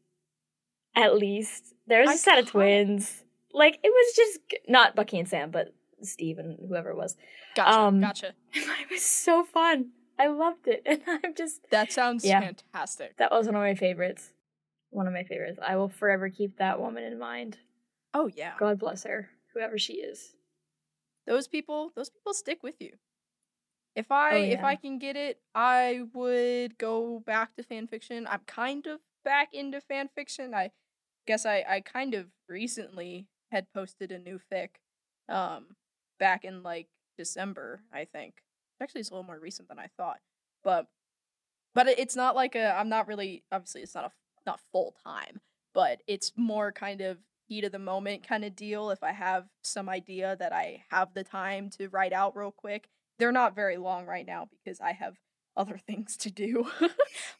at 0.96 1.16
least. 1.16 1.74
There 1.88 2.02
was 2.02 2.12
a 2.16 2.18
set 2.18 2.40
of 2.40 2.48
twins. 2.48 3.24
Like 3.54 3.80
it 3.84 3.90
was 3.90 4.16
just 4.16 4.40
not 4.68 4.96
Bucky 4.96 5.20
and 5.20 5.28
Sam, 5.28 5.52
but 5.52 5.74
Steve 6.02 6.38
and 6.40 6.58
whoever 6.68 6.92
it 6.92 6.98
was. 6.98 7.18
gotcha. 7.56 7.78
um, 7.80 8.00
gotcha. 8.02 8.34
it 8.54 8.90
was 8.90 9.02
so 9.04 9.44
fun. 9.44 9.90
I 10.20 10.28
loved 10.28 10.68
it, 10.68 10.84
and 10.86 11.02
I'm 11.08 11.34
just 11.34 11.62
That 11.72 11.92
sounds 11.92 12.26
yeah. 12.26 12.42
fantastic. 12.42 13.18
that 13.18 13.32
was 13.32 13.46
one 13.48 13.56
of 13.56 13.62
my 13.62 13.76
favorites. 13.76 14.34
One 14.92 15.08
of 15.08 15.14
my 15.14 15.24
favorites. 15.24 15.60
I 15.66 15.76
will 15.78 15.90
forever 15.90 16.30
keep 16.30 16.58
that 16.58 16.80
woman 16.80 17.04
in 17.04 17.18
mind. 17.18 17.58
Oh 18.14 18.28
yeah. 18.36 18.54
God 18.60 18.80
bless 18.80 19.04
her, 19.04 19.30
whoever 19.54 19.78
she 19.78 19.94
is. 19.94 20.34
Those 21.28 21.48
people. 21.48 21.92
Those 21.96 22.10
people 22.10 22.34
stick 22.34 22.64
with 22.64 22.76
you. 22.80 22.94
If 23.96 24.12
I 24.12 24.32
Oh, 24.34 24.38
if. 24.44 24.64
I 24.64 24.76
can 24.76 24.98
get 25.00 25.16
it, 25.16 25.40
I 25.56 26.02
would 26.14 26.78
go 26.78 27.20
back 27.26 27.56
to 27.56 27.64
fan 27.64 27.88
fiction. 27.88 28.28
I'm 28.28 28.42
kind 28.48 28.88
of 28.88 29.00
back 29.24 29.54
into 29.54 29.80
fan 29.82 30.10
fiction. 30.16 30.54
I 30.54 30.72
guess 31.28 31.46
I 31.46 31.64
I 31.70 31.82
kind 31.82 32.14
of 32.14 32.28
recently 32.48 33.28
had 33.52 33.72
posted 33.74 34.12
a 34.12 34.20
new 34.20 34.40
fic, 34.52 34.70
um, 35.28 35.76
back 36.20 36.44
in 36.44 36.64
like 36.64 36.88
December. 37.18 37.82
I 37.94 38.06
think 38.06 38.42
actually 38.82 39.02
it's 39.02 39.10
a 39.10 39.14
little 39.14 39.26
more 39.26 39.40
recent 39.40 39.68
than 39.70 39.80
I 39.80 39.88
thought, 39.98 40.20
but 40.64 40.88
but 41.76 41.88
it's 41.88 42.16
not 42.16 42.36
like 42.36 42.56
a. 42.56 42.78
I'm 42.78 42.90
not 42.90 43.08
really 43.08 43.44
obviously 43.52 43.82
it's 43.82 43.96
not 43.96 44.06
a 44.06 44.12
not 44.46 44.60
full 44.72 44.96
time, 45.04 45.42
but 45.74 46.02
it's 46.08 46.34
more 46.36 46.72
kind 46.72 47.02
of 47.02 47.20
heat 47.48 47.64
of 47.64 47.72
the 47.72 47.80
moment 47.80 48.28
kind 48.28 48.44
of 48.44 48.56
deal. 48.56 48.90
If 48.90 49.04
I 49.04 49.12
have 49.12 49.46
some 49.64 49.90
idea 49.90 50.36
that 50.40 50.54
I 50.54 50.84
have 50.90 51.14
the 51.14 51.24
time 51.24 51.70
to 51.72 51.90
write 51.90 52.14
out 52.14 52.36
real 52.36 52.52
quick, 52.52 52.90
they're 53.18 53.32
not 53.32 53.56
very 53.56 53.78
long 53.78 54.06
right 54.06 54.26
now 54.26 54.48
because 54.50 54.80
I 54.80 54.94
have 54.94 55.16
other 55.58 55.78
things 55.88 56.18
to 56.18 56.32
do. 56.32 56.70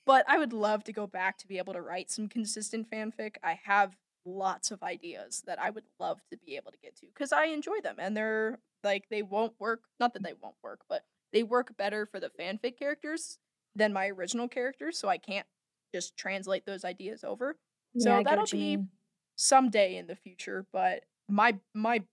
but 0.06 0.26
I 0.28 0.38
would 0.38 0.54
love 0.54 0.84
to 0.86 0.94
go 0.94 1.08
back 1.08 1.38
to 1.40 1.48
be 1.48 1.58
able 1.58 1.74
to 1.74 1.82
write 1.82 2.12
some 2.12 2.28
consistent 2.28 2.90
fanfic. 2.90 3.36
I 3.44 3.60
have 3.64 3.96
lots 4.26 4.70
of 4.70 4.84
ideas 4.84 5.44
that 5.48 5.60
I 5.60 5.70
would 5.70 5.86
love 6.00 6.22
to 6.30 6.38
be 6.38 6.56
able 6.56 6.72
to 6.72 6.78
get 6.78 6.96
to 6.98 7.08
because 7.08 7.32
I 7.32 7.46
enjoy 7.46 7.82
them 7.82 7.96
and 7.98 8.16
they're 8.16 8.60
like 8.84 9.06
they 9.10 9.22
won't 9.22 9.54
work. 9.60 9.82
Not 10.00 10.14
that 10.14 10.24
they 10.24 10.34
won't 10.42 10.56
work, 10.62 10.82
but 10.90 11.04
they 11.34 11.44
work 11.44 11.78
better 11.78 12.06
for 12.06 12.20
the 12.20 12.30
fanfic 12.30 12.78
characters 12.78 13.38
than 13.76 13.94
my 13.94 14.08
original 14.08 14.48
characters, 14.48 14.98
so 15.00 15.08
I 15.08 15.18
can't 15.18 15.48
just 15.94 16.16
translate 16.18 16.66
those 16.66 16.84
ideas 16.86 17.24
over. 17.24 17.58
So 17.98 18.18
Yeah, 18.18 18.24
that'll 18.24 18.46
be 18.46 18.78
mean. 18.78 18.90
someday 19.36 19.96
in 19.96 20.08
the 20.08 20.16
future, 20.16 20.66
but 20.72 21.04
my 21.28 21.60
my 21.74 22.04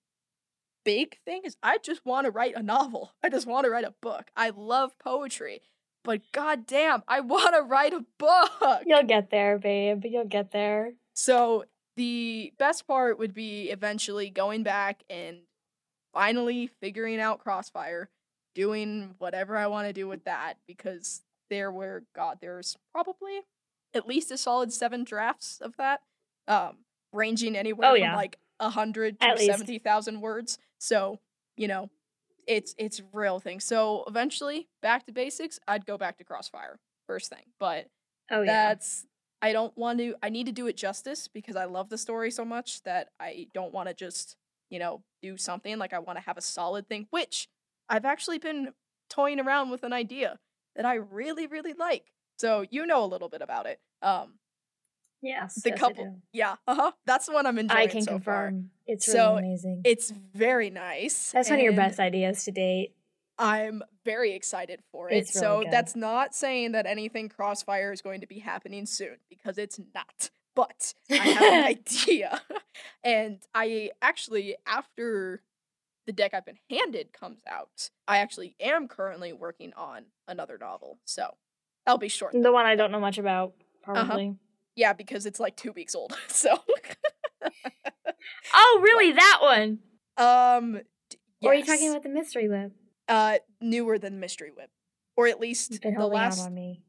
big 0.85 1.18
thing 1.24 1.42
is 1.44 1.57
I 1.62 1.79
just 1.79 2.05
want 2.05 2.26
to 2.26 2.31
write 2.31 2.55
a 2.55 2.62
novel. 2.62 3.12
I 3.22 3.29
just 3.29 3.46
want 3.46 3.64
to 3.64 3.70
write 3.70 3.85
a 3.85 3.94
book. 4.00 4.31
I 4.37 4.50
love 4.50 4.98
poetry, 4.98 5.62
but 6.05 6.20
goddamn, 6.33 7.02
I 7.09 7.20
want 7.33 7.55
to 7.55 7.62
write 7.62 7.92
a 7.92 8.05
book. 8.18 8.83
You'll 8.87 9.02
get 9.05 9.31
there, 9.31 9.59
babe. 9.59 10.02
You'll 10.05 10.24
get 10.26 10.52
there. 10.52 10.92
So 11.14 11.64
the 11.96 12.52
best 12.59 12.87
part 12.87 13.18
would 13.18 13.33
be 13.35 13.70
eventually 13.70 14.29
going 14.31 14.62
back 14.62 15.02
and 15.09 15.38
finally 16.12 16.66
figuring 16.81 17.20
out 17.20 17.40
Crossfire, 17.40 18.11
doing 18.57 19.14
whatever 19.19 19.57
I 19.57 19.69
want 19.69 19.87
to 19.87 19.92
do 19.92 20.09
with 20.09 20.25
that 20.25 20.55
because 20.66 21.23
there 21.51 21.71
were 21.71 22.03
God, 22.17 22.38
there's 22.40 22.77
probably 22.90 23.42
at 23.94 24.09
least 24.09 24.33
a 24.33 24.38
solid 24.38 24.73
seven 24.73 25.04
drafts 25.04 25.61
of 25.61 25.77
that, 25.77 26.00
um, 26.48 26.79
ranging 27.13 27.57
anywhere 27.57 27.90
Oh, 27.90 27.94
from 27.94 28.17
like 28.17 28.38
a 28.59 28.71
hundred 28.71 29.21
to 29.21 29.27
seventy 29.46 29.79
thousand 29.79 30.21
words. 30.23 30.59
So 30.79 31.21
you 31.57 31.69
know, 31.69 31.90
it's 32.48 32.75
it's 32.79 33.00
real 33.13 33.38
thing. 33.38 33.61
So 33.61 34.04
eventually, 34.09 34.69
back 34.83 35.07
to 35.07 35.13
basics. 35.13 35.61
I'd 35.69 35.87
go 35.87 35.98
back 35.98 36.19
to 36.19 36.25
Crossfire 36.25 36.81
first 37.07 37.31
thing, 37.31 37.44
but 37.61 37.87
Oh 38.31 38.42
yeah. 38.42 38.71
that's 38.71 39.07
I 39.42 39.52
don't 39.52 39.77
want 39.77 39.98
to 39.98 40.15
I 40.23 40.31
need 40.31 40.46
to 40.46 40.52
do 40.52 40.67
it 40.67 40.77
justice 40.77 41.29
because 41.29 41.57
I 41.57 41.67
love 41.67 41.90
the 41.90 41.98
story 41.98 42.31
so 42.31 42.44
much 42.44 42.83
that 42.85 43.11
I 43.21 43.48
don't 43.54 43.73
want 43.73 43.88
to 43.88 43.94
just, 43.94 44.37
you 44.71 44.79
know, 44.79 45.02
do 45.23 45.37
something 45.37 45.79
like 45.79 45.92
I 45.92 45.98
want 46.00 46.19
to 46.19 46.25
have 46.25 46.38
a 46.38 46.42
solid 46.42 46.88
thing, 46.88 47.07
which 47.11 47.48
I've 47.89 48.05
actually 48.05 48.39
been 48.39 48.73
toying 49.09 49.41
around 49.41 49.71
with 49.71 49.83
an 49.85 49.93
idea 49.93 50.39
that 50.75 50.85
I 50.85 50.95
really 50.95 51.47
really 51.47 51.73
like. 51.75 52.13
So, 52.39 52.65
you 52.71 52.87
know 52.87 53.05
a 53.05 53.07
little 53.07 53.29
bit 53.29 53.43
about 53.43 53.67
it. 53.67 53.81
Um 54.03 54.35
Yes. 55.23 55.55
The 55.63 55.71
yes, 55.71 55.79
couple-. 55.79 56.21
Yeah, 56.33 56.57
uh 56.69 56.75
huh. 56.75 56.93
That's 57.07 57.27
the 57.27 57.33
one 57.33 57.47
I'm 57.47 57.59
enjoying 57.59 57.81
I 57.81 57.87
can 57.87 58.03
so 58.03 58.19
far. 58.19 58.49
confirm. 58.49 58.71
It's 58.87 59.09
really 59.09 59.19
So, 59.19 59.37
amazing. 59.39 59.81
It's 59.85 60.11
very 60.11 60.71
nice. 60.71 61.33
That's 61.33 61.49
one 61.51 61.59
of 61.59 61.65
your 61.65 61.73
best 61.73 61.99
ideas 61.99 62.45
to 62.45 62.53
date. 62.53 62.95
I'm 63.39 63.83
very 64.05 64.33
excited 64.33 64.81
for 64.93 65.09
it. 65.09 65.13
Really 65.13 65.25
so 65.27 65.63
good. 65.63 65.71
that's 65.73 65.97
not 65.97 66.35
saying 66.35 66.73
that 66.73 66.87
anything 66.87 67.29
Crossfire 67.29 67.93
is 67.93 68.01
going 68.03 68.21
to 68.21 68.27
be 68.27 68.39
happening 68.39 68.87
soon 68.87 69.17
because 69.29 69.59
it's 69.59 69.81
not. 69.95 70.31
But 70.55 70.95
I 71.11 71.15
have 71.17 71.53
an 71.53 71.65
idea. 71.77 72.41
and 73.05 73.39
I 73.55 73.91
actually, 74.01 74.57
after 74.67 75.43
the 76.07 76.13
deck 76.13 76.33
I've 76.35 76.46
been 76.46 76.59
handed 76.71 77.13
comes 77.13 77.40
out, 77.48 77.90
I 78.09 78.19
actually 78.19 78.54
am 78.61 78.88
currently 78.88 79.33
working 79.33 79.73
on 79.77 80.04
another 80.29 80.57
novel. 80.59 80.98
So 81.04 81.35
that'll 81.85 81.98
be 81.98 82.09
short. 82.09 82.33
The 82.40 82.52
one 82.52 82.67
I 82.67 82.77
don't 82.77 82.90
know 82.92 83.00
much 83.00 83.19
about, 83.19 83.54
Uh-huh. 83.87 84.04
probably. 84.04 84.37
Yeah, 84.77 84.92
because 84.92 85.27
it's 85.27 85.40
like 85.40 85.57
two 85.57 85.73
weeks 85.73 85.94
old. 85.94 86.17
So, 86.29 86.57
Oh, 88.54 88.81
really? 88.83 89.13
That 89.13 89.38
one? 89.40 89.79
um, 90.17 90.81
d- 91.11 91.19
Or 91.42 91.52
are 91.52 91.54
you 91.54 91.65
talking 91.65 91.90
about 91.90 92.02
the 92.02 92.09
mystery 92.09 92.48
WIP? 92.48 92.73
uh 93.09 93.38
newer 93.61 93.98
than 94.00 94.19
Mystery 94.19 94.50
WIP, 94.57 94.69
or 95.17 95.29
at 95.29 95.38
least 95.38 95.81
the 95.81 95.90
last 96.09 96.40
out 96.40 96.46
on 96.46 96.54
me. 96.54 96.83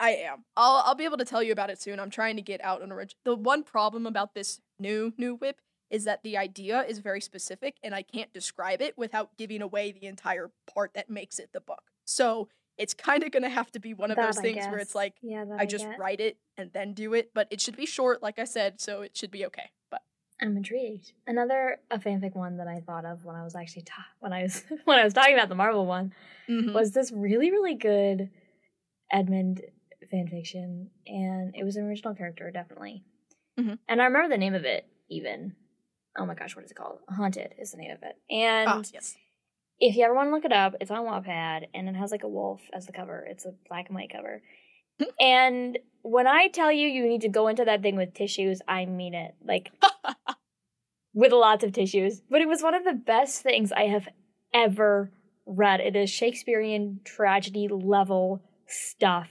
I 0.00 0.10
am. 0.12 0.44
I'll 0.56 0.82
I'll 0.86 0.94
be 0.94 1.04
able 1.04 1.18
to 1.18 1.24
tell 1.26 1.42
you 1.42 1.52
about 1.52 1.68
it 1.70 1.80
soon. 1.82 2.00
I'm 2.00 2.08
trying 2.10 2.36
to 2.36 2.42
get 2.42 2.62
out 2.64 2.80
an 2.82 2.90
original. 2.90 3.18
The 3.24 3.34
one 3.34 3.64
problem 3.64 4.06
about 4.06 4.34
this 4.34 4.60
new 4.78 5.12
new 5.18 5.34
WIP 5.34 5.60
is 5.90 6.04
that 6.04 6.22
the 6.22 6.36
idea 6.36 6.82
is 6.82 6.98
very 6.98 7.20
specific 7.20 7.76
and 7.82 7.94
I 7.94 8.02
can't 8.02 8.32
describe 8.32 8.82
it 8.82 8.96
without 8.98 9.36
giving 9.36 9.62
away 9.62 9.92
the 9.92 10.06
entire 10.06 10.50
part 10.72 10.92
that 10.94 11.08
makes 11.10 11.38
it 11.38 11.50
the 11.52 11.60
book. 11.60 11.82
So 12.04 12.48
it's 12.76 12.94
kind 12.94 13.22
of 13.22 13.30
gonna 13.32 13.48
have 13.48 13.70
to 13.72 13.80
be 13.80 13.94
one 13.94 14.10
of 14.10 14.16
That 14.16 14.26
those 14.26 14.38
I 14.38 14.42
things 14.42 14.64
where 14.66 14.78
it's 14.78 14.94
like 14.94 15.14
yeah, 15.22 15.44
that 15.44 15.58
I 15.60 15.66
just 15.66 15.84
get. 15.86 15.98
write 15.98 16.20
it 16.20 16.36
and 16.56 16.70
then 16.72 16.92
do 16.94 17.14
it, 17.14 17.30
but 17.34 17.48
it 17.50 17.60
should 17.60 17.76
be 17.76 17.86
short, 17.86 18.22
like 18.22 18.38
I 18.38 18.44
said, 18.44 18.80
so 18.80 19.02
it 19.02 19.16
should 19.16 19.30
be 19.30 19.44
okay. 19.46 19.70
But 19.90 20.02
I'm 20.40 20.56
intrigued. 20.56 21.12
Another 21.26 21.80
a 21.90 21.98
fanfic 21.98 22.34
one 22.36 22.58
that 22.58 22.68
I 22.68 22.80
thought 22.80 23.04
of 23.04 23.24
when 23.24 23.34
I 23.34 23.42
was 23.42 23.56
actually 23.56 23.82
ta- 23.82 24.06
when 24.20 24.32
I 24.32 24.42
was 24.44 24.62
when 24.84 24.98
I 24.98 25.04
was 25.04 25.12
talking 25.14 25.34
about 25.34 25.48
the 25.48 25.54
Marvel 25.56 25.86
one 25.86 26.12
mhm. 26.48 26.72
was 26.72 26.92
this 26.92 27.10
really 27.10 27.50
really 27.50 27.74
good 27.74 28.30
Edmund 29.10 29.62
fanfiction, 30.12 30.88
and 31.06 31.54
it 31.56 31.64
was 31.64 31.76
an 31.76 31.84
original 31.84 32.14
character 32.14 32.50
definitely. 32.50 33.02
Mhm. 33.58 33.78
And 33.88 34.00
I 34.00 34.04
remember 34.04 34.28
the 34.28 34.38
name 34.38 34.54
of 34.54 34.64
it 34.64 34.86
even. 35.08 35.56
Oh 36.18 36.26
my 36.26 36.34
gosh, 36.34 36.56
what 36.56 36.64
is 36.64 36.70
it 36.70 36.76
called? 36.76 36.98
Haunted 37.08 37.54
is 37.58 37.70
the 37.70 37.78
name 37.78 37.92
of 37.92 38.02
it. 38.02 38.16
And 38.30 38.68
ah, 38.68 38.82
yes. 38.92 39.16
if 39.78 39.96
you 39.96 40.04
ever 40.04 40.14
want 40.14 40.28
to 40.28 40.34
look 40.34 40.44
it 40.44 40.52
up, 40.52 40.74
it's 40.80 40.90
on 40.90 41.04
Wattpad 41.04 41.68
and 41.74 41.88
it 41.88 41.94
has 41.94 42.10
like 42.10 42.24
a 42.24 42.28
wolf 42.28 42.60
as 42.72 42.86
the 42.86 42.92
cover. 42.92 43.24
It's 43.28 43.46
a 43.46 43.54
black 43.68 43.88
and 43.88 43.94
white 43.94 44.12
cover. 44.12 44.42
and 45.20 45.78
when 46.02 46.26
I 46.26 46.48
tell 46.48 46.72
you 46.72 46.88
you 46.88 47.06
need 47.06 47.20
to 47.22 47.28
go 47.28 47.48
into 47.48 47.64
that 47.64 47.82
thing 47.82 47.96
with 47.96 48.14
tissues, 48.14 48.60
I 48.66 48.84
mean 48.86 49.14
it. 49.14 49.34
Like 49.44 49.70
with 51.14 51.32
lots 51.32 51.64
of 51.64 51.72
tissues. 51.72 52.20
But 52.28 52.40
it 52.40 52.48
was 52.48 52.62
one 52.62 52.74
of 52.74 52.84
the 52.84 52.94
best 52.94 53.42
things 53.42 53.72
I 53.72 53.86
have 53.86 54.08
ever 54.52 55.12
read. 55.46 55.80
It 55.80 55.96
is 55.96 56.10
Shakespearean 56.10 57.00
tragedy 57.04 57.68
level 57.68 58.42
stuff. 58.66 59.28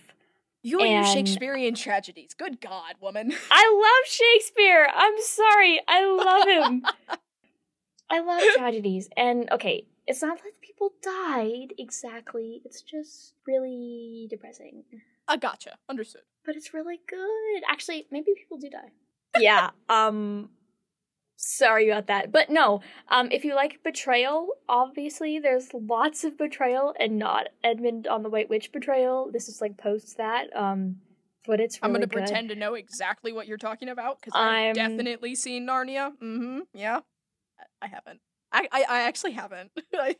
You 0.67 0.81
and 0.81 0.91
your 0.91 1.05
Shakespearean 1.05 1.75
tragedies. 1.75 2.33
Good 2.37 2.59
God, 2.59 2.95
woman. 2.99 3.31
I 3.51 3.73
love 3.73 4.11
Shakespeare. 4.11 4.85
I'm 4.93 5.13
sorry. 5.21 5.79
I 5.87 6.05
love 6.05 6.47
him. 6.47 6.85
I 8.09 8.19
love 8.19 8.41
tragedies. 8.57 9.07
And 9.15 9.49
okay, 9.49 9.85
it's 10.05 10.21
not 10.21 10.43
that 10.43 10.59
people 10.61 10.91
died 11.01 11.73
exactly. 11.77 12.61
It's 12.65 12.81
just 12.81 13.33
really 13.47 14.27
depressing. 14.29 14.83
I 15.25 15.37
gotcha. 15.37 15.77
Understood. 15.87 16.23
But 16.45 16.57
it's 16.57 16.73
really 16.73 16.99
good. 17.07 17.63
Actually, 17.69 18.05
maybe 18.11 18.33
people 18.37 18.57
do 18.57 18.69
die. 18.69 18.91
Yeah. 19.39 19.69
Um 19.87 20.49
sorry 21.37 21.89
about 21.89 22.07
that. 22.07 22.31
But 22.31 22.49
no, 22.49 22.81
um 23.07 23.29
if 23.31 23.45
you 23.45 23.55
like 23.55 23.81
betrayal, 23.83 24.49
obviously 24.67 25.39
there's 25.39 25.69
lots 25.73 26.23
of 26.25 26.37
betrayal 26.37 26.93
and 26.99 27.17
not 27.17 27.47
Edmund 27.63 28.07
on 28.07 28.23
the 28.23 28.29
White 28.29 28.49
Witch 28.49 28.71
betrayal. 28.73 29.29
This 29.31 29.47
is 29.47 29.61
like 29.61 29.77
post 29.77 30.17
that. 30.17 30.53
Um 30.55 30.97
but 31.45 31.61
it's 31.61 31.77
really 31.77 31.87
I'm 31.89 31.93
gonna 31.93 32.07
good. 32.07 32.17
pretend 32.25 32.49
to 32.49 32.55
know 32.55 32.73
exactly 32.73 33.31
what 33.31 33.47
you're 33.47 33.57
talking 33.57 33.87
about 33.87 34.19
because 34.19 34.33
I've 34.35 34.75
definitely 34.75 35.33
seen 35.35 35.65
Narnia. 35.65 36.11
Mm-hmm. 36.21 36.59
Yeah, 36.73 36.99
I- 37.81 37.87
haven't. 37.87 38.19
I 38.51 38.67
I, 38.71 38.85
I 38.89 38.99
actually 39.03 39.31
haven't. 39.31 39.71
I 39.93 40.15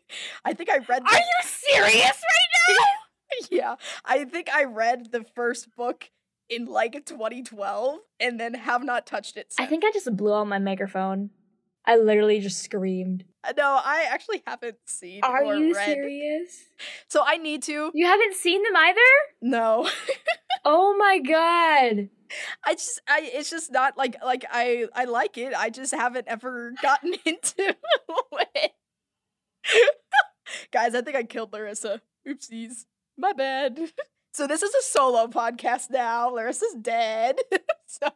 I 0.45 0.53
think 0.53 0.69
I 0.69 0.77
read. 0.77 1.01
Are 1.03 1.17
you 1.17 1.41
serious 1.43 2.21
right 2.23 2.77
now? 2.77 2.85
yeah, 3.51 3.75
I 4.05 4.23
think 4.25 4.49
I 4.49 4.63
read 4.63 5.11
the 5.11 5.23
first 5.35 5.75
book 5.75 6.09
in 6.49 6.65
like 6.65 7.05
2012 7.05 7.99
and 8.19 8.39
then 8.39 8.53
have 8.53 8.83
not 8.83 9.05
touched 9.05 9.37
it. 9.37 9.53
I 9.59 9.65
think 9.65 9.83
I 9.85 9.91
just 9.91 10.15
blew 10.15 10.33
out 10.33 10.47
my 10.47 10.59
microphone. 10.59 11.29
I 11.85 11.95
literally 11.95 12.39
just 12.41 12.61
screamed. 12.63 13.23
Uh, 13.45 13.53
no, 13.57 13.79
I 13.83 14.07
actually 14.09 14.43
haven't 14.45 14.75
seen. 14.85 15.21
Are 15.23 15.45
or 15.45 15.55
you 15.55 15.73
read. 15.73 15.85
serious? 15.85 16.65
So 17.07 17.23
I 17.25 17.37
need 17.37 17.63
to. 17.63 17.91
You 17.93 18.05
haven't 18.05 18.35
seen 18.35 18.61
them 18.63 18.75
either? 18.75 18.99
No, 19.41 19.89
Oh 20.65 20.97
my 20.97 21.19
god. 21.19 22.09
I 22.65 22.73
just 22.73 22.99
I 23.07 23.29
it's 23.33 23.49
just 23.49 23.71
not 23.71 23.97
like 23.97 24.17
like 24.21 24.43
I 24.51 24.87
I 24.93 25.05
like 25.05 25.37
it. 25.37 25.53
I 25.57 25.69
just 25.69 25.93
haven't 25.93 26.27
ever 26.27 26.73
gotten 26.81 27.13
into 27.25 27.53
it. 28.55 28.71
Guys, 30.73 30.93
I 30.93 31.01
think 31.01 31.15
I 31.15 31.23
killed 31.23 31.53
Larissa. 31.53 32.01
Oopsies. 32.27 32.85
My 33.17 33.31
bad. 33.31 33.79
So 34.37 34.45
this 34.45 34.61
is 34.61 34.71
a 34.75 34.83
solo 34.83 35.25
podcast 35.25 35.89
now. 35.89 36.29
Larissa's 36.29 36.75
dead. 36.79 37.39
so 37.87 38.07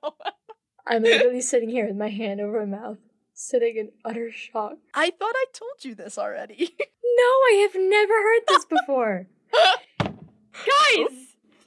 I'm 0.85 1.01
literally 1.01 1.41
sitting 1.41 1.67
here 1.67 1.87
with 1.87 1.95
my 1.95 2.09
hand 2.09 2.39
over 2.39 2.63
my 2.63 2.77
mouth, 2.77 2.99
sitting 3.33 3.77
in 3.77 3.89
utter 4.05 4.31
shock. 4.31 4.73
I 4.93 5.09
thought 5.09 5.33
I 5.35 5.45
told 5.51 5.83
you 5.83 5.95
this 5.95 6.19
already. 6.19 6.75
No, 7.13 7.23
I 7.23 7.67
have 7.67 7.75
never 7.75 8.13
heard 8.13 8.41
this 8.47 8.65
before. 8.79 9.27
Guys! 9.51 11.17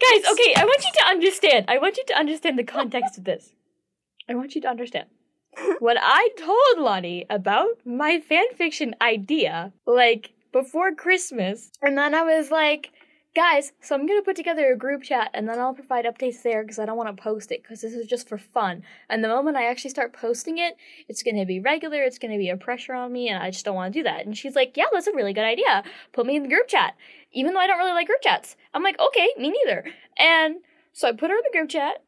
Guys, 0.01 0.33
okay, 0.33 0.55
I 0.57 0.65
want 0.65 0.85
you 0.85 0.93
to 0.95 1.07
understand. 1.07 1.67
I 1.69 1.79
want 1.79 1.97
you 1.97 2.05
to 2.07 2.19
understand 2.19 2.59
the 2.59 2.65
context 2.65 3.19
of 3.19 3.25
this. 3.25 3.53
I 4.29 4.35
want 4.37 4.55
you 4.55 4.61
to 4.63 4.69
understand. 4.69 5.09
When 5.81 5.99
I 5.99 6.31
told 6.39 6.79
Lonnie 6.79 7.27
about 7.29 7.85
my 7.85 8.23
fanfiction 8.31 8.95
idea, 9.03 9.73
like 9.87 10.33
before 10.51 10.95
Christmas, 10.95 11.71
and 11.83 11.99
then 11.99 12.15
I 12.15 12.23
was 12.23 12.51
like, 12.51 12.91
guys, 13.35 13.73
so 13.81 13.95
I'm 13.95 14.07
gonna 14.07 14.23
put 14.23 14.37
together 14.37 14.73
a 14.73 14.77
group 14.77 15.03
chat 15.03 15.31
and 15.35 15.49
then 15.49 15.59
I'll 15.59 15.75
provide 15.75 16.05
updates 16.05 16.43
there 16.43 16.63
because 16.63 16.79
I 16.79 16.87
don't 16.87 16.97
want 16.97 17.15
to 17.15 17.23
post 17.23 17.51
it 17.51 17.63
because 17.63 17.81
this 17.81 17.93
is 17.93 18.07
just 18.07 18.29
for 18.29 18.39
fun. 18.39 18.85
And 19.09 19.25
the 19.25 19.29
moment 19.29 19.57
I 19.57 19.67
actually 19.67 19.91
start 19.91 20.13
posting 20.13 20.59
it, 20.59 20.77
it's 21.09 21.23
gonna 21.23 21.45
be 21.45 21.59
regular, 21.59 22.03
it's 22.03 22.19
gonna 22.19 22.39
be 22.39 22.51
a 22.51 22.57
pressure 22.57 22.95
on 22.95 23.13
me, 23.13 23.29
and 23.29 23.43
I 23.43 23.51
just 23.51 23.65
don't 23.65 23.75
want 23.75 23.93
to 23.93 23.99
do 23.99 24.05
that. 24.05 24.25
And 24.25 24.37
she's 24.37 24.55
like, 24.55 24.77
yeah, 24.77 24.85
that's 24.93 25.09
a 25.09 25.15
really 25.15 25.33
good 25.33 25.45
idea. 25.45 25.83
Put 26.13 26.27
me 26.27 26.37
in 26.37 26.45
the 26.45 26.49
group 26.49 26.69
chat. 26.69 26.95
Even 27.33 27.53
though 27.53 27.61
I 27.61 27.67
don't 27.67 27.79
really 27.79 27.93
like 27.93 28.07
group 28.07 28.23
chats. 28.23 28.57
I'm 28.73 28.85
like, 28.85 28.99
okay, 29.01 29.29
me 29.37 29.53
neither. 29.65 29.85
And 30.17 30.57
so 30.93 31.09
I 31.09 31.13
put 31.13 31.31
her 31.31 31.37
in 31.37 31.43
the 31.45 31.59
group 31.59 31.71
chat. 31.71 32.05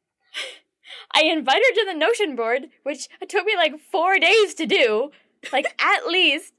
I 1.15 1.25
invite 1.25 1.63
her 1.69 1.75
to 1.75 1.87
the 1.87 1.99
Notion 1.99 2.37
board, 2.37 2.69
which 2.85 3.09
took 3.29 3.45
me 3.45 3.57
like 3.57 3.81
four 3.81 4.21
days 4.21 4.55
to 4.55 4.67
do, 4.67 5.11
like 5.53 5.67
at 5.81 6.07
least. 6.07 6.53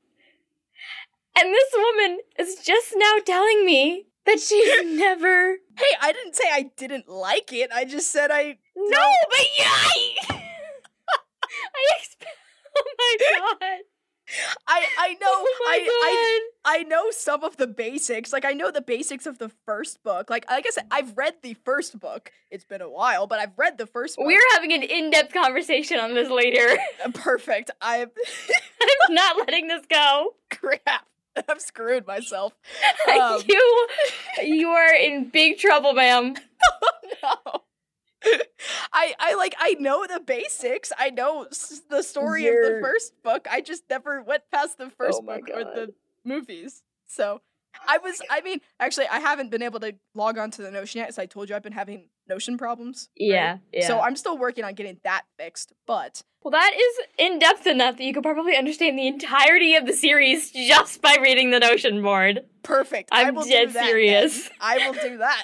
And 1.40 1.54
this 1.54 1.74
woman 1.74 2.20
is 2.38 2.56
just 2.66 2.94
now 2.98 3.18
telling 3.24 3.64
me 3.64 4.08
that 4.28 4.40
she's 4.40 4.86
never. 5.00 5.58
hey, 5.78 5.96
I 6.02 6.12
didn't 6.14 6.36
say 6.36 6.44
I 6.52 6.70
didn't 6.78 7.10
like 7.10 7.52
it. 7.54 7.72
I 7.74 7.86
just 7.86 8.12
said 8.12 8.30
I 8.32 8.58
No, 8.76 9.08
but 9.30 9.46
yeah! 9.58 9.66
I, 9.66 10.18
I 10.30 11.98
expect. 12.00 12.32
Oh 12.78 12.84
my 12.98 13.18
god. 13.40 13.80
I 14.68 14.86
I 15.00 15.14
know 15.14 15.18
Oh 15.30 15.56
my 15.66 15.72
I 15.72 15.78
I 15.80 16.40
god. 16.66 16.80
I 16.80 16.84
know 16.84 17.12
some 17.12 17.44
of 17.46 17.56
the 17.56 17.66
basics. 17.68 18.34
Like 18.34 18.44
I 18.44 18.52
know 18.52 18.72
the 18.72 18.82
basics 18.82 19.26
of 19.26 19.38
the 19.40 19.50
first 19.66 20.04
book. 20.04 20.30
Like 20.30 20.50
like 20.50 20.66
I 20.68 20.70
said, 20.72 20.86
I've 20.92 21.18
read 21.18 21.36
the 21.42 21.54
first 21.66 21.98
book. 22.00 22.32
It's 22.52 22.66
been 22.66 22.82
a 22.82 22.90
while, 22.90 23.26
but 23.26 23.40
I've 23.40 23.58
read 23.58 23.78
the 23.78 23.88
first 23.88 24.18
book. 24.18 24.26
We're 24.28 24.42
having 24.54 24.74
an 24.74 24.84
in 24.84 25.12
depth 25.12 25.34
conversation 25.34 25.98
on 26.00 26.14
this 26.14 26.30
later. 26.30 26.78
perfect. 27.14 27.72
I'm 27.82 28.10
I'm 28.82 29.14
not 29.16 29.38
letting 29.38 29.68
this 29.70 29.86
go. 29.90 30.36
crap. 30.50 31.08
I've 31.50 31.62
screwed 31.62 32.06
myself. 32.08 32.54
Um, 33.10 33.42
you, 33.48 33.88
you 34.44 34.68
are 34.70 34.94
in 34.94 35.30
big 35.30 35.58
trouble, 35.60 35.94
ma'am. 35.94 36.36
no. 37.24 37.62
I 38.92 39.14
I 39.20 39.36
like 39.36 39.56
I 39.58 39.76
know 39.80 40.06
the 40.06 40.20
basics. 40.20 40.92
I 40.98 41.10
know 41.12 41.44
s- 41.44 41.82
the 41.90 42.02
story 42.04 42.48
of 42.48 42.54
You're- 42.54 42.76
the 42.76 42.82
first 42.82 43.14
book. 43.24 43.48
I 43.50 43.62
just 43.62 43.84
never 43.90 44.22
went 44.22 44.44
past 44.52 44.78
the 44.78 44.90
first 44.90 45.20
Oh 45.24 45.26
book 45.26 45.50
or 45.54 45.64
the 45.64 45.94
movies. 46.26 46.84
So 47.08 47.42
I 47.88 47.98
was. 48.00 48.22
I 48.30 48.42
mean, 48.42 48.60
actually, 48.80 49.08
I 49.08 49.20
haven't 49.20 49.52
been 49.52 49.62
able 49.62 49.80
to 49.82 49.94
log 50.14 50.38
on 50.38 50.52
to 50.52 50.62
the 50.62 50.72
Notion 50.72 51.00
yet, 51.00 51.10
as 51.10 51.20
I 51.20 51.26
told 51.26 51.50
you, 51.50 51.56
I've 51.56 51.64
been 51.64 51.74
having 51.74 52.10
Notion 52.28 52.58
problems. 52.58 53.10
right? 53.20 53.28
Yeah, 53.28 53.58
yeah. 53.74 53.88
So 53.88 54.00
I'm 54.00 54.16
still 54.16 54.38
working 54.38 54.64
on 54.64 54.74
getting 54.74 55.00
that 55.04 55.24
fixed. 55.38 55.74
But 55.86 56.24
well, 56.44 56.52
that 56.52 56.72
is 56.78 57.06
in 57.18 57.40
depth 57.40 57.68
enough 57.68 57.98
that 57.98 58.04
you 58.04 58.14
could 58.14 58.24
probably 58.24 58.56
understand 58.56 58.98
the 58.98 59.08
entirety 59.08 59.76
of 59.76 59.86
the 59.86 59.94
series 59.94 60.52
just 60.52 61.02
by 61.02 61.18
reading 61.22 61.52
the 61.52 61.60
Notion 61.60 62.02
board. 62.02 62.42
perfect. 62.64 63.10
I 63.12 63.24
I'm 63.24 63.36
will 63.36 63.44
do 63.44 63.50
dead 63.50 63.70
that 63.70 63.74
then. 63.74 63.86
serious. 63.86 64.50
I 64.62 64.78
will 64.88 64.94
do 64.94 65.18
that. 65.18 65.44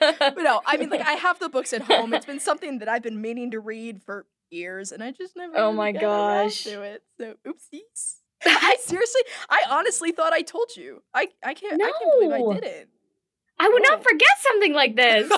but 0.34 0.42
no, 0.42 0.60
I 0.66 0.76
mean, 0.76 0.88
like 0.90 1.02
I 1.06 1.12
have 1.12 1.38
the 1.38 1.48
books 1.48 1.72
at 1.72 1.82
home. 1.82 2.14
It's 2.14 2.26
been 2.26 2.40
something 2.40 2.78
that 2.78 2.88
I've 2.88 3.02
been 3.02 3.20
meaning 3.20 3.50
to 3.52 3.60
read 3.60 4.02
for 4.02 4.26
years, 4.50 4.92
and 4.92 5.02
I 5.02 5.12
just 5.12 5.36
never. 5.36 5.56
Oh 5.56 5.64
really 5.66 5.76
my 5.76 5.92
gosh. 5.92 6.64
To 6.64 6.82
it. 6.82 7.02
So 7.18 7.34
oopsies. 7.46 8.16
I 8.46 8.76
seriously, 8.80 9.20
I 9.48 9.62
honestly 9.68 10.12
thought 10.12 10.32
I 10.32 10.42
told 10.42 10.70
you. 10.76 11.02
I 11.14 11.28
I 11.44 11.54
can't. 11.54 11.78
no. 11.78 11.84
I 11.86 11.92
can't 11.92 12.20
believe 12.20 12.32
I 12.32 12.60
didn't. 12.60 12.88
I 13.58 13.68
would 13.68 13.82
Oh. 13.86 13.90
not 13.90 14.02
forget 14.02 14.28
something 14.40 14.72
like 14.74 14.96
this. 15.02 15.30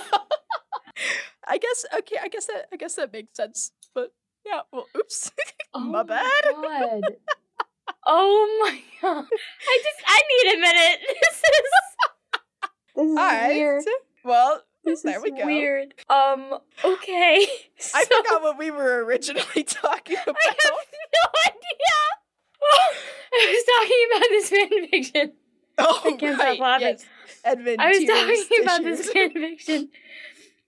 I 1.47 1.59
guess 1.59 1.85
okay. 1.99 2.17
I 2.23 2.29
guess 2.29 2.47
that 2.47 2.67
I 2.73 2.77
guess 2.77 2.95
that 2.97 3.13
makes 3.13 3.37
sense. 3.37 3.73
But 3.95 4.13
yeah. 4.47 4.61
Well, 4.73 4.87
oops. 4.97 5.31
Oh 5.75 5.81
My 5.81 6.03
bad. 6.03 6.27
God. 6.45 7.01
oh 8.07 8.61
my 8.63 8.79
god. 9.01 9.25
I 9.25 9.81
just 9.83 10.03
I 10.07 10.23
need 10.45 10.55
a 10.55 10.61
minute. 10.61 11.01
This 11.09 11.35
is 11.37 11.43
This 12.95 13.07
is 13.09 13.17
right. 13.17 13.49
weird. 13.55 13.85
Well, 14.25 14.63
This 14.85 15.01
there 15.03 15.17
is 15.17 15.23
we 15.23 15.31
go. 15.31 15.47
weird. 15.47 15.95
Um 16.11 16.59
okay. 16.85 17.47
I 17.95 18.05
So- 18.05 18.17
forgot 18.23 18.43
what 18.43 18.59
we 18.59 18.71
were 18.71 19.03
originally 19.05 19.65
talking 19.65 20.17
about. 20.23 20.37
I 20.45 20.49
have 20.49 20.57
no 20.63 21.31
idea. 21.47 21.99
I 23.35 23.49
was 23.51 23.65
talking 23.75 24.07
about 24.11 24.29
this 24.31 24.49
fan 24.51 24.89
fiction. 24.89 25.33
oh, 25.79 26.01
I 26.05 26.17
can't 26.17 26.37
stop 26.37 26.59
laughing. 26.59 26.89
Yes. 26.89 27.05
Edmund. 27.45 27.81
I 27.81 27.89
was 27.89 28.05
talking 28.05 28.63
about 28.63 28.83
this 28.83 29.11
fan 29.11 29.31
fiction. 29.33 29.89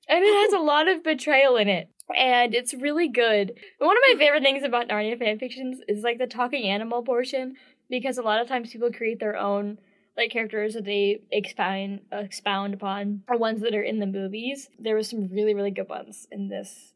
And 0.09 0.25
it 0.25 0.43
has 0.45 0.53
a 0.53 0.63
lot 0.63 0.89
of 0.89 1.03
betrayal 1.03 1.57
in 1.57 1.69
it. 1.69 1.89
And 2.15 2.55
it's 2.55 2.75
really 2.75 3.09
good. 3.09 3.59
One 3.79 3.97
of 3.97 4.03
my 4.09 4.19
favorite 4.19 4.43
things 4.43 4.63
about 4.63 4.89
Narnia 4.89 5.19
fan 5.19 5.39
fictions 5.39 5.81
is 5.89 6.03
like 6.03 6.19
the 6.19 6.27
talking 6.27 6.65
animal 6.65 7.03
portion, 7.03 7.57
because 7.89 8.19
a 8.19 8.23
lot 8.23 8.41
of 8.41 8.49
times 8.49 8.71
people 8.71 8.93
create 8.93 9.21
their 9.21 9.37
own 9.37 9.79
like 10.17 10.31
characters 10.31 10.75
that 10.75 10.85
they 10.85 11.23
expound 11.33 12.01
expound 12.13 12.75
upon 12.75 13.23
or 13.29 13.37
ones 13.37 13.63
that 13.63 13.75
are 13.75 13.83
in 13.83 13.99
the 13.99 14.07
movies. 14.07 14.69
There 14.79 14.97
was 14.97 15.09
some 15.09 15.29
really, 15.33 15.55
really 15.55 15.71
good 15.71 15.89
ones 15.89 16.27
in 16.31 16.49
this 16.49 16.93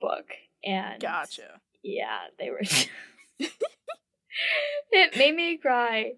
book. 0.00 0.26
And 0.62 1.00
Gotcha. 1.00 1.60
yeah, 1.82 2.18
they 2.38 2.50
were. 2.50 2.60
it 4.92 5.16
made 5.16 5.34
me 5.34 5.56
cry. 5.58 6.12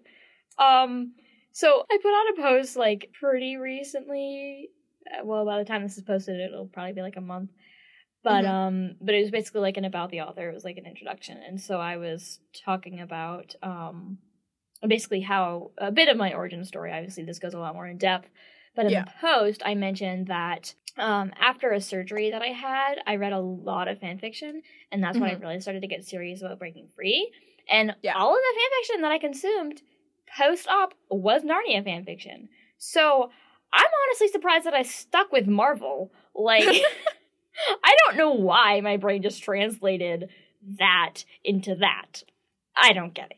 Um, 0.57 1.13
so 1.51 1.83
I 1.89 1.97
put 2.01 2.13
out 2.13 2.37
a 2.37 2.41
post 2.53 2.75
like 2.75 3.11
pretty 3.19 3.57
recently. 3.57 4.69
Uh, 5.11 5.25
Well, 5.25 5.45
by 5.45 5.57
the 5.59 5.65
time 5.65 5.83
this 5.83 5.97
is 5.97 6.03
posted, 6.03 6.39
it'll 6.39 6.67
probably 6.67 6.93
be 6.93 7.01
like 7.01 7.17
a 7.17 7.21
month. 7.21 7.51
But 8.23 8.43
Mhm. 8.45 8.49
um, 8.49 8.95
but 8.99 9.15
it 9.15 9.21
was 9.21 9.31
basically 9.31 9.61
like 9.61 9.77
an 9.77 9.85
about 9.85 10.09
the 10.09 10.21
author. 10.21 10.49
It 10.49 10.53
was 10.53 10.65
like 10.65 10.77
an 10.77 10.85
introduction, 10.85 11.37
and 11.37 11.61
so 11.61 11.79
I 11.79 11.97
was 11.97 12.39
talking 12.65 12.99
about 12.99 13.55
um, 13.63 14.17
basically 14.85 15.21
how 15.21 15.71
a 15.77 15.91
bit 15.91 16.09
of 16.09 16.17
my 16.17 16.33
origin 16.33 16.65
story. 16.65 16.91
Obviously, 16.91 17.23
this 17.23 17.39
goes 17.39 17.53
a 17.53 17.59
lot 17.59 17.75
more 17.75 17.87
in 17.87 17.97
depth. 17.97 18.29
But 18.75 18.85
in 18.87 18.91
Yeah. 18.91 19.05
the 19.05 19.11
post, 19.21 19.61
I 19.65 19.75
mentioned 19.75 20.27
that 20.27 20.73
um, 20.97 21.31
after 21.39 21.71
a 21.71 21.79
surgery 21.81 22.31
that 22.31 22.41
I 22.41 22.47
had, 22.47 22.95
I 23.07 23.15
read 23.15 23.33
a 23.33 23.39
lot 23.39 23.87
of 23.87 23.99
fan 23.99 24.19
fiction, 24.19 24.61
and 24.91 25.01
that's 25.03 25.17
when 25.19 25.29
I 25.29 25.33
really 25.33 25.59
started 25.61 25.81
to 25.81 25.87
get 25.87 26.05
serious 26.05 26.41
about 26.41 26.59
breaking 26.59 26.89
free. 26.95 27.31
And 27.69 27.95
Yeah. 28.01 28.17
all 28.17 28.33
of 28.33 28.39
the 28.41 28.59
fan 28.59 28.69
fiction 28.81 29.01
that 29.01 29.11
I 29.11 29.17
consumed 29.19 29.81
post 30.37 30.67
op 30.67 30.93
was 31.09 31.43
Narnia 31.43 31.83
fan 31.83 32.05
fiction. 32.05 32.49
So 32.77 33.31
I'm 33.73 33.87
honestly 34.07 34.27
surprised 34.29 34.65
that 34.65 34.73
I 34.73 34.83
stuck 34.83 35.31
with 35.31 35.47
Marvel. 35.47 36.11
Like, 36.35 36.67
I 37.83 37.95
don't 38.05 38.17
know 38.17 38.31
why 38.31 38.81
my 38.81 38.97
brain 38.97 39.21
just 39.21 39.43
translated 39.43 40.29
that 40.79 41.25
into 41.43 41.75
that. 41.75 42.23
I 42.75 42.93
don't 42.93 43.13
get 43.13 43.31
it. 43.31 43.37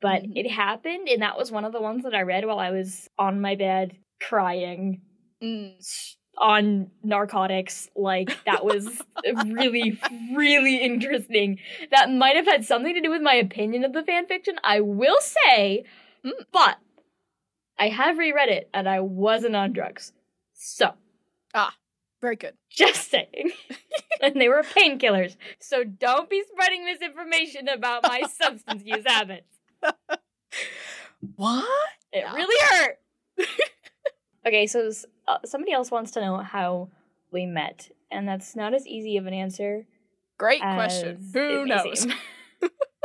But 0.00 0.22
Mhm. 0.24 0.32
it 0.36 0.50
happened, 0.50 1.08
and 1.08 1.22
that 1.22 1.38
was 1.38 1.50
one 1.50 1.64
of 1.64 1.72
the 1.72 1.80
ones 1.80 2.04
that 2.04 2.14
I 2.14 2.22
read 2.22 2.44
while 2.46 2.58
I 2.58 2.70
was 2.70 3.08
on 3.18 3.40
my 3.40 3.54
bed 3.56 3.96
crying 4.20 5.02
Mm. 5.42 6.15
On 6.38 6.90
narcotics. 7.02 7.88
Like, 7.96 8.36
that 8.44 8.64
was 8.64 9.02
really, 9.46 9.98
really 10.34 10.76
interesting. 10.82 11.58
That 11.90 12.10
might 12.10 12.36
have 12.36 12.46
had 12.46 12.64
something 12.64 12.94
to 12.94 13.00
do 13.00 13.10
with 13.10 13.22
my 13.22 13.34
opinion 13.34 13.84
of 13.84 13.92
the 13.92 14.02
fanfiction, 14.02 14.54
I 14.64 14.80
will 14.80 15.18
say, 15.20 15.84
Mm. 16.24 16.32
but 16.52 16.78
I 17.78 17.88
have 17.88 18.18
reread 18.18 18.48
it 18.48 18.68
and 18.74 18.88
I 18.88 19.00
wasn't 19.00 19.54
on 19.54 19.72
drugs. 19.72 20.12
So, 20.54 20.94
Ah, 21.54 21.74
Very 22.20 22.36
good. 22.36 22.54
just 22.70 23.10
saying. 23.10 23.52
and 24.20 24.40
they 24.40 24.48
were 24.48 24.62
painkillers. 24.62 25.36
So 25.60 25.84
don't 25.84 26.28
be 26.30 26.42
spreading 26.50 26.84
misinformation 26.84 27.68
about 27.68 28.02
my 28.02 28.22
substance 28.30 28.82
use 28.84 29.04
habits. 29.06 29.58
What? 31.36 31.64
It 32.12 32.24
really 32.34 32.66
hurt. 32.70 32.98
okay, 34.46 34.66
so 34.66 34.90
uh, 35.28 35.38
somebody 35.44 35.72
else 35.72 35.90
wants 35.90 36.10
to 36.12 36.20
know 36.20 36.38
how 36.38 36.88
we 37.30 37.46
met, 37.46 37.90
and 38.10 38.28
that's 38.28 38.54
not 38.56 38.74
as 38.74 38.86
easy 38.86 39.16
of 39.16 39.26
an 39.26 39.34
answer. 39.34 39.86
Great 40.38 40.60
question. 40.60 41.30
Who 41.32 41.64
knows? 41.66 42.06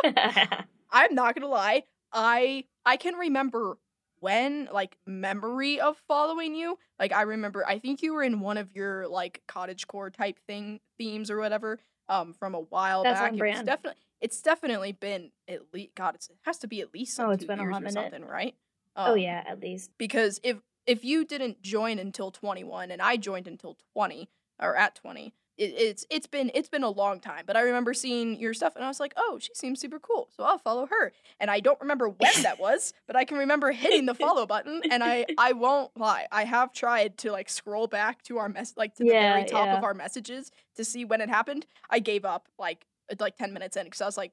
I'm 0.92 1.16
not 1.16 1.36
gonna 1.36 1.48
lie. 1.48 1.84
I 2.12 2.66
I 2.86 2.98
can 2.98 3.16
remember 3.16 3.78
when 4.20 4.68
like 4.72 4.98
memory 5.06 5.80
of 5.80 5.98
following 6.08 6.56
you. 6.56 6.78
Like 7.00 7.14
I 7.14 7.24
remember 7.24 7.66
I 7.66 7.80
think 7.80 8.02
you 8.02 8.14
were 8.14 8.24
in 8.24 8.40
one 8.40 8.58
of 8.58 8.76
your 8.76 9.08
like 9.08 9.42
cottage 9.48 9.88
core 9.88 10.10
type 10.10 10.40
thing 10.48 10.80
themes 10.98 11.32
or 11.32 11.38
whatever 11.40 11.80
um 12.10 12.34
from 12.34 12.56
a 12.56 12.60
while 12.60 13.04
That's 13.04 13.20
back. 13.20 13.32
It's 13.32 13.40
brand. 13.40 13.66
definitely 13.66 14.00
it's 14.20 14.42
definitely 14.42 14.92
been 14.92 15.32
at 15.48 15.62
least 15.74 15.96
God, 15.96 16.16
it's, 16.16 16.30
it 16.30 16.38
has 16.44 16.58
to 16.60 16.68
be 16.68 16.82
at 16.82 16.94
least 16.94 17.20
Oh, 17.20 17.32
it's 17.32 17.46
been 17.46 17.60
a 17.60 17.66
hot 17.66 17.82
minute. 17.82 17.94
something, 17.94 18.26
right? 18.26 18.56
oh 18.98 19.14
Um, 19.14 19.18
yeah, 19.18 19.44
at 19.48 19.60
least. 19.62 19.92
because 19.98 20.40
if 20.44 20.58
if 20.86 21.04
you 21.04 21.26
didn't 21.26 21.62
join 21.62 22.00
until 22.00 22.32
21 22.32 22.92
and 22.92 23.02
I 23.02 23.18
joined 23.18 23.48
until 23.48 23.78
20 23.94 24.30
or 24.60 24.76
at 24.76 24.96
20 24.96 25.34
it, 25.58 25.64
it's 25.78 26.06
it's 26.10 26.28
been 26.28 26.50
it's 26.54 26.70
been 26.70 26.84
a 26.84 26.90
long 26.90 27.20
time 27.20 27.44
but 27.46 27.58
I 27.58 27.62
remember 27.62 27.94
seeing 27.94 28.40
your 28.40 28.54
stuff 28.54 28.76
and 28.76 28.84
I 28.86 28.88
was 28.88 29.00
like 29.00 29.14
oh 29.18 29.38
she 29.40 29.52
seems 29.54 29.80
super 29.80 30.00
cool 30.00 30.30
so 30.36 30.44
I'll 30.44 30.58
follow 30.58 30.86
her 30.88 31.12
and 31.40 31.52
I 31.52 31.60
don't 31.60 31.80
remember 31.82 32.08
when 32.10 32.44
that 32.44 32.60
was 32.60 32.94
but 33.08 33.16
I 33.16 33.26
can 33.26 33.38
remember 33.38 33.72
hitting 33.72 34.06
the 34.06 34.16
follow 34.16 34.46
button 34.46 34.82
and 34.90 35.04
I 35.04 35.26
I 35.38 35.52
won't 35.54 35.92
lie 35.98 36.28
I 36.32 36.46
have 36.46 36.72
tried 36.74 37.18
to 37.20 37.32
like 37.32 37.50
scroll 37.50 37.88
back 37.88 38.22
to 38.24 38.38
our 38.38 38.50
mess 38.50 38.74
like 38.78 38.96
to 38.96 39.04
the 39.04 39.12
Yeah, 39.12 39.34
very 39.34 39.46
top 39.46 39.66
yeah. 39.66 39.78
of 39.78 39.84
our 39.84 39.94
messages 39.94 40.52
to 40.78 40.86
see 40.86 41.06
when 41.06 41.22
it 41.22 41.30
happened 41.30 41.66
I 41.90 42.00
gave 42.00 42.26
up 42.26 42.48
like 42.58 42.86
like 43.20 43.36
10 43.36 43.52
minutes 43.52 43.76
in 43.76 43.84
because 43.86 44.02
I 44.02 44.06
was 44.06 44.18
like 44.18 44.32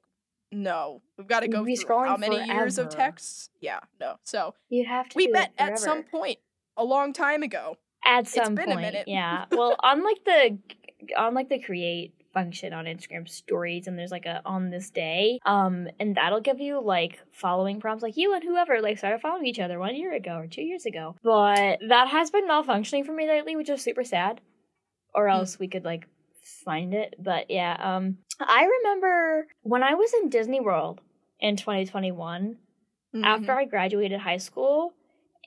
no 0.51 1.01
we've 1.17 1.27
got 1.27 1.41
to 1.41 1.47
go 1.47 1.63
through 1.63 2.05
how 2.05 2.17
many 2.17 2.43
years 2.43 2.77
of 2.77 2.85
forever. 2.87 2.97
texts 2.97 3.49
yeah 3.61 3.79
no 3.99 4.15
so 4.23 4.53
You'd 4.69 4.87
have 4.87 5.07
to. 5.09 5.15
we 5.15 5.27
met 5.27 5.51
at 5.57 5.77
some 5.79 6.03
point 6.03 6.39
a 6.77 6.83
long 6.83 7.11
time 7.13 7.43
ago. 7.43 7.75
At 8.05 8.27
some 8.27 8.55
been 8.55 8.63
a 8.69 8.75
point, 8.75 8.81
minute. 8.81 9.03
yeah. 9.07 9.45
Well, 9.51 9.75
on 9.83 10.01
like 10.03 10.23
the 10.25 10.57
on 11.17 11.33
like 11.33 11.49
the 11.49 11.59
create 11.59 12.13
function 12.33 12.71
on 12.71 12.85
Instagram 12.85 13.27
stories, 13.27 13.87
and 13.87 13.99
there's 13.99 14.11
like 14.11 14.25
a 14.25 14.41
on 14.45 14.69
this 14.69 14.89
day, 14.89 15.39
um, 15.45 15.87
and 15.99 16.15
that'll 16.15 16.39
give 16.39 16.59
you 16.61 16.79
like 16.81 17.19
following 17.33 17.81
prompts, 17.81 18.01
like 18.01 18.15
you 18.15 18.33
and 18.33 18.43
whoever 18.43 18.81
like 18.81 18.97
started 18.97 19.19
following 19.19 19.45
each 19.45 19.59
other 19.59 19.77
one 19.77 19.95
year 19.95 20.13
ago 20.13 20.35
or 20.37 20.47
two 20.47 20.61
years 20.61 20.85
ago. 20.85 21.15
But 21.21 21.79
that 21.89 22.07
has 22.07 22.31
been 22.31 22.47
malfunctioning 22.47 23.05
for 23.05 23.11
me 23.11 23.27
lately, 23.27 23.55
which 23.57 23.69
is 23.69 23.81
super 23.81 24.05
sad. 24.05 24.39
Or 25.13 25.25
Hmm. 25.27 25.33
else 25.33 25.59
we 25.59 25.67
could 25.67 25.83
like 25.83 26.07
find 26.63 26.93
it. 26.93 27.15
But 27.19 27.51
yeah, 27.51 27.75
um, 27.79 28.19
I 28.39 28.65
remember 28.65 29.47
when 29.63 29.83
I 29.83 29.93
was 29.95 30.11
in 30.21 30.29
Disney 30.29 30.59
World 30.59 31.01
in 31.39 31.55
2021 31.55 32.57
after 33.23 33.53
I 33.53 33.65
graduated 33.65 34.19
high 34.21 34.37
school. 34.37 34.93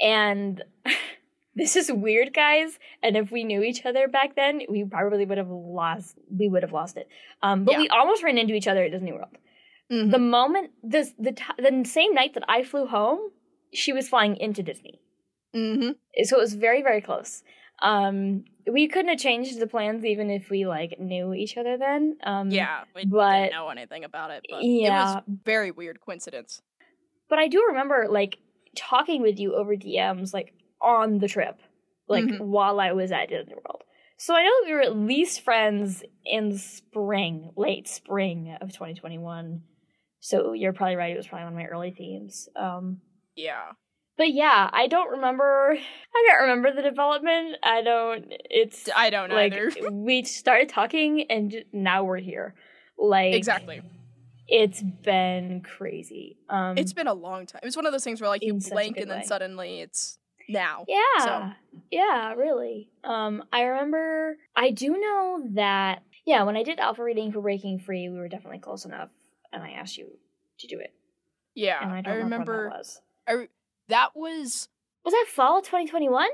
And 0.00 0.62
this 1.54 1.76
is 1.76 1.90
weird, 1.92 2.34
guys. 2.34 2.78
And 3.02 3.16
if 3.16 3.30
we 3.30 3.44
knew 3.44 3.62
each 3.62 3.84
other 3.86 4.08
back 4.08 4.34
then, 4.36 4.62
we 4.68 4.84
probably 4.84 5.24
would 5.24 5.38
have 5.38 5.50
lost. 5.50 6.18
We 6.36 6.48
would 6.48 6.62
have 6.62 6.72
lost 6.72 6.96
it. 6.96 7.08
Um, 7.42 7.64
but 7.64 7.72
Yeah. 7.72 7.78
we 7.78 7.88
almost 7.88 8.22
ran 8.22 8.38
into 8.38 8.54
each 8.54 8.66
other 8.68 8.82
at 8.82 8.90
Disney 8.90 9.12
World. 9.12 9.36
Mhm. 9.90 10.10
The 10.10 10.18
moment 10.18 10.70
this 10.82 11.12
the 11.18 11.32
t- 11.32 11.44
the 11.58 11.84
same 11.84 12.14
night 12.14 12.34
that 12.34 12.44
I 12.48 12.62
flew 12.62 12.86
home, 12.86 13.30
she 13.72 13.92
was 13.92 14.08
flying 14.08 14.36
into 14.36 14.62
Disney. 14.62 15.00
Mhm. 15.54 15.96
So 16.24 16.36
it 16.36 16.40
was 16.40 16.54
very 16.54 16.82
very 16.82 17.00
close. 17.00 17.42
Um, 17.82 18.44
we 18.70 18.86
couldn't 18.88 19.08
have 19.10 19.18
changed 19.18 19.58
the 19.58 19.66
plans 19.66 20.04
even 20.04 20.30
if 20.30 20.48
we 20.48 20.66
like 20.66 20.98
knew 21.00 21.34
each 21.34 21.56
other 21.56 21.76
then. 21.76 22.16
Um, 22.22 22.50
yeah, 22.50 22.84
we 22.94 23.04
but- 23.04 23.32
didn't 23.40 23.52
know 23.52 23.68
anything 23.68 24.04
about 24.04 24.30
it, 24.30 24.46
but 24.48 24.62
yeah. 24.62 24.86
it 25.12 25.14
was 25.16 25.22
very 25.44 25.70
weird 25.72 26.00
coincidence. 26.00 26.62
But 27.28 27.38
I 27.40 27.48
do 27.48 27.64
remember 27.68 28.06
like 28.08 28.38
talking 28.76 29.20
with 29.22 29.38
you 29.40 29.54
over 29.56 29.74
DMs 29.74 30.32
like 30.32 30.54
on 30.80 31.18
the 31.18 31.28
trip, 31.28 31.60
like 32.08 32.24
Mhm. 32.24 32.40
while 32.46 32.78
I 32.80 32.92
was 32.92 33.10
at 33.10 33.28
Disney 33.28 33.54
World. 33.54 33.82
So 34.16 34.34
I 34.36 34.44
know 34.44 34.50
we 34.64 34.72
were 34.74 34.80
at 34.80 34.96
least 34.96 35.40
friends 35.40 36.04
in 36.24 36.56
spring, 36.58 37.50
late 37.56 37.88
spring 37.88 38.56
of 38.60 38.68
2021. 38.72 39.62
So 40.20 40.52
you're 40.52 40.72
probably 40.72 40.94
right. 40.94 41.12
It 41.12 41.16
was 41.16 41.26
probably 41.26 41.44
one 41.46 41.52
of 41.54 41.58
my 41.58 41.66
early 41.66 41.90
themes. 41.90 42.48
Um, 42.54 43.00
Yeah. 43.34 43.72
But 44.18 44.32
yeah, 44.32 44.68
I 44.72 44.86
don't 44.86 45.10
remember. 45.10 45.72
I 45.76 46.24
can't 46.26 46.40
remember 46.42 46.72
the 46.72 46.82
development. 46.82 47.56
I 47.62 47.82
don't. 47.82 48.26
It's 48.50 48.88
I 48.94 49.10
don't 49.10 49.30
know 49.30 49.36
like 49.36 49.52
either. 49.52 49.70
we 49.90 50.22
started 50.24 50.68
talking 50.68 51.26
and 51.30 51.64
now 51.72 52.04
we're 52.04 52.18
here. 52.18 52.54
Like 52.98 53.34
exactly. 53.34 53.82
it's 54.48 54.82
been 54.82 55.62
crazy. 55.62 56.36
Um, 56.48 56.76
It's 56.78 56.92
been 56.92 57.06
a 57.08 57.14
long 57.14 57.46
time. 57.46 57.62
It's 57.64 57.76
one 57.76 57.86
of 57.86 57.92
those 57.92 58.04
things 58.04 58.20
where 58.20 58.28
like 58.28 58.42
you 58.42 58.54
In 58.54 58.60
such 58.60 58.72
a 58.72 58.74
blink 58.74 58.96
and 58.98 59.10
then 59.10 59.20
way. 59.20 59.24
suddenly 59.24 59.80
it's 59.80 60.18
now. 60.48 60.84
Yeah. 60.86 61.54
Yeah, 61.90 62.34
really. 62.34 62.90
Um 63.02 63.42
I 63.52 63.62
remember 63.62 64.36
I 64.54 64.70
do 64.70 64.90
know 64.90 65.42
that 65.54 66.02
yeah, 66.26 66.42
when 66.44 66.56
I 66.56 66.62
did 66.62 66.78
alpha 66.78 67.02
reading 67.02 67.32
for 67.32 67.40
Breaking 67.40 67.78
Free, 67.80 68.08
we 68.08 68.18
were 68.18 68.28
definitely 68.28 68.58
close 68.60 68.84
enough 68.84 69.08
and 69.52 69.62
I 69.62 69.70
asked 69.70 69.96
you 69.96 70.06
to 70.58 70.66
do 70.66 70.78
it. 70.78 70.92
Yeah. 71.54 71.82
And 71.82 71.92
I 71.92 71.98
I, 71.98 72.00
don't 72.02 72.16
remember, 72.18 72.52
remember 72.52 72.58
when 72.64 72.70
that 72.70 72.78
was. 72.78 73.00
I 73.26 73.48
that 73.88 74.10
was 74.14 74.68
Was 75.04 75.12
that 75.14 75.26
fall 75.28 75.58
of 75.58 75.64
2021? 75.64 76.28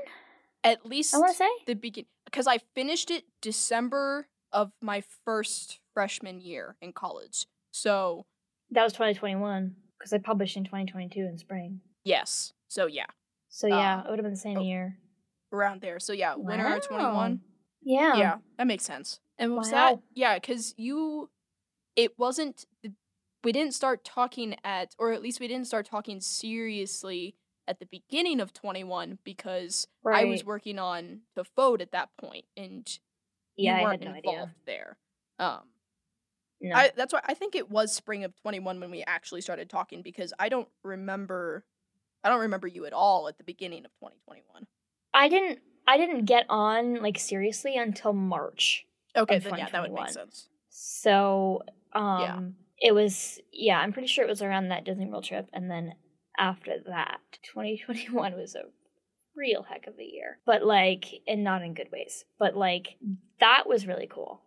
at 0.63 0.85
least 0.85 1.15
I 1.15 1.19
want 1.19 1.31
to 1.31 1.37
say. 1.37 1.49
the 1.67 1.73
beginning 1.75 2.07
because 2.25 2.47
I 2.47 2.59
finished 2.75 3.09
it 3.11 3.23
December 3.41 4.27
of 4.51 4.71
my 4.81 5.03
first 5.25 5.79
freshman 5.93 6.41
year 6.41 6.75
in 6.81 6.91
college. 6.93 7.45
So 7.71 8.25
That 8.71 8.83
was 8.83 8.93
2021 8.93 9.75
because 9.97 10.13
I 10.13 10.17
published 10.19 10.57
in 10.57 10.63
2022 10.63 11.19
in 11.21 11.37
spring. 11.37 11.81
yes. 12.03 12.53
So 12.67 12.85
yeah, 12.85 13.05
So 13.49 13.67
yeah, 13.67 13.97
Uh, 13.97 14.03
it 14.03 14.09
would 14.09 14.19
have 14.19 14.23
been 14.25 14.33
the 14.33 14.37
same 14.39 14.57
oh. 14.57 14.61
year. 14.61 14.97
around 15.51 15.81
there. 15.81 15.99
So 15.99 16.13
yeah, 16.13 16.35
winter 16.35 16.79
Wow. 16.91 17.15
one. 17.15 17.41
Yeah. 17.81 18.15
Yeah, 18.17 18.37
that 18.57 18.67
makes 18.67 18.83
sense. 18.83 19.19
And 19.39 19.55
was 19.55 19.71
Wow. 19.71 19.95
that 19.95 20.01
yeah? 20.13 20.35
Because 20.35 20.75
you, 20.77 21.29
it 21.95 22.19
wasn't. 22.19 22.65
the- 22.83 22.93
We 23.43 23.51
didn't 23.51 23.73
start 23.73 24.03
talking 24.03 24.55
at, 24.63 24.95
or 24.99 25.11
at 25.13 25.21
least 25.21 25.39
we 25.39 25.47
didn't 25.47 25.67
start 25.67 25.85
talking 25.85 26.19
seriously 26.21 27.35
at 27.67 27.79
the 27.79 27.85
beginning 27.85 28.39
of 28.41 28.51
twenty 28.53 28.83
one 28.83 29.19
because 29.23 29.87
Right. 30.03 30.25
I 30.25 30.29
was 30.29 30.43
working 30.43 30.79
on 30.79 31.21
the 31.35 31.45
Fode 31.57 31.81
at 31.81 31.91
that 31.91 32.09
point, 32.19 32.45
and 32.57 32.87
yeah, 33.55 33.77
you 33.77 33.83
weren't 33.83 34.03
had 34.03 34.11
no 34.11 34.17
involved 34.17 34.39
idea. 34.39 34.55
there. 34.65 34.97
Um, 35.37 35.61
No. 36.61 36.75
I 36.75 36.91
that's 36.95 37.13
why 37.13 37.21
I 37.25 37.33
think 37.33 37.55
it 37.55 37.69
was 37.69 37.93
spring 37.93 38.23
of 38.23 38.35
twenty 38.41 38.59
one 38.59 38.79
when 38.79 38.91
we 38.91 39.03
actually 39.05 39.41
started 39.41 39.69
talking 39.69 40.01
because 40.01 40.33
I 40.39 40.49
don't 40.49 40.67
remember, 40.83 41.63
I 42.23 42.29
don't 42.29 42.41
remember 42.41 42.67
you 42.67 42.85
at 42.85 42.93
all 42.93 43.27
at 43.29 43.37
the 43.37 43.43
beginning 43.43 43.85
of 43.85 43.91
twenty 43.99 44.17
twenty 44.25 44.41
one. 44.51 44.65
I 45.13 45.29
didn't 45.29 45.59
I 45.87 45.97
didn't 45.97 46.25
get 46.25 46.45
on 46.49 47.01
like 47.01 47.17
seriously 47.19 47.77
until 47.77 48.13
March. 48.13 48.85
Okay, 49.15 49.39
then 49.39 49.55
yeah, 49.57 49.69
that 49.69 49.81
would 49.83 49.93
make 49.93 50.09
sense. 50.09 50.49
So 50.69 51.61
um 51.93 52.55
it 52.81 52.93
was 52.93 53.39
yeah, 53.51 53.79
I'm 53.79 53.93
pretty 53.93 54.07
sure 54.07 54.23
it 54.23 54.29
was 54.29 54.41
around 54.41 54.69
that 54.69 54.85
Disney 54.85 55.07
World 55.07 55.25
trip 55.25 55.47
and 55.53 55.69
then 55.69 55.93
after 56.37 56.71
that 56.87 57.19
2021 57.53 58.33
was 58.35 58.55
a 58.55 58.63
real 59.35 59.63
heck 59.63 59.87
of 59.87 59.97
a 59.99 60.03
year. 60.03 60.39
But 60.45 60.63
like 60.63 61.05
and 61.27 61.43
not 61.43 61.61
in 61.63 61.73
good 61.73 61.91
ways. 61.91 62.25
But 62.37 62.55
like 62.55 62.97
that 63.39 63.63
was 63.67 63.87
really 63.87 64.07
cool. 64.07 64.41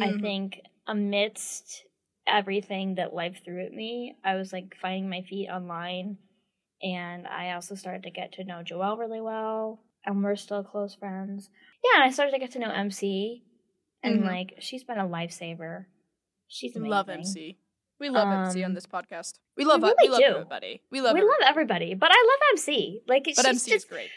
I 0.00 0.12
Mhm. 0.12 0.20
think 0.20 0.60
amidst 0.86 1.84
everything 2.26 2.94
that 2.96 3.14
life 3.14 3.42
threw 3.44 3.64
at 3.64 3.72
me, 3.72 4.16
I 4.24 4.36
was 4.36 4.52
like 4.52 4.76
finding 4.80 5.08
my 5.10 5.22
feet 5.22 5.48
online. 5.48 6.18
And 6.82 7.26
I 7.28 7.52
also 7.52 7.74
started 7.74 8.02
to 8.04 8.10
get 8.10 8.32
to 8.32 8.44
know 8.44 8.62
Joelle 8.64 8.98
really 8.98 9.20
well. 9.20 9.84
And 10.04 10.22
we're 10.24 10.34
still 10.36 10.64
close 10.64 10.94
friends. 10.96 11.48
Yeah, 11.84 12.00
and 12.02 12.04
I 12.04 12.10
started 12.10 12.32
to 12.32 12.38
get 12.38 12.52
to 12.52 12.58
know 12.58 12.70
MC. 12.70 13.44
And 14.02 14.22
Mhm. 14.22 14.26
like, 14.26 14.54
she's 14.58 14.82
been 14.82 14.98
a 14.98 15.06
lifesaver. 15.06 15.86
She's 16.48 16.74
amazing. 16.74 16.90
Love 16.90 17.08
MC. 17.08 17.58
We 18.02 18.10
love 18.10 18.28
MC 18.48 18.64
on 18.64 18.72
Um, 18.72 18.74
this 18.74 18.86
podcast. 18.86 19.34
We 19.56 19.64
love 19.64 19.80
really 19.80 19.94
we 20.02 20.08
love 20.08 20.18
do. 20.20 20.24
everybody. 20.26 20.82
We 20.90 21.00
love 21.00 21.14
we 21.14 21.20
love 21.22 21.30
everybody, 21.46 21.94
but 21.94 22.10
I 22.12 22.16
love 22.16 22.38
MC. 22.58 23.00
Like, 23.06 23.24
But 23.24 23.36
she's 23.36 23.44
MC 23.44 23.70
is 23.70 23.82
just. 23.82 23.88
great. 23.88 24.10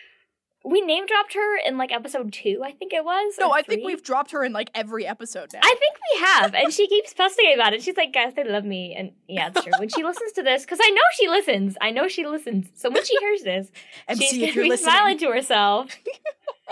We 0.68 0.82
name 0.82 1.06
dropped 1.06 1.36
her 1.36 1.58
in 1.64 1.78
like 1.78 1.92
episode 1.92 2.34
two, 2.34 2.62
I 2.66 2.72
think 2.72 2.92
it 2.92 3.06
was. 3.06 3.36
No, 3.40 3.52
I 3.52 3.62
think 3.62 3.86
we've 3.86 4.02
dropped 4.02 4.32
her 4.32 4.44
in 4.44 4.52
like 4.52 4.72
every 4.74 5.06
episode 5.06 5.54
now. 5.54 5.60
I 5.62 5.76
think 5.78 5.96
we 6.16 6.26
have, 6.26 6.56
and 6.56 6.74
she 6.74 6.88
keeps 6.88 7.14
posting 7.14 7.54
about 7.54 7.76
it. 7.76 7.84
She's 7.84 7.96
like, 7.96 8.12
"Guys, 8.12 8.34
they 8.34 8.44
love 8.44 8.66
me," 8.66 8.96
and 8.98 9.12
yeah, 9.28 9.50
it's 9.50 9.62
true. 9.62 9.74
When 9.78 9.90
she 9.90 10.04
listens 10.10 10.32
to 10.32 10.42
this, 10.42 10.64
because 10.66 10.80
I 10.82 10.90
know 10.90 11.02
she 11.14 11.28
listens, 11.28 11.78
I 11.82 11.92
know 11.92 12.08
she 12.08 12.26
listens. 12.26 12.70
So 12.74 12.90
when 12.90 13.06
she 13.06 13.16
hears 13.20 13.44
this, 13.44 13.72
MC, 14.08 14.26
she's 14.26 14.40
gonna 14.56 14.64
be 14.64 14.70
listening. 14.70 14.90
smiling 14.92 15.18
to 15.20 15.28
herself. 15.32 15.96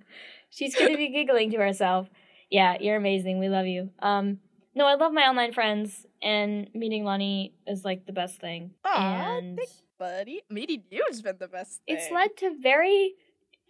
she's 0.50 0.76
gonna 0.76 0.96
be 0.96 1.08
giggling 1.08 1.50
to 1.50 1.58
herself. 1.58 2.08
Yeah, 2.48 2.76
you're 2.80 2.96
amazing. 2.96 3.40
We 3.40 3.48
love 3.48 3.66
you. 3.66 3.90
Um, 3.98 4.38
no, 4.76 4.86
I 4.86 4.94
love 4.94 5.12
my 5.12 5.22
online 5.22 5.52
friends, 5.52 6.05
and 6.22 6.68
meeting 6.74 7.04
Lonnie 7.04 7.54
is 7.66 7.84
like 7.84 8.06
the 8.06 8.12
best 8.12 8.40
thing. 8.40 8.72
Aw, 8.84 9.36
and 9.36 9.56
thanks, 9.56 9.82
buddy. 9.98 10.42
Meeting 10.50 10.82
you 10.90 11.04
has 11.08 11.22
been 11.22 11.36
the 11.38 11.48
best 11.48 11.80
thing. 11.86 11.96
it's 11.96 12.10
led 12.10 12.36
to 12.38 12.56
very. 12.60 13.14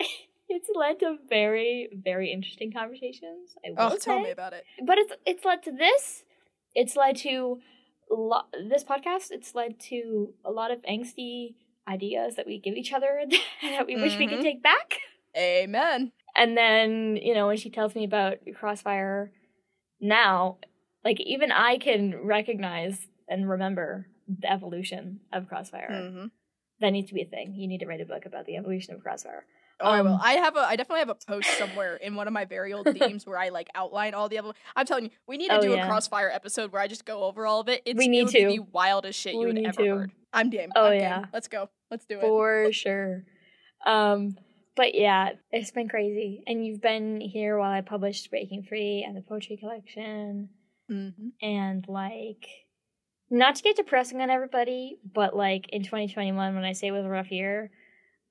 It's 0.48 0.68
led 0.76 1.00
to 1.00 1.16
very, 1.28 1.88
very 1.92 2.30
interesting 2.32 2.70
conversations. 2.72 3.56
I 3.66 3.70
will 3.70 3.76
Oh, 3.78 3.94
say 3.94 3.98
tell 3.98 4.20
me 4.20 4.30
about 4.30 4.52
it. 4.52 4.62
but 4.86 4.96
it's 4.96 5.12
it's 5.26 5.44
led 5.44 5.64
to 5.64 5.72
this. 5.72 6.22
It's 6.72 6.94
led 6.94 7.16
to 7.26 7.58
lo- 8.08 8.46
this 8.68 8.84
podcast. 8.84 9.32
It's 9.32 9.56
led 9.56 9.80
to 9.90 10.34
a 10.44 10.52
lot 10.52 10.70
of 10.70 10.78
angsty 10.82 11.56
ideas 11.88 12.36
that 12.36 12.46
we 12.46 12.60
give 12.60 12.76
each 12.76 12.92
other 12.92 13.24
that 13.62 13.88
we 13.88 13.96
wish 14.00 14.16
we 14.18 14.28
could 14.28 14.38
Mhm. 14.38 14.42
take 14.42 14.62
back. 14.62 14.98
Amen. 15.36 16.12
And 16.36 16.56
then 16.56 17.16
you 17.16 17.34
know 17.34 17.48
when 17.48 17.56
she 17.56 17.68
tells 17.70 17.96
me 17.96 18.04
about 18.04 18.36
Crossfire, 18.54 19.32
now 20.00 20.58
like 21.06 21.20
even 21.20 21.52
I 21.52 21.78
can 21.78 22.02
recognize 22.22 22.98
and 23.28 23.48
remember 23.48 24.08
the 24.28 24.50
evolution 24.50 25.20
of 25.32 25.48
Crossfire. 25.48 26.10
hmm 26.12 26.26
That 26.80 26.90
needs 26.90 27.08
to 27.08 27.14
be 27.14 27.22
a 27.22 27.26
thing. 27.26 27.54
You 27.54 27.68
need 27.68 27.78
to 27.80 27.86
write 27.86 28.00
a 28.00 28.04
book 28.04 28.26
about 28.26 28.44
the 28.46 28.56
evolution 28.56 28.94
of 28.94 29.02
Crossfire. 29.02 29.44
Oh, 29.80 29.90
I 29.90 30.00
will. 30.00 30.14
Um, 30.14 30.20
I 30.22 30.32
have 30.34 30.56
a. 30.56 30.60
I 30.60 30.74
definitely 30.76 31.00
have 31.00 31.10
a 31.10 31.14
post 31.14 31.48
somewhere 31.58 31.96
in 31.96 32.14
one 32.14 32.26
of 32.26 32.32
my 32.32 32.44
very 32.46 32.72
old 32.72 32.88
themes 32.98 33.26
where 33.26 33.38
I 33.38 33.50
like 33.50 33.68
outline 33.74 34.14
all 34.14 34.28
the. 34.28 34.36
Evol- 34.36 34.54
I'm 34.74 34.86
telling 34.86 35.04
you, 35.04 35.10
we 35.26 35.36
need 35.36 35.48
to 35.50 35.58
Oh, 35.58 35.60
do 35.60 35.72
yeah. 35.74 35.84
a 35.84 35.86
Crossfire 35.86 36.30
episode 36.30 36.72
where 36.72 36.80
I 36.80 36.86
just 36.88 37.04
go 37.04 37.24
over 37.24 37.46
all 37.46 37.60
of 37.60 37.68
it. 37.68 37.82
It's, 37.84 37.98
We 37.98 38.06
it 38.06 38.08
need 38.08 38.26
be 38.28 38.32
to. 38.40 38.46
Be 38.48 38.56
the 38.56 38.62
wildest 38.72 39.18
shit 39.20 39.34
We 39.34 39.40
you 39.42 39.46
would 39.48 39.58
ever 39.58 39.82
to. 39.84 39.88
heard. 39.98 40.12
I'm 40.32 40.48
game. 40.50 40.70
Oh, 40.74 40.86
I'm 40.86 40.92
game. 40.92 41.00
yeah. 41.02 41.24
Let's 41.32 41.48
go. 41.48 41.68
Let's 41.90 42.06
do 42.06 42.16
it. 42.18 42.22
For 42.22 42.72
sure. 42.72 43.24
Um, 43.84 44.36
but 44.76 44.94
yeah, 44.94 45.32
it's 45.52 45.70
been 45.70 45.88
crazy. 45.88 46.42
And 46.46 46.64
you've 46.66 46.80
been 46.82 47.20
here 47.20 47.58
while 47.58 47.70
I 47.70 47.80
published 47.82 48.30
Breaking 48.30 48.62
Free 48.62 49.04
and 49.06 49.16
the 49.16 49.20
Poetry 49.22 49.56
Collection. 49.58 50.48
Hmm 50.88 51.10
And 51.42 51.84
like, 51.88 52.46
not 53.30 53.56
to 53.56 53.62
get 53.62 53.76
depressing 53.76 54.20
on 54.20 54.30
everybody, 54.30 54.98
but 55.14 55.36
like 55.36 55.68
in 55.70 55.82
2021, 55.82 56.54
when 56.54 56.64
I 56.64 56.72
say 56.72 56.88
it 56.88 56.92
was 56.92 57.04
a 57.04 57.08
rough 57.10 57.32
year, 57.32 57.70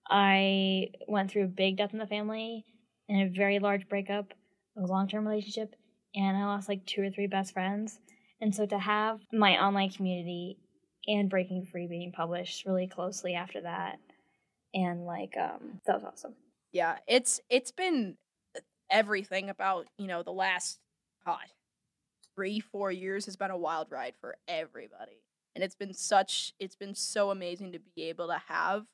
I 0.09 0.89
went 1.07 1.31
through 1.31 1.45
a 1.45 1.47
big 1.47 1.77
death 1.77 1.93
in 1.93 1.99
the 1.99 2.07
family 2.07 2.65
and 3.09 3.23
a 3.23 3.35
very 3.35 3.59
large 3.59 3.87
breakup, 3.89 4.33
of 4.77 4.83
a 4.83 4.87
long 4.87 5.07
term 5.07 5.27
relationship, 5.27 5.75
and 6.15 6.37
I 6.37 6.45
lost 6.45 6.69
like 6.69 6.85
two 6.85 7.01
or 7.03 7.09
three 7.09 7.27
best 7.27 7.53
friends. 7.53 7.99
And 8.41 8.53
so 8.53 8.65
to 8.65 8.79
have 8.79 9.21
my 9.33 9.63
online 9.63 9.89
community 9.91 10.57
and 11.07 11.29
Breaking 11.29 11.65
Free 11.65 11.87
being 11.87 12.11
published 12.11 12.65
really 12.65 12.87
closely 12.87 13.33
after 13.35 13.61
that, 13.61 13.97
and 14.73 15.05
like, 15.05 15.35
um, 15.37 15.81
that 15.85 15.95
was 15.95 16.03
awesome. 16.03 16.35
Yeah, 16.71 16.97
it's 17.07 17.39
it's 17.49 17.71
been 17.71 18.17
everything 18.89 19.49
about 19.49 19.87
you 19.97 20.07
know 20.07 20.23
the 20.23 20.31
last 20.31 20.79
God 21.25 21.39
three 22.35 22.59
four 22.59 22.91
years 22.91 23.25
has 23.25 23.35
been 23.35 23.51
a 23.51 23.57
wild 23.57 23.87
ride 23.91 24.13
for 24.19 24.35
everybody, 24.47 25.21
and 25.55 25.63
it's 25.63 25.75
been 25.75 25.93
such 25.93 26.53
it's 26.59 26.75
been 26.75 26.95
so 26.95 27.31
amazing 27.31 27.71
to 27.73 27.79
be 27.95 28.03
able 28.03 28.27
to 28.27 28.41
have 28.47 28.85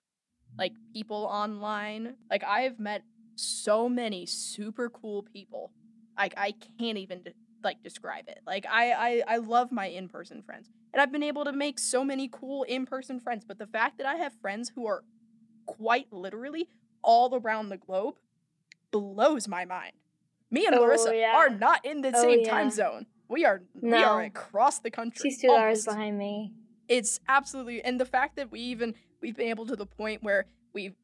like 0.57 0.73
people 0.93 1.27
online. 1.31 2.15
Like 2.29 2.43
I 2.43 2.61
have 2.61 2.79
met 2.79 3.03
so 3.35 3.89
many 3.89 4.25
super 4.25 4.89
cool 4.89 5.23
people. 5.23 5.71
Like 6.17 6.33
I 6.37 6.53
can't 6.79 6.97
even 6.97 7.23
de- 7.23 7.33
like 7.63 7.81
describe 7.83 8.27
it. 8.27 8.39
Like 8.45 8.65
I 8.69 8.91
I 8.91 9.23
I 9.27 9.37
love 9.37 9.71
my 9.71 9.87
in 9.87 10.07
person 10.09 10.41
friends, 10.41 10.69
and 10.93 11.01
I've 11.01 11.11
been 11.11 11.23
able 11.23 11.45
to 11.45 11.51
make 11.53 11.79
so 11.79 12.03
many 12.03 12.27
cool 12.31 12.63
in 12.63 12.85
person 12.85 13.19
friends. 13.19 13.43
But 13.47 13.57
the 13.59 13.67
fact 13.67 13.97
that 13.97 14.05
I 14.07 14.15
have 14.15 14.33
friends 14.41 14.71
who 14.75 14.85
are 14.87 15.03
quite 15.65 16.11
literally 16.11 16.69
all 17.03 17.33
around 17.35 17.69
the 17.69 17.77
globe 17.77 18.15
blows 18.91 19.47
my 19.47 19.65
mind. 19.65 19.93
Me 20.51 20.65
and 20.65 20.75
Oh, 20.75 20.81
Larissa 20.81 21.15
yeah. 21.15 21.33
are 21.35 21.49
not 21.49 21.85
in 21.85 22.01
the 22.01 22.11
Oh, 22.13 22.21
same 22.21 22.41
yeah. 22.41 22.49
time 22.49 22.69
zone. 22.69 23.05
We 23.31 23.45
are 23.45 23.61
we 23.81 23.93
are 23.93 24.21
across 24.23 24.79
the 24.79 24.91
country. 24.91 25.29
She's 25.31 25.41
two 25.41 25.49
hours 25.49 25.87
almost. 25.87 25.87
behind 25.87 26.17
me. 26.17 26.53
It's 26.87 27.19
absolutely 27.27 27.81
and 27.81 27.99
the 27.99 28.05
fact 28.05 28.35
that 28.35 28.51
we 28.51 28.59
even 28.59 28.93
we've 29.21 29.35
been 29.35 29.47
able 29.47 29.65
to 29.67 29.75
the 29.75 29.85
point 29.85 30.21
where 30.21 30.45
we've 30.73 30.95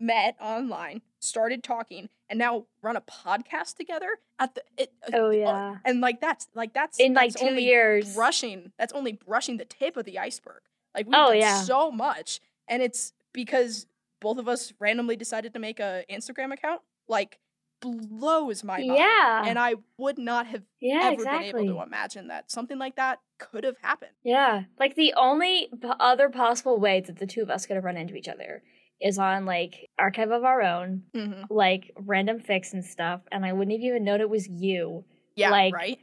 met 0.00 0.36
online, 0.40 1.00
started 1.20 1.62
talking, 1.62 2.08
and 2.28 2.38
now 2.40 2.66
run 2.82 2.96
a 2.96 3.00
podcast 3.00 3.76
together 3.76 4.18
at 4.40 4.54
the 4.56 4.62
it, 4.76 4.92
uh, 5.06 5.16
Oh, 5.16 5.26
uh, 5.28 5.30
yeah. 5.30 5.76
and 5.84 6.00
like 6.00 6.20
that's 6.20 6.48
like 6.54 6.74
that's 6.74 6.98
In 6.98 7.14
like 7.14 7.30
that's 7.30 7.40
two 7.42 7.48
only 7.48 7.64
years. 7.64 8.14
brushing 8.14 8.72
that's 8.78 8.92
only 8.92 9.12
brushing 9.12 9.56
the 9.58 9.64
tip 9.64 9.96
of 9.96 10.04
the 10.06 10.18
iceberg. 10.18 10.60
Like 10.94 11.06
we've 11.06 11.14
Oh, 11.16 11.28
done 11.30 11.38
yeah. 11.38 11.62
so 11.62 11.92
much, 11.92 12.40
and 12.66 12.82
it's 12.82 13.12
because 13.32 13.86
both 14.20 14.38
of 14.38 14.48
us 14.48 14.72
randomly 14.80 15.14
decided 15.16 15.52
to 15.54 15.60
make 15.60 15.78
a 15.78 16.04
Instagram 16.10 16.52
account 16.52 16.80
like 17.06 17.38
blows 17.84 18.64
my 18.64 18.78
mind. 18.78 18.94
Yeah. 18.96 19.42
And 19.46 19.58
I 19.58 19.74
would 19.98 20.18
not 20.18 20.46
have 20.48 20.62
yeah, 20.80 21.00
ever 21.04 21.14
exactly. 21.14 21.52
been 21.52 21.70
able 21.70 21.80
to 21.80 21.86
imagine 21.86 22.28
that 22.28 22.50
something 22.50 22.78
like 22.78 22.96
that 22.96 23.20
could 23.38 23.64
have 23.64 23.76
happened. 23.82 24.12
Yeah, 24.22 24.64
like 24.78 24.94
the 24.94 25.14
only 25.16 25.68
p- 25.80 25.88
other 26.00 26.28
possible 26.28 26.78
way 26.78 27.00
that 27.00 27.18
the 27.18 27.26
two 27.26 27.42
of 27.42 27.50
us 27.50 27.66
could 27.66 27.76
have 27.76 27.84
run 27.84 27.96
into 27.96 28.14
each 28.16 28.28
other 28.28 28.62
is 29.00 29.18
on 29.18 29.44
like 29.44 29.90
archive 29.98 30.30
of 30.30 30.44
our 30.44 30.62
own, 30.62 31.02
Mm-hmm. 31.14 31.42
like 31.50 31.90
random 31.96 32.38
fics 32.40 32.72
and 32.72 32.84
stuff, 32.84 33.20
and 33.32 33.44
I 33.44 33.52
wouldn't 33.52 33.72
have 33.76 33.84
even 33.84 34.04
known 34.04 34.20
it 34.20 34.30
was 34.30 34.48
you. 34.48 35.04
Yeah, 35.36 35.50
Like, 35.50 35.74
right? 35.74 35.98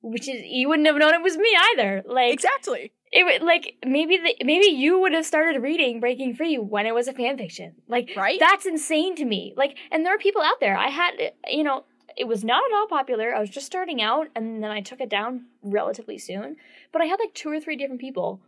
Which 0.00 0.28
is 0.28 0.42
you 0.44 0.68
wouldn't 0.68 0.86
have 0.86 0.96
known 0.96 1.14
it 1.14 1.22
was 1.22 1.36
me 1.36 1.56
either. 1.72 2.02
Like 2.06 2.32
Exactly. 2.32 2.92
It 3.12 3.24
would 3.24 3.42
like 3.46 3.76
maybe 3.86 4.16
the, 4.16 4.44
maybe 4.44 4.66
you 4.66 5.00
would 5.00 5.12
have 5.12 5.26
started 5.26 5.62
reading 5.62 6.00
Breaking 6.00 6.34
Free 6.34 6.58
when 6.58 6.86
it 6.86 6.94
was 6.94 7.08
a 7.08 7.12
fan 7.12 7.38
fiction. 7.38 7.74
Like 7.88 8.10
Right? 8.16 8.38
that's 8.40 8.66
insane 8.66 9.14
to 9.16 9.24
me. 9.24 9.54
Like 9.56 9.76
and 9.90 10.04
there 10.04 10.14
are 10.14 10.18
people 10.18 10.42
out 10.42 10.60
there. 10.60 10.76
I 10.76 10.88
had 10.88 11.12
you 11.48 11.62
know 11.62 11.84
it 12.16 12.26
was 12.26 12.44
not 12.44 12.62
at 12.64 12.74
all 12.74 12.86
popular. 12.86 13.34
I 13.34 13.40
was 13.40 13.50
just 13.50 13.66
starting 13.66 14.00
out 14.02 14.28
and 14.34 14.62
then 14.62 14.70
I 14.70 14.80
took 14.80 15.00
it 15.00 15.10
down 15.10 15.46
relatively 15.62 16.18
soon. 16.18 16.56
But 16.92 17.02
I 17.02 17.06
had 17.06 17.20
like 17.20 17.34
two 17.34 17.50
or 17.50 17.60
three 17.60 17.76
different 17.76 18.00
people 18.00 18.40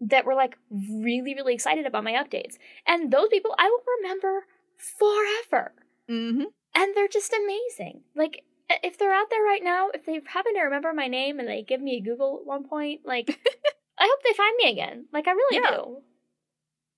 that 0.00 0.24
were 0.24 0.34
like 0.34 0.56
really 0.70 1.34
really 1.34 1.54
excited 1.54 1.86
about 1.86 2.04
my 2.04 2.12
updates. 2.12 2.56
And 2.86 3.12
those 3.12 3.28
people 3.28 3.54
I 3.58 3.68
will 3.68 3.82
remember 4.02 4.46
forever. 4.76 5.72
mm-hmm. 6.08 6.44
And 6.72 6.96
they're 6.96 7.08
just 7.08 7.32
amazing. 7.32 8.02
Like 8.14 8.44
if 8.82 8.98
they're 8.98 9.12
out 9.12 9.30
there 9.30 9.42
right 9.42 9.62
now, 9.62 9.88
if 9.92 10.06
they 10.06 10.20
happen 10.26 10.54
to 10.54 10.60
remember 10.62 10.92
my 10.92 11.08
name 11.08 11.38
and 11.40 11.48
they 11.48 11.62
give 11.62 11.80
me 11.80 11.96
a 11.96 12.00
Google 12.00 12.38
at 12.40 12.46
one 12.46 12.68
point, 12.68 13.00
like 13.04 13.38
I 14.00 14.08
hope 14.10 14.22
they 14.24 14.32
find 14.32 14.56
me 14.56 14.70
again. 14.70 15.06
Like 15.12 15.28
I 15.28 15.32
really 15.32 15.56
Yeah. 15.62 15.70
do. 15.76 16.02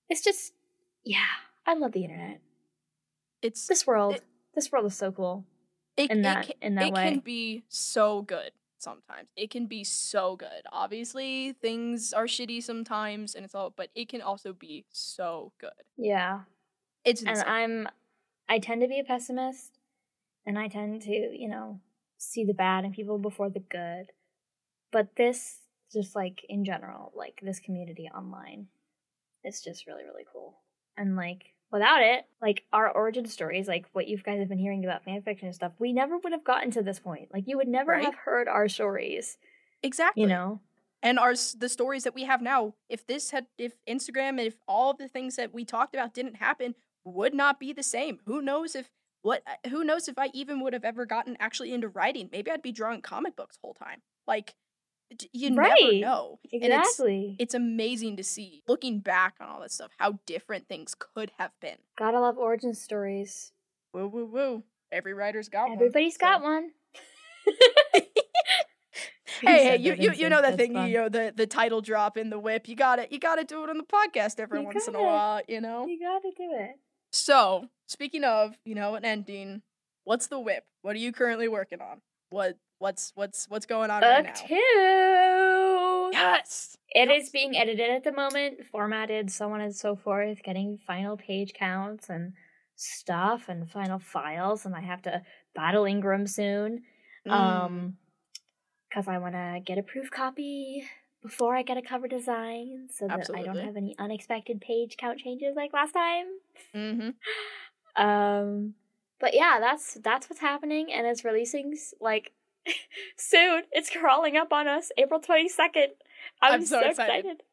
It's 0.09 0.23
just 0.23 0.53
yeah, 1.03 1.25
I 1.65 1.73
love 1.73 1.91
the 1.91 2.03
internet. 2.05 2.39
It's 3.41 3.67
This 3.67 3.85
world. 3.85 4.15
It- 4.15 4.23
this 4.55 4.71
world 4.71 4.85
is 4.85 4.95
so 4.95 5.11
cool. 5.11 5.45
it, 5.97 6.09
in 6.11 6.19
it 6.19 6.23
that- 6.23 6.45
can, 6.45 6.55
in 6.61 6.75
that 6.75 6.87
it 6.87 6.93
way. 6.93 7.09
can 7.09 7.19
be 7.19 7.63
so 7.67 8.21
good 8.21 8.51
sometimes. 8.77 9.27
It 9.35 9.49
can 9.49 9.65
be 9.67 9.83
so 9.83 10.35
good. 10.35 10.63
Obviously, 10.71 11.53
things 11.53 12.13
are 12.13 12.25
shitty 12.25 12.61
sometimes, 12.63 13.33
and 13.35 13.43
it's 13.45 13.55
all, 13.55 13.69
but 13.71 13.89
it 13.95 14.09
can 14.09 14.21
also 14.21 14.53
be 14.53 14.85
so 14.91 15.51
good. 15.57 15.83
Yeah. 15.97 16.43
It's 17.03 17.23
And. 17.23 17.37
I'm 17.39 17.87
I 18.47 18.59
tend 18.59 18.81
to 18.81 18.87
be 18.87 18.99
a 18.99 19.03
pessimist 19.03 19.79
and 20.45 20.57
I 20.59 20.67
tend 20.67 21.01
to, 21.03 21.11
you 21.11 21.47
know, 21.49 21.79
see 22.17 22.43
the 22.45 22.53
bad 22.53 22.85
in 22.85 22.91
people 22.93 23.17
before 23.17 23.49
the 23.49 23.59
good. 23.61 24.11
But 24.91 25.15
this 25.15 25.59
just 25.93 26.15
like 26.15 26.45
in 26.49 26.65
general, 26.65 27.11
like 27.15 27.39
this 27.43 27.59
community 27.59 28.09
online, 28.13 28.67
it's 29.43 29.61
just 29.61 29.87
really, 29.87 30.03
really 30.03 30.25
cool. 30.31 30.57
And 30.97 31.15
like 31.15 31.53
without 31.71 32.01
it, 32.01 32.25
like 32.41 32.63
our 32.73 32.89
origin 32.89 33.25
stories, 33.25 33.67
like 33.67 33.85
what 33.93 34.07
you 34.07 34.17
guys 34.17 34.39
have 34.39 34.49
been 34.49 34.59
hearing 34.59 34.83
about 34.83 35.05
fanfiction 35.05 35.43
and 35.43 35.55
stuff, 35.55 35.73
we 35.79 35.93
never 35.93 36.17
would 36.17 36.31
have 36.33 36.43
gotten 36.43 36.71
to 36.71 36.83
this 36.83 36.99
point. 36.99 37.29
Like 37.33 37.47
you 37.47 37.57
would 37.57 37.67
never 37.67 37.91
Right. 37.93 38.05
have 38.05 38.15
heard 38.15 38.47
our 38.47 38.67
stories, 38.67 39.37
exactly. 39.81 40.23
you 40.23 40.27
know? 40.29 40.59
and 41.01 41.19
our 41.19 41.33
the 41.57 41.67
stories 41.67 42.03
that 42.05 42.15
we 42.15 42.23
have 42.23 42.41
now 42.41 42.73
if 42.87 43.05
this 43.07 43.31
had 43.31 43.45
if 43.57 43.73
instagram 43.89 44.39
if 44.39 44.55
all 44.69 44.91
of 44.91 44.97
the 44.97 45.07
things 45.09 45.35
that 45.35 45.53
we 45.53 45.65
talked 45.65 45.93
about 45.93 46.13
didn't 46.13 46.35
happen 46.35 46.73
would 47.03 47.33
not 47.33 47.59
be 47.59 47.73
the 47.73 47.83
same 47.83 48.19
who 48.25 48.41
knows 48.41 48.73
if 48.73 48.89
what 49.21 49.43
uh, 49.45 49.69
who 49.69 49.83
knows 49.83 50.07
if 50.07 50.17
i 50.17 50.29
even 50.33 50.61
would 50.61 50.71
have 50.71 50.85
ever 50.85 51.05
gotten 51.05 51.35
actually 51.41 51.73
into 51.73 51.89
writing 51.89 52.29
maybe 52.31 52.49
i'd 52.49 52.61
be 52.61 52.71
drawing 52.71 53.01
comic 53.01 53.35
books 53.35 53.57
whole 53.61 53.73
time 53.73 54.01
like 54.27 54.55
you 55.31 55.49
never 55.51 55.69
Right. 55.69 55.99
know 56.01 56.39
And 56.51 56.63
it's 56.63 56.89
Exactly. 56.99 57.35
it's 57.39 57.53
amazing 57.53 58.17
to 58.17 58.23
see 58.23 58.63
looking 58.67 58.99
back 58.99 59.35
on 59.39 59.47
all 59.49 59.61
this 59.61 59.73
stuff 59.73 59.91
how 59.97 60.19
different 60.25 60.67
things 60.67 60.95
could 60.97 61.31
have 61.37 61.51
been 61.61 61.77
Gotta 61.97 62.19
love 62.19 62.37
origin 62.37 62.73
stories. 62.73 63.51
woo 63.93 64.07
woo 64.07 64.25
woo 64.25 64.63
every 64.91 65.13
writer's 65.13 65.49
got 65.49 65.65
one 65.69 65.73
Everybody's 65.73 66.17
got 66.17 66.41
one. 66.41 66.71
hey, 69.41 69.63
hey, 69.63 69.75
you, 69.77 69.93
you 69.93 70.11
you 70.13 70.29
know 70.29 70.41
that 70.41 70.57
thing, 70.57 70.73
that's 70.73 70.89
you 70.89 70.97
know 70.97 71.09
the 71.09 71.33
the 71.35 71.47
title 71.47 71.81
drop 71.81 72.17
in 72.17 72.29
the 72.29 72.39
WIP. 72.39 72.67
You 72.69 72.75
got 72.75 72.97
to 72.97 73.07
You 73.11 73.19
got 73.19 73.35
to 73.35 73.43
do 73.43 73.63
it 73.63 73.69
on 73.69 73.77
the 73.77 73.83
podcast 73.83 74.39
every 74.39 74.59
You 74.59 74.65
once 74.65 74.87
in 74.87 74.95
a 74.95 75.01
while. 75.01 75.41
You 75.47 75.61
know. 75.61 75.85
You 75.87 75.99
gotta 75.99 76.31
do 76.35 76.49
it. 76.53 76.75
So 77.11 77.67
speaking 77.87 78.23
of, 78.23 78.57
you 78.65 78.75
know, 78.75 78.95
an 78.95 79.05
ending. 79.05 79.61
What's 80.05 80.27
the 80.27 80.39
WIP? 80.39 80.65
What 80.81 80.95
are 80.95 80.99
you 80.99 81.13
currently 81.13 81.47
working 81.47 81.79
on? 81.79 82.01
What 82.29 82.57
what's 82.83 83.13
what's 83.15 83.49
what's 83.49 83.65
going 83.65 83.89
on 83.89 84.01
right 84.01 84.25
Book 84.25 84.35
now? 84.35 84.47
two. 84.47 86.09
Yes. 86.11 86.77
It 86.89 87.09
is 87.09 87.29
being 87.29 87.55
edited 87.55 87.89
at 87.89 88.03
the 88.03 88.11
moment, 88.11 88.65
formatted, 88.71 89.31
so 89.31 89.51
on 89.51 89.61
and 89.61 89.73
so 89.73 89.95
forth, 89.95 90.43
getting 90.43 90.77
final 90.85 91.15
page 91.17 91.53
counts 91.53 92.09
and 92.09 92.33
stuff 92.75 93.45
and 93.47 93.69
final 93.71 93.99
files, 93.99 94.65
and 94.65 94.75
I 94.75 94.81
have 94.81 95.01
to 95.03 95.21
battle 95.55 95.85
Ingram 95.85 96.27
soon. 96.27 96.83
Mm. 97.25 97.31
Um 97.31 97.97
because 98.89 99.07
I 99.07 99.17
wanna 99.17 99.61
get 99.65 99.77
a 99.77 99.83
proof 99.83 100.11
copy 100.11 100.83
before 101.21 101.55
I 101.55 101.63
get 101.63 101.77
a 101.77 101.81
cover 101.81 102.09
design 102.09 102.89
so 102.91 103.07
that 103.07 103.29
I 103.33 103.43
don't 103.43 103.55
have 103.55 103.77
any 103.77 103.95
unexpected 103.97 104.59
page 104.59 104.97
count 104.97 105.19
changes 105.19 105.55
like 105.55 105.71
last 105.73 105.93
time. 105.93 106.25
Mm-hmm. 106.75 108.03
Um, 108.03 108.73
but 109.21 109.33
yeah, 109.33 109.57
that's 109.61 109.93
that's 110.03 110.29
what's 110.29 110.41
happening, 110.41 110.91
and 110.91 111.07
it's 111.07 111.23
releasing 111.23 111.75
like 112.01 112.33
soon. 113.17 113.63
It's 113.71 113.89
crawling 113.89 114.37
up 114.37 114.51
on 114.53 114.67
us, 114.67 114.91
April 114.97 115.19
twenty 115.19 115.49
second. 115.49 115.89
I'm, 116.41 116.53
I'm 116.53 116.65
so 116.65 116.81
so, 116.81 116.89
excited. 116.89 117.19
excited. 117.19 117.43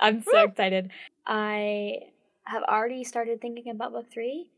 I'm 0.00 0.22
so 0.22 0.32
Woo! 0.32 0.44
excited. 0.44 0.90
I 1.26 1.98
have 2.44 2.62
already 2.64 3.04
started 3.04 3.40
thinking 3.40 3.70
about 3.70 3.92
book 3.92 4.06
3 4.12 4.50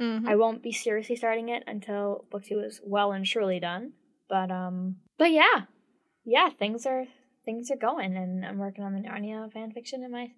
Mm-hmm. 0.00 0.28
I 0.28 0.36
won't 0.36 0.62
be 0.62 0.72
seriously 0.72 1.16
starting 1.16 1.48
it 1.48 1.64
until 1.66 2.26
book 2.30 2.44
two 2.44 2.60
is 2.60 2.80
well 2.84 3.12
and 3.12 3.26
surely 3.26 3.58
done. 3.60 3.92
But 4.28 4.50
um, 4.50 4.96
but 5.16 5.30
yeah, 5.30 5.62
yeah, 6.24 6.50
things 6.50 6.84
are 6.84 7.06
things 7.46 7.70
are 7.70 7.76
going, 7.76 8.14
and 8.16 8.44
I'm 8.44 8.58
working 8.58 8.84
on 8.84 8.92
the 8.92 9.00
Narnia 9.00 9.50
fan 9.50 9.72
fiction 9.72 10.04
in 10.04 10.12
my 10.12 10.32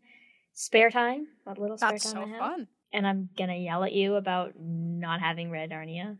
spare 0.52 0.90
time, 0.90 1.26
what 1.44 1.58
little 1.58 1.76
spare 1.76 1.90
That's 1.92 2.04
time 2.04 2.12
so 2.12 2.20
I 2.20 2.28
have 2.28 2.38
fun. 2.38 2.68
and 2.92 3.06
I'm 3.06 3.30
gonna 3.36 3.56
yell 3.56 3.82
at 3.82 3.92
you 3.92 4.14
about 4.14 4.52
not 4.60 5.20
having 5.20 5.50
read 5.50 5.70
Narnia 5.70 6.18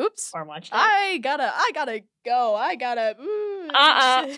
Oops. 0.00 0.30
or 0.34 0.44
watched 0.44 0.72
it. 0.72 0.76
I 0.76 1.18
gotta 1.22 1.52
I 1.54 1.70
gotta 1.74 2.02
go. 2.24 2.54
I 2.54 2.74
gotta. 2.76 3.16
Mm, 3.20 3.68
Uh-uh, 3.70 4.36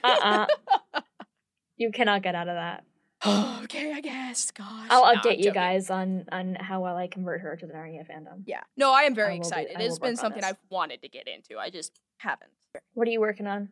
uh-uh. 0.94 1.00
you 1.76 1.90
cannot 1.90 2.22
get 2.22 2.34
out 2.34 2.48
of 2.48 2.54
that. 2.54 2.84
okay, 3.64 3.92
I 3.92 4.00
guess. 4.00 4.50
Gosh. 4.50 4.86
I'll 4.90 5.14
No, 5.14 5.20
update 5.20 5.42
you 5.42 5.50
guys 5.52 5.88
on 5.90 6.26
on 6.30 6.54
how 6.56 6.82
well 6.82 6.96
I 6.96 7.06
convert 7.08 7.40
her 7.40 7.56
to 7.56 7.66
the 7.66 7.72
Narnia 7.72 8.06
fandom. 8.08 8.42
Yeah. 8.46 8.62
No, 8.76 8.92
I 8.92 9.02
am 9.02 9.14
very 9.14 9.30
I 9.30 9.32
be- 9.32 9.38
excited. 9.38 9.76
I 9.76 9.82
It's 9.82 9.98
will 9.98 10.08
been 10.08 10.16
something. 10.16 10.44
I've 10.44 10.58
wanted 10.70 11.00
to 11.02 11.08
get 11.08 11.26
into. 11.26 11.58
I 11.58 11.70
just 11.70 11.92
haven't. 12.18 12.50
What 12.92 13.08
are 13.08 13.10
you 13.10 13.20
working 13.20 13.46
on? 13.46 13.70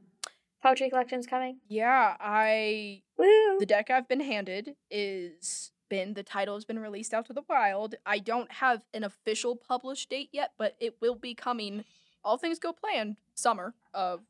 Poetry 0.62 0.89
collection's 0.89 1.26
coming. 1.26 1.59
Yeah, 1.68 2.16
I 2.18 3.03
Woo! 3.18 3.59
the 3.59 3.66
deck 3.66 3.91
I've 3.91 4.09
been 4.09 4.20
handed 4.20 4.76
is 4.91 5.70
been 5.95 6.14
the 6.14 6.24
title 6.24 6.57
has 6.57 6.64
been 6.64 6.80
released 6.80 7.14
out 7.14 7.24
to 7.26 7.32
the 7.32 7.45
wild. 7.49 7.95
I 8.05 8.18
don't 8.18 8.51
have 8.51 8.82
an 8.92 9.05
official 9.05 9.55
published 9.55 10.11
date 10.11 10.28
yet, 10.32 10.51
but 10.59 10.74
it 10.80 10.97
will 11.01 11.14
be 11.14 11.34
coming. 11.34 11.84
All 12.24 12.36
things 12.36 12.59
go 12.59 12.72
planned 12.72 13.14
summer 13.36 13.74
of 13.92 14.22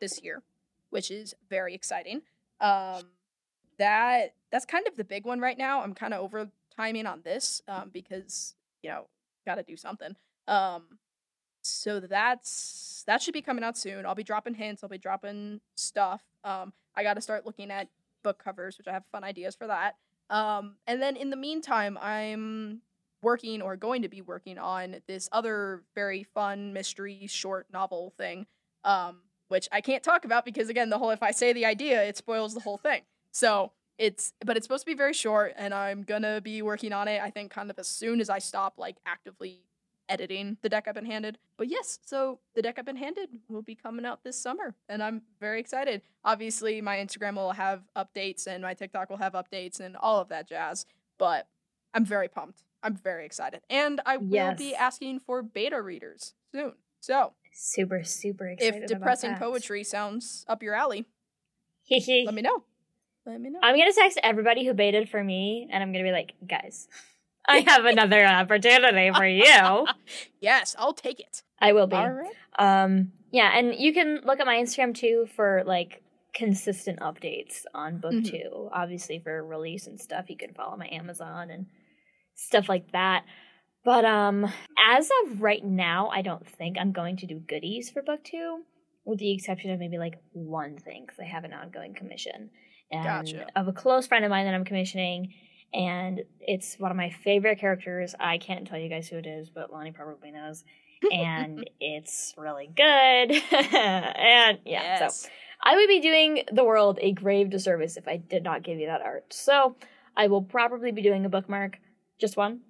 this 0.00 0.20
year, 0.20 0.42
which 0.90 1.12
is 1.12 1.32
very 1.48 1.74
exciting. 1.74 2.22
Um, 2.60 3.04
that 3.78 4.34
that's 4.50 4.64
kind 4.64 4.84
of 4.88 4.96
the 4.96 5.04
big 5.04 5.24
one 5.24 5.38
right 5.38 5.56
now. 5.56 5.82
I'm 5.82 5.94
kind 5.94 6.12
of 6.12 6.20
over 6.22 6.50
timing 6.76 7.06
on 7.06 7.20
this 7.22 7.62
um, 7.68 7.90
because 7.92 8.56
you 8.82 8.90
know 8.90 9.06
got 9.46 9.54
to 9.54 9.62
do 9.62 9.76
something. 9.76 10.16
Um, 10.48 10.98
so 11.62 12.00
that's 12.00 13.04
that 13.06 13.22
should 13.22 13.34
be 13.34 13.42
coming 13.42 13.62
out 13.62 13.78
soon. 13.78 14.06
I'll 14.06 14.16
be 14.16 14.24
dropping 14.24 14.54
hints. 14.54 14.82
I'll 14.82 14.90
be 14.90 14.98
dropping 14.98 15.60
stuff. 15.76 16.20
Um, 16.42 16.72
I 16.96 17.04
got 17.04 17.14
to 17.14 17.20
start 17.20 17.46
looking 17.46 17.70
at 17.70 17.86
book 18.24 18.42
covers, 18.42 18.76
which 18.76 18.88
I 18.88 18.92
have 18.92 19.04
fun 19.12 19.22
ideas 19.22 19.54
for 19.54 19.68
that. 19.68 19.94
Um, 20.32 20.76
and 20.86 21.00
then 21.00 21.14
in 21.14 21.30
the 21.30 21.36
meantime, 21.36 21.98
I'm 22.00 22.80
working 23.22 23.62
or 23.62 23.76
going 23.76 24.02
to 24.02 24.08
be 24.08 24.22
working 24.22 24.58
on 24.58 24.96
this 25.06 25.28
other 25.30 25.82
very 25.94 26.24
fun 26.24 26.72
mystery 26.72 27.26
short 27.28 27.66
novel 27.72 28.14
thing, 28.16 28.46
um, 28.82 29.20
which 29.48 29.68
I 29.70 29.82
can't 29.82 30.02
talk 30.02 30.24
about 30.24 30.44
because 30.44 30.70
again, 30.70 30.90
the 30.90 30.98
whole 30.98 31.10
if 31.10 31.22
I 31.22 31.30
say 31.30 31.52
the 31.52 31.66
idea, 31.66 32.02
it 32.02 32.16
spoils 32.16 32.54
the 32.54 32.60
whole 32.60 32.78
thing. 32.78 33.02
So 33.30 33.72
it's 33.98 34.32
but 34.44 34.56
it's 34.56 34.64
supposed 34.64 34.84
to 34.84 34.90
be 34.90 34.96
very 34.96 35.12
short, 35.12 35.52
and 35.56 35.74
I'm 35.74 36.02
gonna 36.02 36.40
be 36.40 36.62
working 36.62 36.94
on 36.94 37.08
it. 37.08 37.20
I 37.22 37.30
think 37.30 37.52
kind 37.52 37.70
of 37.70 37.78
as 37.78 37.86
soon 37.86 38.18
as 38.18 38.30
I 38.30 38.38
stop 38.38 38.78
like 38.78 38.96
actively 39.06 39.60
editing 40.12 40.56
the 40.62 40.68
deck 40.68 40.84
I've 40.86 40.94
been 40.94 41.06
handed. 41.06 41.38
But 41.56 41.68
yes, 41.68 41.98
so 42.04 42.38
the 42.54 42.62
deck 42.62 42.76
I've 42.78 42.84
been 42.84 42.96
handed 42.96 43.28
will 43.48 43.62
be 43.62 43.74
coming 43.74 44.04
out 44.04 44.22
this 44.24 44.36
summer, 44.36 44.74
and 44.88 45.02
I'm 45.02 45.22
very 45.40 45.58
excited. 45.60 46.02
Obviously, 46.24 46.80
my 46.80 46.96
Instagram 46.98 47.34
will 47.36 47.52
have 47.52 47.82
updates, 47.96 48.46
and 48.46 48.62
my 48.62 48.74
TikTok 48.74 49.10
will 49.10 49.16
have 49.18 49.32
updates, 49.32 49.80
and 49.80 49.96
all 49.96 50.20
of 50.20 50.28
that 50.28 50.48
jazz. 50.48 50.86
But 51.18 51.46
I'm 51.94 52.04
very 52.04 52.28
pumped. 52.28 52.64
I'm 52.82 52.96
very 52.96 53.24
excited, 53.24 53.60
and 53.70 54.00
I 54.04 54.16
will 54.16 54.54
be 54.54 54.74
asking 54.74 55.20
for 55.20 55.42
beta 55.42 55.80
readers 55.80 56.34
soon. 56.52 56.74
So 57.00 57.32
Super, 57.54 58.02
super 58.02 58.48
excited. 58.48 58.82
if 58.82 58.88
depressing 58.88 59.34
poetry 59.36 59.84
sounds 59.84 60.44
up 60.48 60.62
your 60.62 60.74
alley, 60.74 61.06
let 61.90 62.34
me 62.34 62.42
know. 62.48 62.64
Let 63.24 63.40
me 63.40 63.50
know. 63.50 63.60
I'm 63.62 63.76
gonna 63.78 63.92
text 63.92 64.18
everybody 64.22 64.66
who 64.66 64.74
baited 64.74 65.08
for 65.08 65.22
me, 65.22 65.68
and 65.70 65.82
I'm 65.82 65.92
gonna 65.92 66.04
be 66.04 66.10
like, 66.12 66.32
guys, 66.46 66.88
I 67.46 67.58
have 67.66 67.84
another 67.84 68.24
opportunity 68.24 69.10
for 69.14 69.26
you. 69.26 69.86
yes, 70.40 70.76
I'll 70.78 70.92
take 70.94 71.20
it. 71.20 71.42
I 71.60 71.72
will 71.72 71.86
be. 71.86 71.96
All 71.96 72.10
right. 72.10 72.32
Um, 72.58 73.12
yeah, 73.30 73.50
and 73.56 73.74
you 73.74 73.92
can 73.92 74.20
look 74.24 74.40
at 74.40 74.46
my 74.46 74.56
Instagram 74.56 74.94
too 74.94 75.26
for 75.34 75.62
like 75.66 76.02
consistent 76.34 77.00
updates 77.00 77.64
on 77.74 77.98
book 77.98 78.12
Mhm. 78.12 78.30
two. 78.30 78.68
Obviously, 78.72 79.18
for 79.18 79.44
release 79.44 79.86
and 79.86 80.00
stuff, 80.00 80.26
you 80.28 80.36
can 80.36 80.54
follow 80.54 80.76
my 80.76 80.88
Amazon 80.90 81.50
and 81.50 81.66
stuff 82.34 82.68
like 82.68 82.90
that. 82.92 83.24
But 83.84 84.04
um, 84.04 84.50
as 84.78 85.10
of 85.24 85.42
right 85.42 85.64
now, 85.64 86.08
I 86.08 86.22
don't 86.22 86.46
think 86.46 86.76
I'm 86.78 86.92
going 86.92 87.16
to 87.18 87.26
do 87.26 87.38
goodies 87.40 87.90
for 87.90 88.02
book 88.02 88.22
two, 88.24 88.62
with 89.04 89.18
the 89.18 89.32
exception 89.32 89.70
of 89.72 89.80
maybe 89.80 89.98
like 89.98 90.14
one 90.32 90.76
thing 90.78 91.04
because 91.04 91.18
I 91.20 91.24
have 91.24 91.44
an 91.44 91.52
ongoing 91.52 91.94
commission 91.94 92.50
and 92.90 93.04
Gotcha. 93.26 93.46
of 93.56 93.66
a 93.68 93.72
close 93.72 94.06
friend 94.06 94.24
of 94.24 94.30
mine 94.30 94.46
that 94.46 94.54
I'm 94.54 94.64
commissioning. 94.64 95.32
And 95.74 96.22
it's 96.40 96.76
one 96.78 96.90
of 96.90 96.96
my 96.96 97.10
favorite 97.10 97.58
characters. 97.58 98.14
I 98.20 98.38
can't 98.38 98.66
tell 98.66 98.78
you 98.78 98.88
guys 98.88 99.08
who 99.08 99.16
it 99.16 99.26
is, 99.26 99.48
but 99.48 99.72
Lonnie 99.72 99.92
probably 99.92 100.30
knows. 100.30 100.64
And 101.10 101.68
it's 101.80 102.34
really 102.36 102.68
good. 102.74 102.82
and 103.52 104.58
yeah, 104.64 105.08
so. 105.08 105.28
I 105.64 105.76
would 105.76 105.88
be 105.88 106.00
doing 106.00 106.42
the 106.52 106.64
world 106.64 106.98
a 107.00 107.12
grave 107.12 107.50
disservice 107.50 107.96
if 107.96 108.06
I 108.08 108.16
did 108.16 108.42
not 108.42 108.62
give 108.62 108.78
you 108.78 108.86
that 108.86 109.00
art. 109.00 109.32
So 109.32 109.76
I 110.16 110.26
will 110.26 110.42
probably 110.42 110.92
be 110.92 111.02
doing 111.02 111.24
a 111.24 111.28
bookmark, 111.28 111.78
just 112.20 112.36
one. 112.36 112.60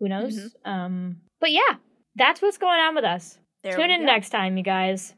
Who 0.00 0.08
knows? 0.08 0.36
Mhm. 0.36 0.68
Um, 0.68 1.16
but 1.40 1.52
yeah, 1.52 1.76
that's 2.16 2.42
what's 2.42 2.58
going 2.58 2.80
on 2.80 2.94
with 2.94 3.04
us. 3.04 3.38
There 3.62 3.76
Tune 3.76 3.90
in 3.90 4.00
go. 4.00 4.06
next 4.06 4.30
time, 4.30 4.56
you 4.56 4.64
guys. 4.64 5.14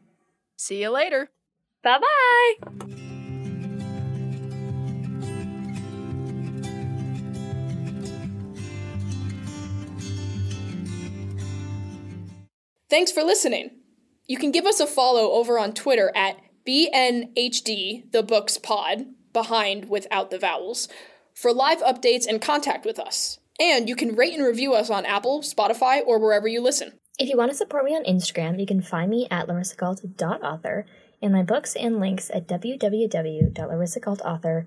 See 0.59 0.83
you 0.83 0.91
later. 0.91 1.31
Bye 1.83 1.99
bye. 1.99 3.11
Thanks 12.95 13.11
for 13.11 13.25
listening. 13.25 13.73
You 14.29 14.39
can 14.39 14.53
give 14.53 14.67
us 14.67 14.79
a 14.79 14.87
follow 14.87 15.33
over 15.33 15.59
on 15.59 15.75
Twitter 15.75 16.13
at 16.15 16.37
BHND, 16.65 18.13
the 18.13 18.23
books 18.23 18.57
pod, 18.57 19.07
behind 19.33 19.91
without 19.91 20.31
the 20.31 20.39
vowels, 20.39 20.89
for 21.35 21.53
live 21.53 21.79
updates 21.79 22.25
and 22.25 22.41
contact 22.41 22.87
with 22.87 23.01
us. 23.01 23.41
And 23.59 23.89
you 23.89 23.97
can 23.97 24.15
rate 24.15 24.35
and 24.35 24.47
review 24.47 24.75
us 24.75 24.91
on 24.91 25.07
Apple, 25.07 25.41
Spotify, 25.41 26.03
or 26.07 26.21
wherever 26.21 26.47
you 26.47 26.61
listen. 26.61 26.93
If 27.19 27.29
you 27.29 27.37
want 27.37 27.51
to 27.51 27.57
support 27.57 27.85
me 27.85 27.97
on 27.97 28.05
Instagram, 28.05 28.61
you 28.61 28.67
can 28.67 28.81
find 28.81 29.11
me 29.11 29.27
at 29.29 29.49
larissagault.author 29.49 30.87
and 31.21 31.33
my 31.33 31.43
books 31.43 31.75
and 31.75 31.99
links 31.99 32.31
at 32.33 32.47
www.larissagaultauthor.com. 32.47 34.67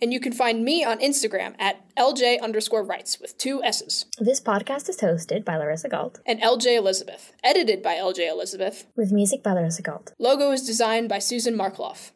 And 0.00 0.12
you 0.12 0.20
can 0.20 0.32
find 0.32 0.64
me 0.64 0.84
on 0.84 0.98
Instagram 1.00 1.54
at 1.58 1.80
LJ 1.96 2.40
underscore 2.40 2.84
writess 2.84 3.20
with 3.20 3.36
two 3.38 3.62
S's, 3.62 4.06
This 4.18 4.40
podcast 4.40 4.88
is 4.88 4.98
hosted 4.98 5.44
by 5.44 5.56
Larissa 5.56 5.88
Gault, 5.88 6.20
and 6.26 6.40
LJ 6.40 6.76
Elizabeth, 6.76 7.32
edited 7.42 7.82
by 7.82 7.94
LJ 7.94 8.30
Elizabeth. 8.30 8.86
with 8.96 9.12
music 9.12 9.42
by 9.42 9.52
Larissa 9.52 9.82
Gault. 9.82 10.12
Logo 10.18 10.50
is 10.52 10.66
designed 10.66 11.08
by 11.08 11.18
Susan 11.18 11.54
Markloff. 11.56 12.12